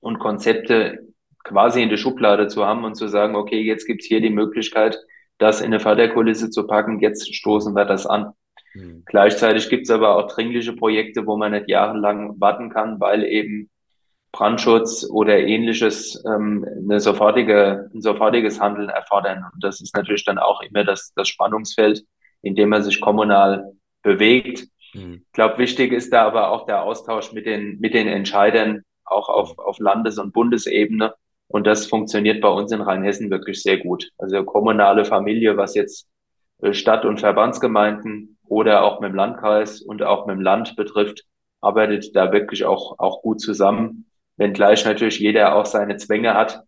und 0.00 0.18
Konzepte 0.18 0.98
quasi 1.44 1.82
in 1.82 1.88
der 1.88 1.96
Schublade 1.96 2.48
zu 2.48 2.66
haben 2.66 2.84
und 2.84 2.96
zu 2.96 3.08
sagen, 3.08 3.36
okay, 3.36 3.60
jetzt 3.60 3.86
gibt's 3.86 4.06
hier 4.06 4.20
die 4.20 4.30
Möglichkeit, 4.30 4.98
das 5.38 5.60
in 5.60 5.66
eine 5.66 5.80
Förderkulisse 5.80 6.50
zu 6.50 6.66
packen, 6.66 7.00
jetzt 7.00 7.34
stoßen 7.34 7.74
wir 7.74 7.84
das 7.84 8.06
an. 8.06 8.32
Mhm. 8.74 9.02
Gleichzeitig 9.06 9.68
gibt's 9.68 9.90
aber 9.90 10.16
auch 10.16 10.28
dringliche 10.32 10.72
Projekte, 10.72 11.26
wo 11.26 11.36
man 11.36 11.52
nicht 11.52 11.68
jahrelang 11.68 12.40
warten 12.40 12.70
kann, 12.70 13.00
weil 13.00 13.24
eben 13.24 13.70
Brandschutz 14.32 15.08
oder 15.08 15.38
ähnliches 15.38 16.22
ähm, 16.26 16.66
eine 16.66 16.98
sofortige, 16.98 17.88
ein 17.94 18.02
sofortiges 18.02 18.60
Handeln 18.60 18.88
erfordern. 18.88 19.44
Und 19.52 19.62
das 19.62 19.80
ist 19.80 19.94
natürlich 19.94 20.24
dann 20.24 20.38
auch 20.38 20.60
immer 20.62 20.82
das, 20.82 21.12
das 21.14 21.28
Spannungsfeld, 21.28 22.02
in 22.42 22.56
dem 22.56 22.70
man 22.70 22.82
sich 22.82 23.00
kommunal 23.00 23.72
bewegt. 24.02 24.66
Mhm. 24.94 25.22
Ich 25.26 25.32
glaube, 25.32 25.58
wichtig 25.58 25.92
ist 25.92 26.12
da 26.12 26.26
aber 26.26 26.50
auch 26.50 26.66
der 26.66 26.82
Austausch 26.82 27.32
mit 27.32 27.46
den, 27.46 27.78
mit 27.80 27.94
den 27.94 28.08
Entscheidern, 28.08 28.82
auch 29.04 29.28
auf, 29.28 29.58
auf 29.58 29.78
Landes- 29.78 30.18
und 30.18 30.32
Bundesebene. 30.32 31.14
Und 31.48 31.66
das 31.66 31.86
funktioniert 31.86 32.40
bei 32.40 32.48
uns 32.48 32.72
in 32.72 32.80
Rheinhessen 32.80 33.30
wirklich 33.30 33.62
sehr 33.62 33.78
gut. 33.78 34.10
Also 34.18 34.44
kommunale 34.44 35.04
Familie, 35.04 35.56
was 35.56 35.74
jetzt 35.74 36.08
äh, 36.62 36.72
Stadt- 36.72 37.04
und 37.04 37.20
Verbandsgemeinden 37.20 38.38
oder 38.46 38.82
auch 38.82 39.00
mit 39.00 39.10
dem 39.10 39.16
Landkreis 39.16 39.82
und 39.82 40.02
auch 40.02 40.26
mit 40.26 40.36
dem 40.36 40.42
Land 40.42 40.76
betrifft, 40.76 41.24
arbeitet 41.60 42.14
da 42.14 42.32
wirklich 42.32 42.64
auch, 42.64 42.98
auch 42.98 43.22
gut 43.22 43.40
zusammen. 43.40 44.06
Wenngleich 44.36 44.84
natürlich 44.84 45.18
jeder 45.18 45.54
auch 45.54 45.66
seine 45.66 45.96
Zwänge 45.96 46.34
hat, 46.34 46.62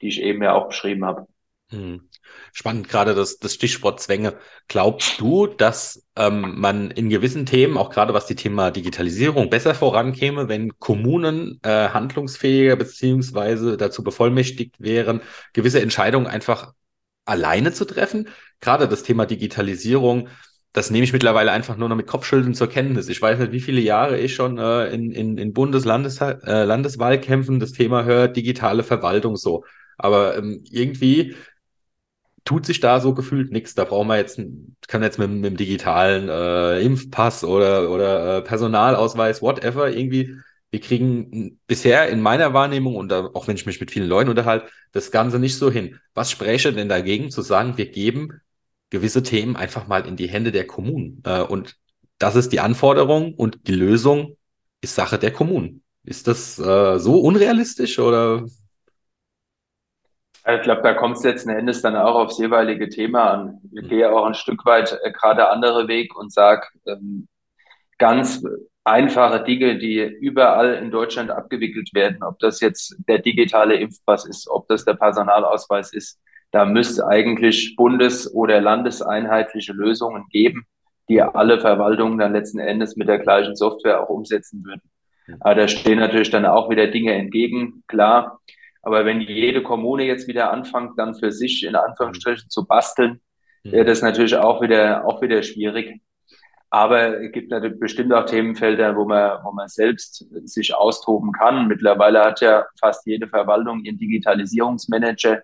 die 0.00 0.08
ich 0.08 0.22
eben 0.22 0.42
ja 0.42 0.54
auch 0.54 0.68
beschrieben 0.68 1.04
habe. 1.04 1.26
Hm. 1.70 2.08
Spannend 2.52 2.88
gerade 2.88 3.14
das, 3.14 3.38
das 3.38 3.54
Stichwort 3.54 4.00
Zwänge. 4.00 4.38
Glaubst 4.68 5.20
du, 5.20 5.46
dass 5.46 6.06
ähm, 6.16 6.58
man 6.58 6.90
in 6.90 7.10
gewissen 7.10 7.44
Themen, 7.44 7.76
auch 7.76 7.90
gerade 7.90 8.14
was 8.14 8.26
die 8.26 8.34
Thema 8.34 8.70
Digitalisierung, 8.70 9.50
besser 9.50 9.74
vorankäme, 9.74 10.48
wenn 10.48 10.78
Kommunen 10.78 11.58
äh, 11.62 11.88
handlungsfähiger 11.90 12.76
beziehungsweise 12.76 13.76
dazu 13.76 14.02
bevollmächtigt 14.02 14.80
wären, 14.80 15.20
gewisse 15.52 15.82
Entscheidungen 15.82 16.26
einfach 16.26 16.72
alleine 17.26 17.72
zu 17.72 17.84
treffen? 17.84 18.28
Gerade 18.60 18.88
das 18.88 19.02
Thema 19.02 19.26
Digitalisierung, 19.26 20.28
das 20.72 20.90
nehme 20.90 21.04
ich 21.04 21.12
mittlerweile 21.12 21.52
einfach 21.52 21.76
nur 21.76 21.88
noch 21.90 21.96
mit 21.96 22.06
Kopfschütteln 22.06 22.54
zur 22.54 22.68
Kenntnis. 22.68 23.08
Ich 23.08 23.20
weiß 23.20 23.38
nicht, 23.40 23.52
wie 23.52 23.60
viele 23.60 23.80
Jahre 23.80 24.18
ich 24.18 24.34
schon 24.34 24.58
äh, 24.58 24.88
in, 24.88 25.12
in, 25.12 25.36
in 25.36 25.52
Bundes-, 25.52 25.84
äh, 25.84 26.66
das 26.66 27.72
Thema 27.72 28.04
höre, 28.04 28.28
digitale 28.28 28.82
Verwaltung 28.82 29.36
so. 29.36 29.64
Aber 29.98 30.36
ähm, 30.38 30.62
irgendwie 30.70 31.34
tut 32.44 32.66
sich 32.66 32.80
da 32.80 33.00
so 33.00 33.14
gefühlt 33.14 33.52
nichts. 33.52 33.74
Da 33.74 33.84
brauchen 33.84 34.08
wir 34.08 34.16
jetzt, 34.16 34.40
kann 34.86 35.02
jetzt 35.02 35.18
mit, 35.18 35.30
mit 35.30 35.44
dem 35.44 35.56
digitalen 35.56 36.28
äh, 36.28 36.80
Impfpass 36.80 37.44
oder, 37.44 37.90
oder 37.90 38.38
äh, 38.38 38.42
Personalausweis, 38.42 39.42
whatever, 39.42 39.90
irgendwie, 39.90 40.36
wir 40.70 40.80
kriegen 40.80 41.58
bisher 41.66 42.08
in 42.08 42.20
meiner 42.20 42.52
Wahrnehmung 42.52 42.96
und 42.96 43.12
auch 43.12 43.48
wenn 43.48 43.56
ich 43.56 43.66
mich 43.66 43.80
mit 43.80 43.90
vielen 43.90 44.08
Leuten 44.08 44.30
unterhalte, 44.30 44.68
das 44.92 45.10
Ganze 45.10 45.38
nicht 45.38 45.56
so 45.56 45.70
hin. 45.70 45.98
Was 46.14 46.30
spräche 46.30 46.72
denn 46.72 46.88
dagegen 46.88 47.30
zu 47.30 47.42
sagen, 47.42 47.76
wir 47.76 47.90
geben 47.90 48.40
gewisse 48.90 49.22
Themen 49.22 49.56
einfach 49.56 49.86
mal 49.86 50.06
in 50.06 50.16
die 50.16 50.28
Hände 50.28 50.52
der 50.52 50.66
Kommunen? 50.66 51.22
Äh, 51.24 51.42
und 51.42 51.76
das 52.18 52.36
ist 52.36 52.52
die 52.52 52.60
Anforderung 52.60 53.34
und 53.34 53.66
die 53.68 53.74
Lösung 53.74 54.36
ist 54.80 54.94
Sache 54.94 55.18
der 55.18 55.32
Kommunen. 55.32 55.82
Ist 56.04 56.26
das 56.26 56.58
äh, 56.58 56.98
so 56.98 57.20
unrealistisch 57.20 57.98
oder 57.98 58.44
ich 60.56 60.62
glaube, 60.62 60.82
da 60.82 60.94
kommt 60.94 61.16
es 61.16 61.24
letzten 61.24 61.50
Endes 61.50 61.82
dann 61.82 61.96
auch 61.96 62.14
aufs 62.14 62.38
jeweilige 62.38 62.88
Thema 62.88 63.30
an. 63.30 63.60
Ich 63.72 63.88
gehe 63.88 64.10
auch 64.10 64.24
ein 64.24 64.34
Stück 64.34 64.64
weit 64.64 64.98
äh, 65.02 65.12
gerade 65.12 65.50
andere 65.50 65.88
Weg 65.88 66.16
und 66.16 66.32
sage 66.32 66.66
ähm, 66.86 67.28
ganz 67.98 68.42
einfache 68.84 69.44
Dinge, 69.44 69.78
die 69.78 70.00
überall 70.00 70.74
in 70.74 70.90
Deutschland 70.90 71.30
abgewickelt 71.30 71.90
werden, 71.92 72.22
ob 72.22 72.38
das 72.38 72.60
jetzt 72.60 72.96
der 73.06 73.18
digitale 73.18 73.74
Impfpass 73.74 74.24
ist, 74.26 74.48
ob 74.48 74.66
das 74.68 74.84
der 74.84 74.94
Personalausweis 74.94 75.92
ist, 75.92 76.18
da 76.50 76.64
müsste 76.64 77.06
eigentlich 77.06 77.76
bundes- 77.76 78.32
oder 78.32 78.60
landeseinheitliche 78.60 79.72
Lösungen 79.72 80.24
geben, 80.30 80.64
die 81.08 81.20
alle 81.20 81.60
Verwaltungen 81.60 82.18
dann 82.18 82.32
letzten 82.32 82.58
Endes 82.58 82.96
mit 82.96 83.08
der 83.08 83.18
gleichen 83.18 83.54
Software 83.54 84.02
auch 84.02 84.08
umsetzen 84.08 84.64
würden. 84.64 84.82
Aber 85.40 85.54
da 85.56 85.68
stehen 85.68 85.98
natürlich 85.98 86.30
dann 86.30 86.46
auch 86.46 86.70
wieder 86.70 86.86
Dinge 86.86 87.12
entgegen. 87.12 87.82
Klar, 87.86 88.40
aber 88.88 89.04
wenn 89.04 89.20
jede 89.20 89.62
Kommune 89.62 90.04
jetzt 90.04 90.28
wieder 90.28 90.50
anfängt, 90.50 90.92
dann 90.96 91.14
für 91.14 91.30
sich 91.30 91.62
in 91.62 91.76
Anführungsstrichen 91.76 92.48
zu 92.48 92.66
basteln, 92.66 93.20
mhm. 93.64 93.72
wäre 93.72 93.84
das 93.84 94.00
natürlich 94.00 94.34
auch 94.34 94.62
wieder, 94.62 95.06
auch 95.06 95.20
wieder 95.20 95.42
schwierig. 95.42 96.00
Aber 96.70 97.20
es 97.20 97.32
gibt 97.32 97.50
natürlich 97.50 97.78
bestimmt 97.78 98.14
auch 98.14 98.24
Themenfelder, 98.24 98.96
wo 98.96 99.04
man, 99.04 99.44
wo 99.44 99.52
man 99.52 99.68
selbst 99.68 100.24
sich 100.48 100.74
austoben 100.74 101.32
kann. 101.32 101.68
Mittlerweile 101.68 102.24
hat 102.24 102.40
ja 102.40 102.64
fast 102.80 103.06
jede 103.06 103.28
Verwaltung 103.28 103.84
ihren 103.84 103.98
Digitalisierungsmanager. 103.98 105.42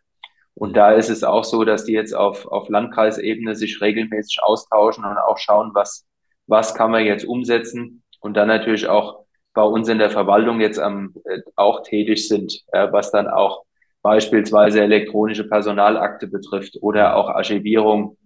Und 0.55 0.75
da 0.75 0.93
ist 0.93 1.11
es 1.11 1.23
auch 1.23 1.45
so, 1.45 1.65
dass 1.65 1.85
die 1.85 1.93
jetzt 1.93 2.15
auf, 2.15 2.47
auf 2.47 2.71
Landkreisebene 2.71 3.55
sich 3.57 3.79
regelmäßig 3.83 4.39
austauschen 4.43 5.05
und 5.05 5.19
auch 5.19 5.37
schauen, 5.37 5.73
was, 5.75 6.07
was 6.47 6.75
kann 6.75 6.93
man 6.93 7.05
jetzt 7.05 7.27
umsetzen 7.27 8.05
und 8.21 8.39
dann 8.39 8.49
natürlich 8.49 8.89
auch 8.89 9.24
bei 9.55 9.63
uns 9.63 9.89
in 9.89 9.99
der 9.99 10.11
Verwaltung 10.11 10.61
jetzt 10.61 10.79
am, 10.79 11.15
äh, 11.25 11.41
auch 11.57 11.83
tätig 11.83 12.29
sind, 12.29 12.63
äh, 12.73 12.89
was 12.91 13.11
dann 13.11 13.29
auch 13.29 13.65
beispielsweise 14.03 14.83
elektronische 14.83 15.49
Personalakte 15.49 16.27
betrifft 16.27 16.77
oder 16.83 17.17
auch 17.17 17.31
Archivierung, 17.31 18.19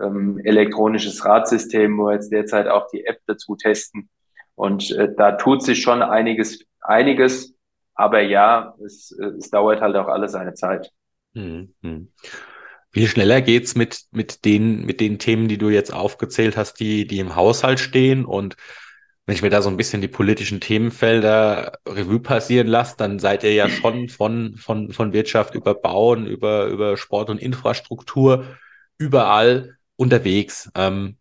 ähm, 0.00 0.38
elektronisches 0.44 1.24
Ratsystem, 1.24 1.96
wo 1.96 2.08
wir 2.08 2.14
jetzt 2.14 2.30
derzeit 2.30 2.68
auch 2.68 2.88
die 2.92 3.06
App 3.06 3.20
dazu 3.26 3.56
testen. 3.56 4.10
Und 4.56 4.90
äh, 4.90 5.14
da 5.16 5.32
tut 5.32 5.62
sich 5.62 5.80
schon 5.80 6.02
einiges, 6.02 6.64
einiges, 6.80 7.54
aber 7.94 8.20
ja, 8.20 8.74
es, 8.84 9.16
äh, 9.18 9.26
es 9.38 9.50
dauert 9.50 9.80
halt 9.80 9.96
auch 9.96 10.08
alles 10.08 10.32
seine 10.32 10.54
Zeit. 10.54 10.90
Hm, 11.34 11.72
hm. 11.82 12.12
Wie 12.92 13.06
schneller 13.08 13.40
geht's 13.40 13.74
mit, 13.74 14.02
mit 14.12 14.44
den, 14.44 14.84
mit 14.84 15.00
den 15.00 15.18
Themen, 15.18 15.48
die 15.48 15.58
du 15.58 15.68
jetzt 15.68 15.92
aufgezählt 15.92 16.56
hast, 16.56 16.74
die, 16.74 17.06
die 17.06 17.18
im 17.18 17.34
Haushalt 17.34 17.80
stehen 17.80 18.24
und 18.24 18.56
wenn 19.26 19.34
ich 19.34 19.42
mir 19.42 19.50
da 19.50 19.62
so 19.62 19.70
ein 19.70 19.76
bisschen 19.76 20.02
die 20.02 20.08
politischen 20.08 20.60
Themenfelder 20.60 21.78
Revue 21.88 22.20
passieren 22.20 22.66
lasse, 22.66 22.96
dann 22.98 23.18
seid 23.18 23.42
ihr 23.42 23.54
ja 23.54 23.68
schon 23.70 24.08
von, 24.08 24.56
von, 24.56 24.92
von 24.92 25.12
Wirtschaft 25.12 25.54
über 25.54 25.74
Bauen, 25.74 26.26
über, 26.26 26.66
über 26.66 26.96
Sport 26.96 27.30
und 27.30 27.40
Infrastruktur 27.40 28.44
überall 28.98 29.76
unterwegs. 29.96 30.70
Ähm, 30.74 31.16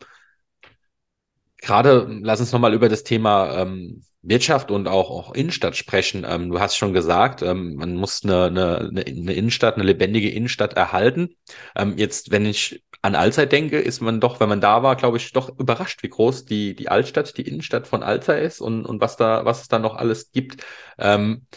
Gerade 1.64 2.06
lass 2.22 2.42
uns 2.42 2.52
nochmal 2.52 2.74
über 2.74 2.90
das 2.90 3.06
Thema 3.06 3.62
ähm, 3.62 4.04
Wirtschaft 4.22 4.70
und 4.70 4.86
auch, 4.90 5.10
auch 5.10 5.34
Innenstadt 5.34 5.78
sprechen. 5.78 6.26
Ähm, 6.28 6.50
du 6.50 6.60
hast 6.60 6.76
schon 6.76 6.92
gesagt, 6.92 7.42
ähm, 7.42 7.76
man 7.76 7.96
muss 7.96 8.22
eine, 8.26 8.48
eine, 8.48 8.80
eine 9.08 9.34
Innenstadt, 9.34 9.76
eine 9.76 9.86
lebendige 9.86 10.30
Innenstadt 10.30 10.74
erhalten. 10.74 11.38
Ähm, 11.74 11.98
jetzt, 11.98 12.32
wenn 12.32 12.46
ich 12.46 12.84
an 13.02 13.16
Alzey 13.16 13.48
denke, 13.48 13.80
ist 13.80 14.02
man 14.02 14.20
doch, 14.20 14.42
wenn 14.42 14.50
man 14.50 14.60
da 14.60 14.84
war, 14.84 14.98
glaube 14.98 15.16
ich, 15.16 15.32
doch 15.32 15.58
überrascht, 15.58 16.04
wie 16.04 16.10
groß 16.10 16.44
die, 16.44 16.76
die 16.76 16.90
Altstadt, 16.90 17.38
die 17.38 17.48
Innenstadt 17.48 17.88
von 17.88 18.04
Alzey 18.04 18.46
ist 18.46 18.60
und, 18.60 18.86
und 18.86 19.00
was 19.00 19.16
da, 19.16 19.46
was 19.46 19.62
es 19.62 19.68
da 19.70 19.80
noch 19.80 19.96
alles 19.96 20.34
gibt. 20.34 20.66
Ähm, 20.98 21.48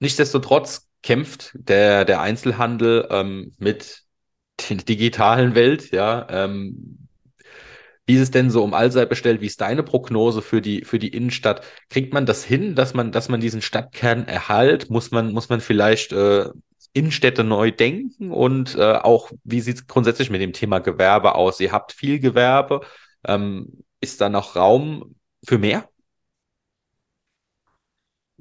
nichtsdestotrotz 0.00 0.88
kämpft 1.04 1.52
der, 1.54 2.04
der 2.04 2.20
Einzelhandel 2.20 3.06
ähm, 3.10 3.52
mit 3.58 4.02
der 4.68 4.78
digitalen 4.78 5.54
Welt, 5.54 5.92
ja, 5.92 6.26
ähm, 6.30 7.03
wie 8.06 8.14
ist 8.14 8.20
es 8.20 8.30
denn 8.30 8.50
so 8.50 8.62
um 8.62 8.74
Allseits 8.74 9.08
bestellt? 9.08 9.40
Wie 9.40 9.46
ist 9.46 9.60
deine 9.60 9.82
Prognose 9.82 10.42
für 10.42 10.60
die, 10.60 10.84
für 10.84 10.98
die 10.98 11.08
Innenstadt? 11.08 11.64
Kriegt 11.88 12.12
man 12.12 12.26
das 12.26 12.44
hin, 12.44 12.74
dass 12.74 12.92
man, 12.92 13.12
dass 13.12 13.28
man 13.28 13.40
diesen 13.40 13.62
Stadtkern 13.62 14.26
erhalt? 14.26 14.90
Muss 14.90 15.10
man, 15.10 15.32
muss 15.32 15.48
man 15.48 15.60
vielleicht 15.60 16.12
äh, 16.12 16.50
Innenstädte 16.92 17.44
neu 17.44 17.70
denken? 17.70 18.30
Und 18.30 18.76
äh, 18.76 18.92
auch, 18.96 19.30
wie 19.42 19.60
sieht 19.60 19.76
es 19.76 19.86
grundsätzlich 19.86 20.28
mit 20.28 20.42
dem 20.42 20.52
Thema 20.52 20.80
Gewerbe 20.80 21.34
aus? 21.34 21.60
Ihr 21.60 21.72
habt 21.72 21.92
viel 21.92 22.20
Gewerbe. 22.20 22.82
Ähm, 23.26 23.84
ist 24.00 24.20
da 24.20 24.28
noch 24.28 24.54
Raum 24.54 25.14
für 25.46 25.56
mehr? 25.56 25.88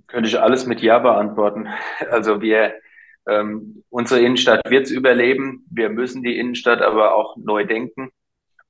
Könnte 0.08 0.28
ich 0.28 0.40
alles 0.40 0.66
mit 0.66 0.82
Ja 0.82 1.00
beantworten. 1.00 1.68
Also 2.12 2.42
wir, 2.42 2.74
ähm, 3.28 3.84
unsere 3.90 4.20
Innenstadt 4.20 4.70
wird 4.70 4.88
es 4.88 4.92
überleben. 4.92 5.66
Wir 5.72 5.90
müssen 5.90 6.22
die 6.22 6.38
Innenstadt 6.38 6.82
aber 6.82 7.16
auch 7.16 7.38
neu 7.38 7.66
denken. 7.66 8.12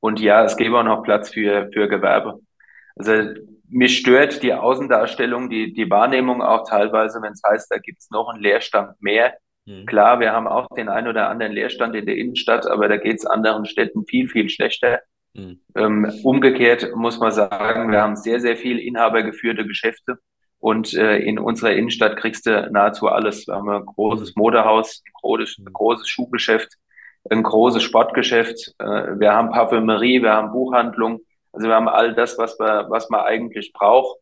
Und 0.03 0.19
ja, 0.19 0.43
es 0.43 0.57
gäbe 0.57 0.77
auch 0.77 0.83
noch 0.83 1.01
Platz 1.01 1.29
für, 1.29 1.69
für 1.71 1.87
Gewerbe. 1.87 2.41
Also 2.97 3.39
mich 3.69 3.99
stört 3.99 4.43
die 4.43 4.53
Außendarstellung, 4.53 5.49
die, 5.49 5.71
die 5.71 5.89
Wahrnehmung 5.89 6.41
auch 6.41 6.67
teilweise, 6.67 7.21
wenn 7.21 7.31
es 7.31 7.41
heißt, 7.41 7.71
da 7.71 7.77
gibt's 7.77 8.11
noch 8.11 8.27
einen 8.27 8.43
Leerstand 8.43 9.01
mehr. 9.01 9.37
Mhm. 9.65 9.85
Klar, 9.85 10.19
wir 10.19 10.33
haben 10.33 10.45
auch 10.45 10.67
den 10.75 10.89
ein 10.89 11.07
oder 11.07 11.29
anderen 11.29 11.53
Leerstand 11.53 11.95
in 11.95 12.05
der 12.05 12.17
Innenstadt, 12.17 12.67
aber 12.67 12.89
da 12.89 12.97
geht 12.97 13.15
es 13.15 13.25
anderen 13.25 13.65
Städten 13.65 14.03
viel, 14.05 14.27
viel 14.27 14.49
schlechter. 14.49 14.99
Mhm. 15.35 15.61
Ähm, 15.73 16.11
umgekehrt 16.23 16.93
muss 16.97 17.17
man 17.19 17.31
sagen, 17.31 17.89
wir 17.89 18.01
haben 18.01 18.17
sehr, 18.17 18.41
sehr 18.41 18.57
viel 18.57 18.79
inhabergeführte 18.79 19.65
Geschäfte. 19.65 20.17
Und 20.59 20.93
äh, 20.95 21.19
in 21.19 21.39
unserer 21.39 21.71
Innenstadt 21.71 22.17
kriegst 22.17 22.45
du 22.45 22.69
nahezu 22.73 23.07
alles. 23.07 23.47
Wir 23.47 23.55
haben 23.55 23.69
ein 23.69 23.85
großes 23.85 24.35
Modehaus, 24.35 25.01
ein 25.07 25.13
großes, 25.21 25.59
ein 25.59 25.71
großes 25.71 26.09
Schuhgeschäft, 26.09 26.73
ein 27.29 27.43
großes 27.43 27.83
Sportgeschäft. 27.83 28.73
Äh, 28.79 29.19
wir 29.19 29.33
haben 29.33 29.51
Parfümerie, 29.51 30.21
wir 30.21 30.33
haben 30.33 30.51
Buchhandlung. 30.51 31.21
Also 31.51 31.67
wir 31.67 31.75
haben 31.75 31.87
all 31.87 32.13
das, 32.13 32.37
was, 32.37 32.59
wir, 32.59 32.87
was 32.89 33.09
man 33.09 33.21
eigentlich 33.21 33.73
braucht. 33.73 34.17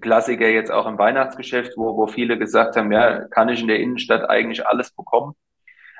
Klassiker 0.00 0.48
jetzt 0.48 0.70
auch 0.70 0.86
im 0.86 0.98
Weihnachtsgeschäft, 0.98 1.72
wo, 1.76 1.96
wo 1.96 2.06
viele 2.06 2.38
gesagt 2.38 2.76
haben, 2.76 2.90
ja, 2.92 3.26
kann 3.28 3.50
ich 3.50 3.60
in 3.60 3.68
der 3.68 3.80
Innenstadt 3.80 4.28
eigentlich 4.28 4.66
alles 4.66 4.90
bekommen. 4.92 5.34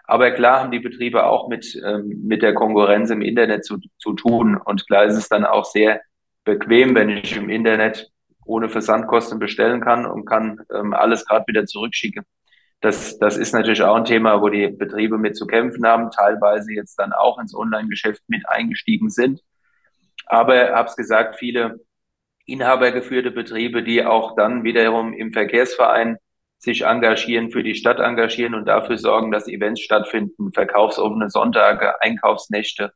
Aber 0.06 0.30
klar 0.30 0.60
haben 0.60 0.70
die 0.70 0.80
Betriebe 0.80 1.24
auch 1.24 1.48
mit, 1.48 1.80
ähm, 1.84 2.22
mit 2.24 2.42
der 2.42 2.54
Konkurrenz 2.54 3.10
im 3.10 3.22
Internet 3.22 3.64
zu, 3.64 3.78
zu 3.98 4.12
tun. 4.12 4.56
Und 4.56 4.86
klar 4.86 5.04
ist 5.04 5.16
es 5.16 5.28
dann 5.28 5.44
auch 5.44 5.64
sehr 5.64 6.00
bequem, 6.44 6.94
wenn 6.94 7.10
ich 7.10 7.36
im 7.36 7.48
Internet 7.48 8.10
ohne 8.44 8.68
Versandkosten 8.68 9.38
bestellen 9.38 9.80
kann 9.80 10.04
und 10.04 10.26
kann 10.26 10.60
ähm, 10.74 10.92
alles 10.92 11.24
gerade 11.24 11.46
wieder 11.46 11.64
zurückschicken. 11.64 12.24
Das, 12.84 13.18
das 13.18 13.38
ist 13.38 13.54
natürlich 13.54 13.80
auch 13.82 13.94
ein 13.94 14.04
Thema, 14.04 14.42
wo 14.42 14.50
die 14.50 14.68
Betriebe 14.68 15.16
mit 15.16 15.38
zu 15.38 15.46
kämpfen 15.46 15.86
haben, 15.86 16.10
teilweise 16.10 16.74
jetzt 16.74 16.96
dann 16.98 17.14
auch 17.14 17.38
ins 17.38 17.54
Online-Geschäft 17.54 18.20
mit 18.28 18.46
eingestiegen 18.46 19.08
sind. 19.08 19.40
Aber 20.26 20.54
habe 20.74 20.90
es 20.90 20.94
gesagt, 20.94 21.36
viele 21.36 21.80
inhabergeführte 22.44 23.30
Betriebe, 23.30 23.82
die 23.82 24.04
auch 24.04 24.36
dann 24.36 24.64
wiederum 24.64 25.14
im 25.14 25.32
Verkehrsverein 25.32 26.18
sich 26.58 26.82
engagieren, 26.82 27.50
für 27.50 27.62
die 27.62 27.74
Stadt 27.74 28.00
engagieren 28.00 28.54
und 28.54 28.66
dafür 28.68 28.98
sorgen, 28.98 29.30
dass 29.32 29.48
Events 29.48 29.80
stattfinden, 29.80 30.52
verkaufsoffene 30.52 31.30
Sonntage, 31.30 32.02
Einkaufsnächte 32.02 32.92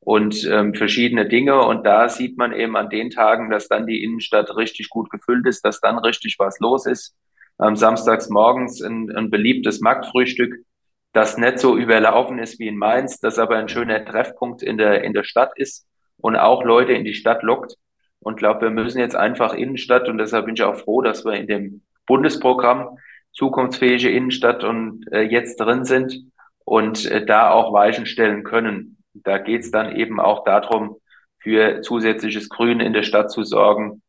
und 0.00 0.42
ähm, 0.50 0.72
verschiedene 0.72 1.28
Dinge. 1.28 1.66
Und 1.66 1.84
da 1.84 2.08
sieht 2.08 2.38
man 2.38 2.54
eben 2.54 2.78
an 2.78 2.88
den 2.88 3.10
Tagen, 3.10 3.50
dass 3.50 3.68
dann 3.68 3.86
die 3.86 4.02
Innenstadt 4.02 4.56
richtig 4.56 4.88
gut 4.88 5.10
gefüllt 5.10 5.46
ist, 5.46 5.66
dass 5.66 5.80
dann 5.80 5.98
richtig 5.98 6.36
was 6.38 6.58
los 6.60 6.86
ist. 6.86 7.14
Am 7.58 7.76
samstags 7.76 8.28
morgens 8.28 8.80
ein, 8.80 9.14
ein 9.14 9.30
beliebtes 9.30 9.80
Marktfrühstück, 9.80 10.64
das 11.12 11.38
nicht 11.38 11.58
so 11.58 11.76
überlaufen 11.76 12.38
ist 12.38 12.58
wie 12.58 12.68
in 12.68 12.76
Mainz, 12.76 13.18
das 13.18 13.38
aber 13.38 13.56
ein 13.56 13.68
schöner 13.68 14.04
Treffpunkt 14.04 14.62
in 14.62 14.78
der, 14.78 15.02
in 15.02 15.12
der 15.12 15.24
Stadt 15.24 15.52
ist 15.56 15.86
und 16.18 16.36
auch 16.36 16.62
Leute 16.64 16.92
in 16.92 17.04
die 17.04 17.14
Stadt 17.14 17.42
lockt. 17.42 17.74
Und 18.20 18.36
glaube, 18.36 18.62
wir 18.62 18.70
müssen 18.70 18.98
jetzt 18.98 19.16
einfach 19.16 19.54
Innenstadt 19.54 20.08
und 20.08 20.18
deshalb 20.18 20.46
bin 20.46 20.54
ich 20.54 20.62
auch 20.62 20.76
froh, 20.76 21.02
dass 21.02 21.24
wir 21.24 21.34
in 21.34 21.46
dem 21.46 21.82
Bundesprogramm 22.06 22.98
zukunftsfähige 23.32 24.10
Innenstadt 24.10 24.64
und 24.64 25.04
äh, 25.12 25.22
jetzt 25.22 25.56
drin 25.60 25.84
sind 25.84 26.24
und 26.64 27.06
äh, 27.06 27.24
da 27.24 27.50
auch 27.50 27.72
Weichen 27.72 28.06
stellen 28.06 28.44
können. 28.44 28.98
Da 29.14 29.38
geht 29.38 29.62
es 29.62 29.70
dann 29.70 29.94
eben 29.94 30.20
auch 30.20 30.44
darum, 30.44 30.96
für 31.40 31.80
zusätzliches 31.82 32.48
Grün 32.48 32.80
in 32.80 32.92
der 32.92 33.04
Stadt 33.04 33.30
zu 33.30 33.44
sorgen, 33.44 34.02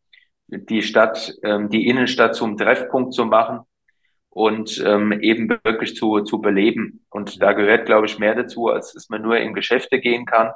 die 0.51 0.81
Stadt, 0.81 1.33
ähm, 1.43 1.69
die 1.69 1.87
Innenstadt 1.87 2.35
zum 2.35 2.57
Treffpunkt 2.57 3.13
zu 3.13 3.25
machen 3.25 3.61
und 4.29 4.83
ähm, 4.85 5.11
eben 5.21 5.49
wirklich 5.63 5.95
zu, 5.95 6.21
zu 6.21 6.39
beleben. 6.39 7.05
Und 7.09 7.41
da 7.41 7.53
gehört, 7.53 7.85
glaube 7.85 8.05
ich, 8.07 8.19
mehr 8.19 8.35
dazu, 8.35 8.67
als 8.67 8.93
dass 8.93 9.09
man 9.09 9.21
nur 9.21 9.37
in 9.37 9.53
Geschäfte 9.53 9.99
gehen 9.99 10.25
kann. 10.25 10.51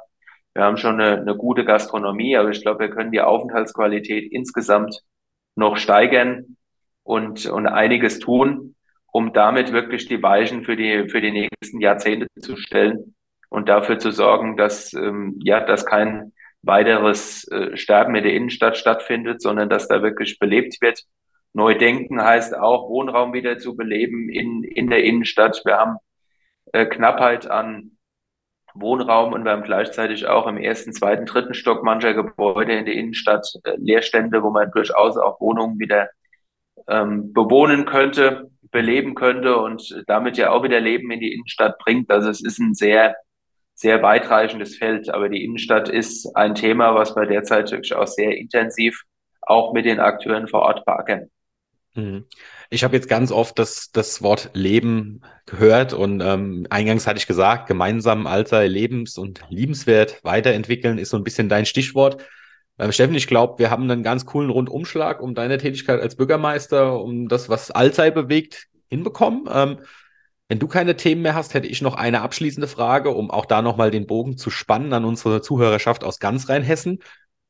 Wir 0.54 0.64
haben 0.64 0.76
schon 0.76 1.00
eine, 1.00 1.20
eine 1.20 1.36
gute 1.36 1.64
Gastronomie, 1.64 2.36
aber 2.36 2.50
ich 2.50 2.62
glaube, 2.62 2.80
wir 2.80 2.90
können 2.90 3.10
die 3.10 3.20
Aufenthaltsqualität 3.20 4.30
insgesamt 4.32 5.00
noch 5.56 5.76
steigern 5.76 6.56
und, 7.02 7.46
und 7.46 7.66
einiges 7.66 8.18
tun, 8.18 8.76
um 9.12 9.32
damit 9.32 9.72
wirklich 9.72 10.06
die 10.06 10.22
Weichen 10.22 10.64
für 10.64 10.76
die, 10.76 11.08
für 11.08 11.20
die 11.20 11.30
nächsten 11.30 11.80
Jahrzehnte 11.80 12.26
zu 12.40 12.56
stellen 12.56 13.14
und 13.48 13.68
dafür 13.68 13.98
zu 13.98 14.10
sorgen, 14.10 14.56
dass, 14.56 14.92
ähm, 14.94 15.38
ja, 15.42 15.60
dass 15.60 15.86
kein 15.86 16.32
weiteres 16.66 17.46
äh, 17.48 17.76
Sterben 17.76 18.14
in 18.14 18.24
der 18.24 18.34
Innenstadt 18.34 18.76
stattfindet, 18.76 19.42
sondern 19.42 19.68
dass 19.68 19.88
da 19.88 20.02
wirklich 20.02 20.38
belebt 20.38 20.80
wird. 20.80 21.02
Neu 21.52 21.76
denken 21.76 22.22
heißt 22.22 22.56
auch, 22.56 22.88
Wohnraum 22.88 23.32
wieder 23.32 23.58
zu 23.58 23.76
beleben 23.76 24.28
in, 24.28 24.64
in 24.64 24.90
der 24.90 25.04
Innenstadt. 25.04 25.62
Wir 25.64 25.76
haben 25.76 25.96
äh, 26.72 26.86
Knappheit 26.86 27.48
an 27.48 27.92
Wohnraum 28.74 29.32
und 29.32 29.44
wir 29.44 29.52
haben 29.52 29.62
gleichzeitig 29.62 30.26
auch 30.26 30.48
im 30.48 30.56
ersten, 30.56 30.92
zweiten, 30.92 31.26
dritten 31.26 31.54
Stock 31.54 31.84
mancher 31.84 32.12
Gebäude 32.12 32.72
in 32.72 32.84
der 32.84 32.94
Innenstadt 32.94 33.46
äh, 33.64 33.76
Leerstände, 33.76 34.42
wo 34.42 34.50
man 34.50 34.70
durchaus 34.72 35.16
auch 35.16 35.40
Wohnungen 35.40 35.78
wieder 35.78 36.08
ähm, 36.88 37.32
bewohnen 37.32 37.84
könnte, 37.84 38.50
beleben 38.72 39.14
könnte 39.14 39.56
und 39.58 40.02
damit 40.08 40.36
ja 40.36 40.50
auch 40.50 40.64
wieder 40.64 40.80
Leben 40.80 41.10
in 41.12 41.20
die 41.20 41.32
Innenstadt 41.32 41.78
bringt. 41.78 42.10
Also 42.10 42.28
es 42.28 42.42
ist 42.42 42.58
ein 42.58 42.74
sehr, 42.74 43.14
sehr 43.74 44.02
weitreichendes 44.02 44.76
Feld. 44.76 45.08
Aber 45.10 45.28
die 45.28 45.44
Innenstadt 45.44 45.88
ist 45.88 46.34
ein 46.36 46.54
Thema, 46.54 46.94
was 46.94 47.14
wir 47.16 47.26
derzeit 47.26 47.70
wirklich 47.70 47.94
auch 47.94 48.06
sehr 48.06 48.36
intensiv 48.36 49.02
auch 49.42 49.72
mit 49.72 49.84
den 49.84 50.00
Akteuren 50.00 50.48
vor 50.48 50.62
Ort 50.62 50.84
beackern. 50.84 51.30
Mhm. 51.94 52.24
Ich 52.70 52.82
habe 52.82 52.96
jetzt 52.96 53.08
ganz 53.08 53.30
oft 53.30 53.58
das, 53.58 53.90
das 53.92 54.22
Wort 54.22 54.50
Leben 54.54 55.22
gehört 55.46 55.92
und 55.92 56.20
ähm, 56.20 56.66
eingangs 56.70 57.06
hatte 57.06 57.18
ich 57.18 57.26
gesagt, 57.26 57.68
gemeinsam 57.68 58.26
Alter, 58.26 58.66
lebens- 58.66 59.18
und 59.18 59.42
liebenswert 59.48 60.24
weiterentwickeln 60.24 60.98
ist 60.98 61.10
so 61.10 61.16
ein 61.16 61.24
bisschen 61.24 61.48
dein 61.48 61.66
Stichwort. 61.66 62.24
Ähm, 62.78 62.90
Steffen, 62.90 63.14
ich 63.14 63.28
glaube, 63.28 63.58
wir 63.58 63.70
haben 63.70 63.88
einen 63.88 64.02
ganz 64.02 64.26
coolen 64.26 64.50
Rundumschlag 64.50 65.20
um 65.20 65.34
deine 65.34 65.58
Tätigkeit 65.58 66.00
als 66.00 66.16
Bürgermeister, 66.16 67.00
um 67.00 67.28
das, 67.28 67.48
was 67.48 67.70
Allzeit 67.70 68.14
bewegt, 68.14 68.66
hinbekommen. 68.88 69.48
Ähm, 69.52 69.78
wenn 70.48 70.58
du 70.58 70.68
keine 70.68 70.96
Themen 70.96 71.22
mehr 71.22 71.34
hast, 71.34 71.54
hätte 71.54 71.68
ich 71.68 71.82
noch 71.82 71.94
eine 71.94 72.20
abschließende 72.20 72.68
Frage, 72.68 73.10
um 73.10 73.30
auch 73.30 73.46
da 73.46 73.62
nochmal 73.62 73.90
den 73.90 74.06
Bogen 74.06 74.36
zu 74.36 74.50
spannen 74.50 74.92
an 74.92 75.04
unsere 75.04 75.40
Zuhörerschaft 75.40 76.04
aus 76.04 76.18
ganz 76.18 76.48
Rheinhessen. 76.48 76.98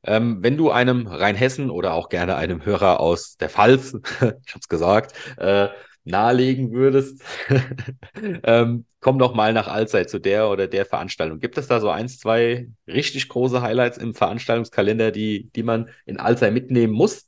Ähm, 0.03 0.37
wenn 0.41 0.57
du 0.57 0.71
einem 0.71 1.07
Rheinhessen 1.07 1.69
oder 1.69 1.93
auch 1.93 2.09
gerne 2.09 2.35
einem 2.35 2.63
Hörer 2.65 2.99
aus 2.99 3.37
der 3.37 3.49
Pfalz, 3.49 3.93
ich 4.15 4.21
habe 4.21 4.59
es 4.61 4.69
gesagt, 4.69 5.13
äh, 5.37 5.69
nahelegen 6.05 6.71
würdest, 6.71 7.21
ähm, 8.43 8.85
komm 9.01 9.19
doch 9.19 9.33
mal 9.33 9.53
nach 9.53 9.67
Allzeit 9.67 10.09
zu 10.09 10.19
der 10.19 10.49
oder 10.49 10.67
der 10.67 10.85
Veranstaltung. 10.85 11.39
Gibt 11.39 11.57
es 11.57 11.67
da 11.67 11.79
so 11.81 11.89
eins, 11.89 12.19
zwei 12.19 12.69
richtig 12.87 13.27
große 13.27 13.61
Highlights 13.61 13.97
im 13.97 14.13
Veranstaltungskalender, 14.13 15.11
die, 15.11 15.49
die 15.55 15.63
man 15.63 15.89
in 16.05 16.17
Allzeit 16.17 16.53
mitnehmen 16.53 16.93
muss? 16.93 17.27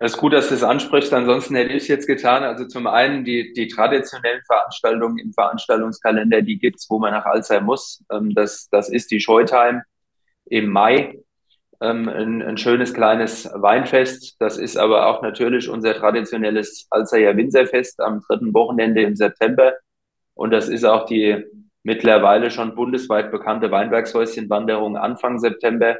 Es 0.00 0.12
ist 0.12 0.18
gut, 0.18 0.32
dass 0.32 0.48
du 0.48 0.54
es 0.54 0.62
ansprichst. 0.62 1.12
Ansonsten 1.12 1.56
hätte 1.56 1.72
ich 1.72 1.82
es 1.82 1.88
jetzt 1.88 2.06
getan. 2.06 2.44
Also 2.44 2.66
zum 2.66 2.86
einen 2.86 3.24
die, 3.24 3.52
die 3.52 3.66
traditionellen 3.66 4.42
Veranstaltungen 4.46 5.18
im 5.18 5.32
Veranstaltungskalender, 5.32 6.42
die 6.42 6.58
gibt's, 6.58 6.88
wo 6.88 6.98
man 7.00 7.12
nach 7.12 7.24
Alzey 7.26 7.60
muss. 7.60 8.04
Ähm, 8.12 8.32
das, 8.34 8.68
das 8.70 8.88
ist 8.88 9.10
die 9.10 9.20
Showtime 9.20 9.82
im 10.46 10.70
Mai. 10.70 11.18
Ähm, 11.80 12.08
ein, 12.08 12.42
ein 12.42 12.58
schönes 12.58 12.94
kleines 12.94 13.50
Weinfest. 13.52 14.36
Das 14.40 14.56
ist 14.56 14.76
aber 14.76 15.06
auch 15.06 15.22
natürlich 15.22 15.68
unser 15.68 15.94
traditionelles 15.94 16.86
Alzeyer 16.90 17.36
Winzerfest 17.36 18.00
am 18.00 18.20
dritten 18.20 18.54
Wochenende 18.54 19.02
im 19.02 19.16
September. 19.16 19.74
Und 20.34 20.52
das 20.52 20.68
ist 20.68 20.84
auch 20.84 21.06
die 21.06 21.44
mittlerweile 21.82 22.50
schon 22.50 22.76
bundesweit 22.76 23.32
bekannte 23.32 23.70
Weinbergshäuschenwanderung 23.70 24.96
Anfang 24.96 25.38
September, 25.40 25.98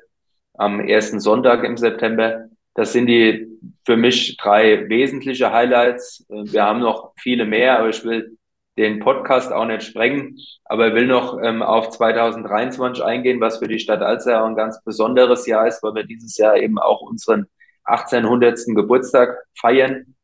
am 0.54 0.80
ersten 0.80 1.18
Sonntag 1.18 1.64
im 1.64 1.76
September. 1.76 2.48
Das 2.74 2.92
sind 2.92 3.06
die 3.06 3.48
für 3.84 3.96
mich 3.96 4.36
drei 4.36 4.88
wesentliche 4.88 5.52
Highlights. 5.52 6.24
Wir 6.28 6.64
haben 6.64 6.80
noch 6.80 7.12
viele 7.16 7.44
mehr, 7.44 7.78
aber 7.78 7.88
ich 7.88 8.04
will 8.04 8.38
den 8.78 9.00
Podcast 9.00 9.52
auch 9.52 9.66
nicht 9.66 9.82
sprengen, 9.82 10.38
aber 10.64 10.94
will 10.94 11.06
noch 11.06 11.42
ähm, 11.42 11.62
auf 11.62 11.90
2023 11.90 13.04
eingehen, 13.04 13.40
was 13.40 13.58
für 13.58 13.66
die 13.66 13.80
Stadt 13.80 14.02
Alzey 14.02 14.32
ein 14.32 14.54
ganz 14.54 14.82
besonderes 14.84 15.46
Jahr 15.46 15.66
ist, 15.66 15.82
weil 15.82 15.94
wir 15.94 16.04
dieses 16.04 16.38
Jahr 16.38 16.56
eben 16.56 16.78
auch 16.78 17.00
unseren 17.00 17.46
1800. 17.84 18.60
Geburtstag 18.76 19.36
feiern. 19.58 20.14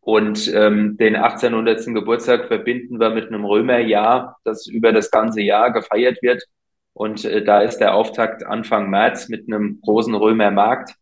Und 0.00 0.52
ähm, 0.54 0.96
den 0.96 1.16
1800. 1.16 1.86
Geburtstag 1.94 2.46
verbinden 2.48 2.98
wir 3.00 3.10
mit 3.10 3.28
einem 3.28 3.44
Römerjahr, 3.44 4.38
das 4.44 4.66
über 4.66 4.92
das 4.92 5.10
ganze 5.10 5.40
Jahr 5.40 5.72
gefeiert 5.72 6.22
wird. 6.22 6.42
Und 6.94 7.24
äh, 7.24 7.44
da 7.44 7.60
ist 7.60 7.78
der 7.78 7.94
Auftakt 7.94 8.44
Anfang 8.44 8.90
März 8.90 9.28
mit 9.28 9.46
einem 9.46 9.80
großen 9.82 10.14
Römermarkt 10.14 10.94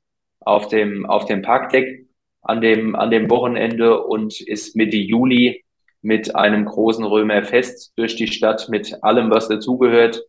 auf 0.44 0.68
dem, 0.68 1.06
auf 1.06 1.24
dem 1.26 1.42
Parkdeck 1.42 2.06
an 2.42 2.60
dem, 2.60 2.94
an 2.94 3.10
dem 3.10 3.30
Wochenende 3.30 4.02
und 4.04 4.40
ist 4.40 4.76
Mitte 4.76 4.96
Juli 4.96 5.64
mit 6.02 6.36
einem 6.36 6.66
großen 6.66 7.04
Römerfest 7.04 7.92
durch 7.96 8.16
die 8.16 8.26
Stadt 8.26 8.68
mit 8.68 9.02
allem, 9.02 9.30
was 9.30 9.48
dazugehört, 9.48 10.22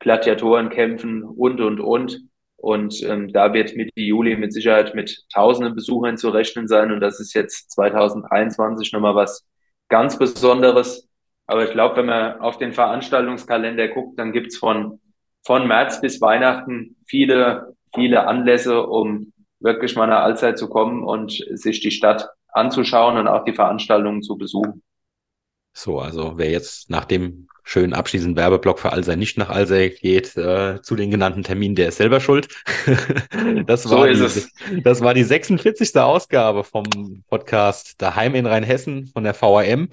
Gladiatorenkämpfen 0.00 1.22
und, 1.22 1.60
und, 1.60 1.80
und. 1.80 2.20
Und 2.56 3.02
ähm, 3.02 3.32
da 3.32 3.52
wird 3.54 3.74
Mitte 3.74 4.00
Juli 4.00 4.36
mit 4.36 4.52
Sicherheit 4.52 4.94
mit 4.94 5.24
tausenden 5.32 5.74
Besuchern 5.74 6.16
zu 6.16 6.28
rechnen 6.28 6.68
sein. 6.68 6.92
Und 6.92 7.00
das 7.00 7.18
ist 7.18 7.34
jetzt 7.34 7.72
2023 7.72 8.92
nochmal 8.92 9.16
was 9.16 9.44
ganz 9.88 10.18
Besonderes. 10.18 11.08
Aber 11.46 11.64
ich 11.64 11.72
glaube, 11.72 11.96
wenn 11.96 12.06
man 12.06 12.40
auf 12.40 12.58
den 12.58 12.72
Veranstaltungskalender 12.72 13.88
guckt, 13.88 14.18
dann 14.18 14.32
gibt's 14.32 14.58
von, 14.58 15.00
von 15.44 15.66
März 15.66 16.00
bis 16.00 16.20
Weihnachten 16.20 16.96
viele, 17.06 17.74
viele 17.94 18.26
Anlässe, 18.26 18.86
um 18.86 19.32
wirklich 19.62 19.96
mal 19.96 20.06
nach 20.06 20.22
Allzeit 20.22 20.58
zu 20.58 20.68
kommen 20.68 21.04
und 21.04 21.44
sich 21.52 21.80
die 21.80 21.90
Stadt 21.90 22.28
anzuschauen 22.48 23.16
und 23.16 23.28
auch 23.28 23.44
die 23.44 23.54
Veranstaltungen 23.54 24.22
zu 24.22 24.36
besuchen. 24.36 24.82
So, 25.72 26.00
also 26.00 26.34
wer 26.36 26.50
jetzt 26.50 26.90
nach 26.90 27.06
dem 27.06 27.48
schönen 27.64 27.94
abschließenden 27.94 28.36
Werbeblock 28.36 28.78
für 28.78 28.92
Alsei 28.92 29.16
nicht 29.16 29.38
nach 29.38 29.48
Alsei 29.48 29.88
geht, 29.88 30.36
äh, 30.36 30.82
zu 30.82 30.96
den 30.96 31.10
genannten 31.10 31.44
Terminen, 31.44 31.76
der 31.76 31.88
ist 31.88 31.96
selber 31.96 32.20
schuld. 32.20 32.48
das, 33.66 33.88
war 33.88 34.14
so 34.14 34.28
die, 34.28 34.38
es. 34.38 34.50
das 34.82 35.00
war 35.00 35.14
die 35.14 35.22
46. 35.22 35.96
Ausgabe 35.96 36.64
vom 36.64 37.22
Podcast 37.28 38.02
Daheim 38.02 38.34
in 38.34 38.46
Rheinhessen 38.46 39.06
von 39.06 39.24
der 39.24 39.34
VRM. 39.34 39.88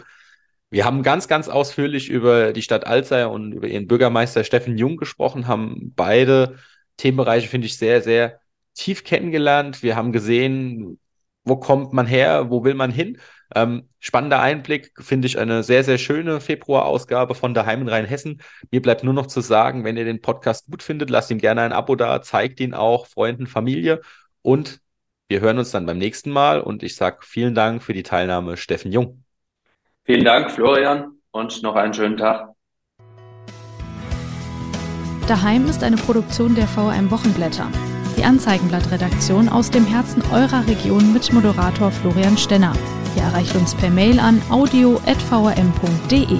Wir 0.72 0.86
haben 0.86 1.02
ganz, 1.02 1.28
ganz 1.28 1.48
ausführlich 1.48 2.10
über 2.10 2.54
die 2.54 2.62
Stadt 2.62 2.86
Alzey 2.86 3.26
und 3.26 3.54
über 3.54 3.68
ihren 3.68 3.88
Bürgermeister 3.88 4.44
Steffen 4.44 4.78
Jung 4.78 4.98
gesprochen, 4.98 5.48
haben 5.48 5.94
beide 5.96 6.58
Themenbereiche, 6.98 7.48
finde 7.48 7.68
ich, 7.68 7.78
sehr, 7.78 8.02
sehr 8.02 8.40
tief 8.74 9.04
kennengelernt. 9.04 9.84
Wir 9.84 9.96
haben 9.96 10.12
gesehen, 10.12 11.00
wo 11.44 11.58
kommt 11.58 11.94
man 11.94 12.06
her, 12.06 12.50
wo 12.50 12.64
will 12.64 12.76
man 12.76 12.92
hin. 12.92 13.20
Ähm, 13.56 13.90
spannender 14.00 14.40
Einblick, 14.42 14.92
finde 15.00 15.26
ich, 15.28 15.40
eine 15.40 15.64
sehr, 15.64 15.84
sehr 15.84 15.98
schöne 15.98 16.40
Februarausgabe 16.40 17.34
von 17.34 17.54
Daheim 17.54 17.82
in 17.82 17.88
Rheinhessen. 17.88 18.42
Mir 18.72 18.82
bleibt 18.82 19.04
nur 19.04 19.14
noch 19.14 19.28
zu 19.28 19.42
sagen, 19.42 19.84
wenn 19.84 19.98
ihr 19.98 20.06
den 20.06 20.22
Podcast 20.22 20.68
gut 20.70 20.84
findet, 20.84 21.10
lasst 21.10 21.32
ihm 21.32 21.40
gerne 21.40 21.62
ein 21.62 21.74
Abo 21.74 21.96
da, 21.96 22.22
zeigt 22.22 22.60
ihn 22.60 22.74
auch 22.74 23.08
Freunden, 23.08 23.48
Familie 23.48 24.02
und 24.42 24.80
wir 25.28 25.42
hören 25.42 25.60
uns 25.60 25.72
dann 25.72 25.86
beim 25.86 26.00
nächsten 26.00 26.32
Mal 26.32 26.60
und 26.60 26.82
ich 26.82 26.96
sage 26.96 27.20
vielen 27.22 27.54
Dank 27.54 27.84
für 27.84 27.94
die 27.94 28.04
Teilnahme, 28.04 28.58
Steffen 28.58 28.92
Jung. 28.92 29.24
Vielen 30.04 30.26
Dank, 30.26 30.50
Florian, 30.52 31.20
und 31.32 31.62
noch 31.62 31.76
einen 31.76 31.94
schönen 31.94 32.18
Tag. 32.18 32.50
Daheim 35.28 35.68
ist 35.68 35.84
eine 35.84 35.98
Produktion 35.98 36.56
der 36.56 36.68
VRM 36.68 37.12
Wochenblätter. 37.12 37.70
Die 38.20 38.26
Anzeigenblattredaktion 38.26 39.48
aus 39.48 39.72
dem 39.72 39.86
Herzen 39.86 40.22
eurer 40.34 40.68
Region 40.68 41.14
mit 41.14 41.32
Moderator 41.32 41.90
Florian 41.90 42.38
Stenner. 42.38 42.74
Ihr 43.16 43.22
erreicht 43.22 43.56
uns 43.56 43.74
per 43.74 43.90
Mail 43.90 44.20
an 44.20 44.42
audio.vrm.de. 44.50 46.38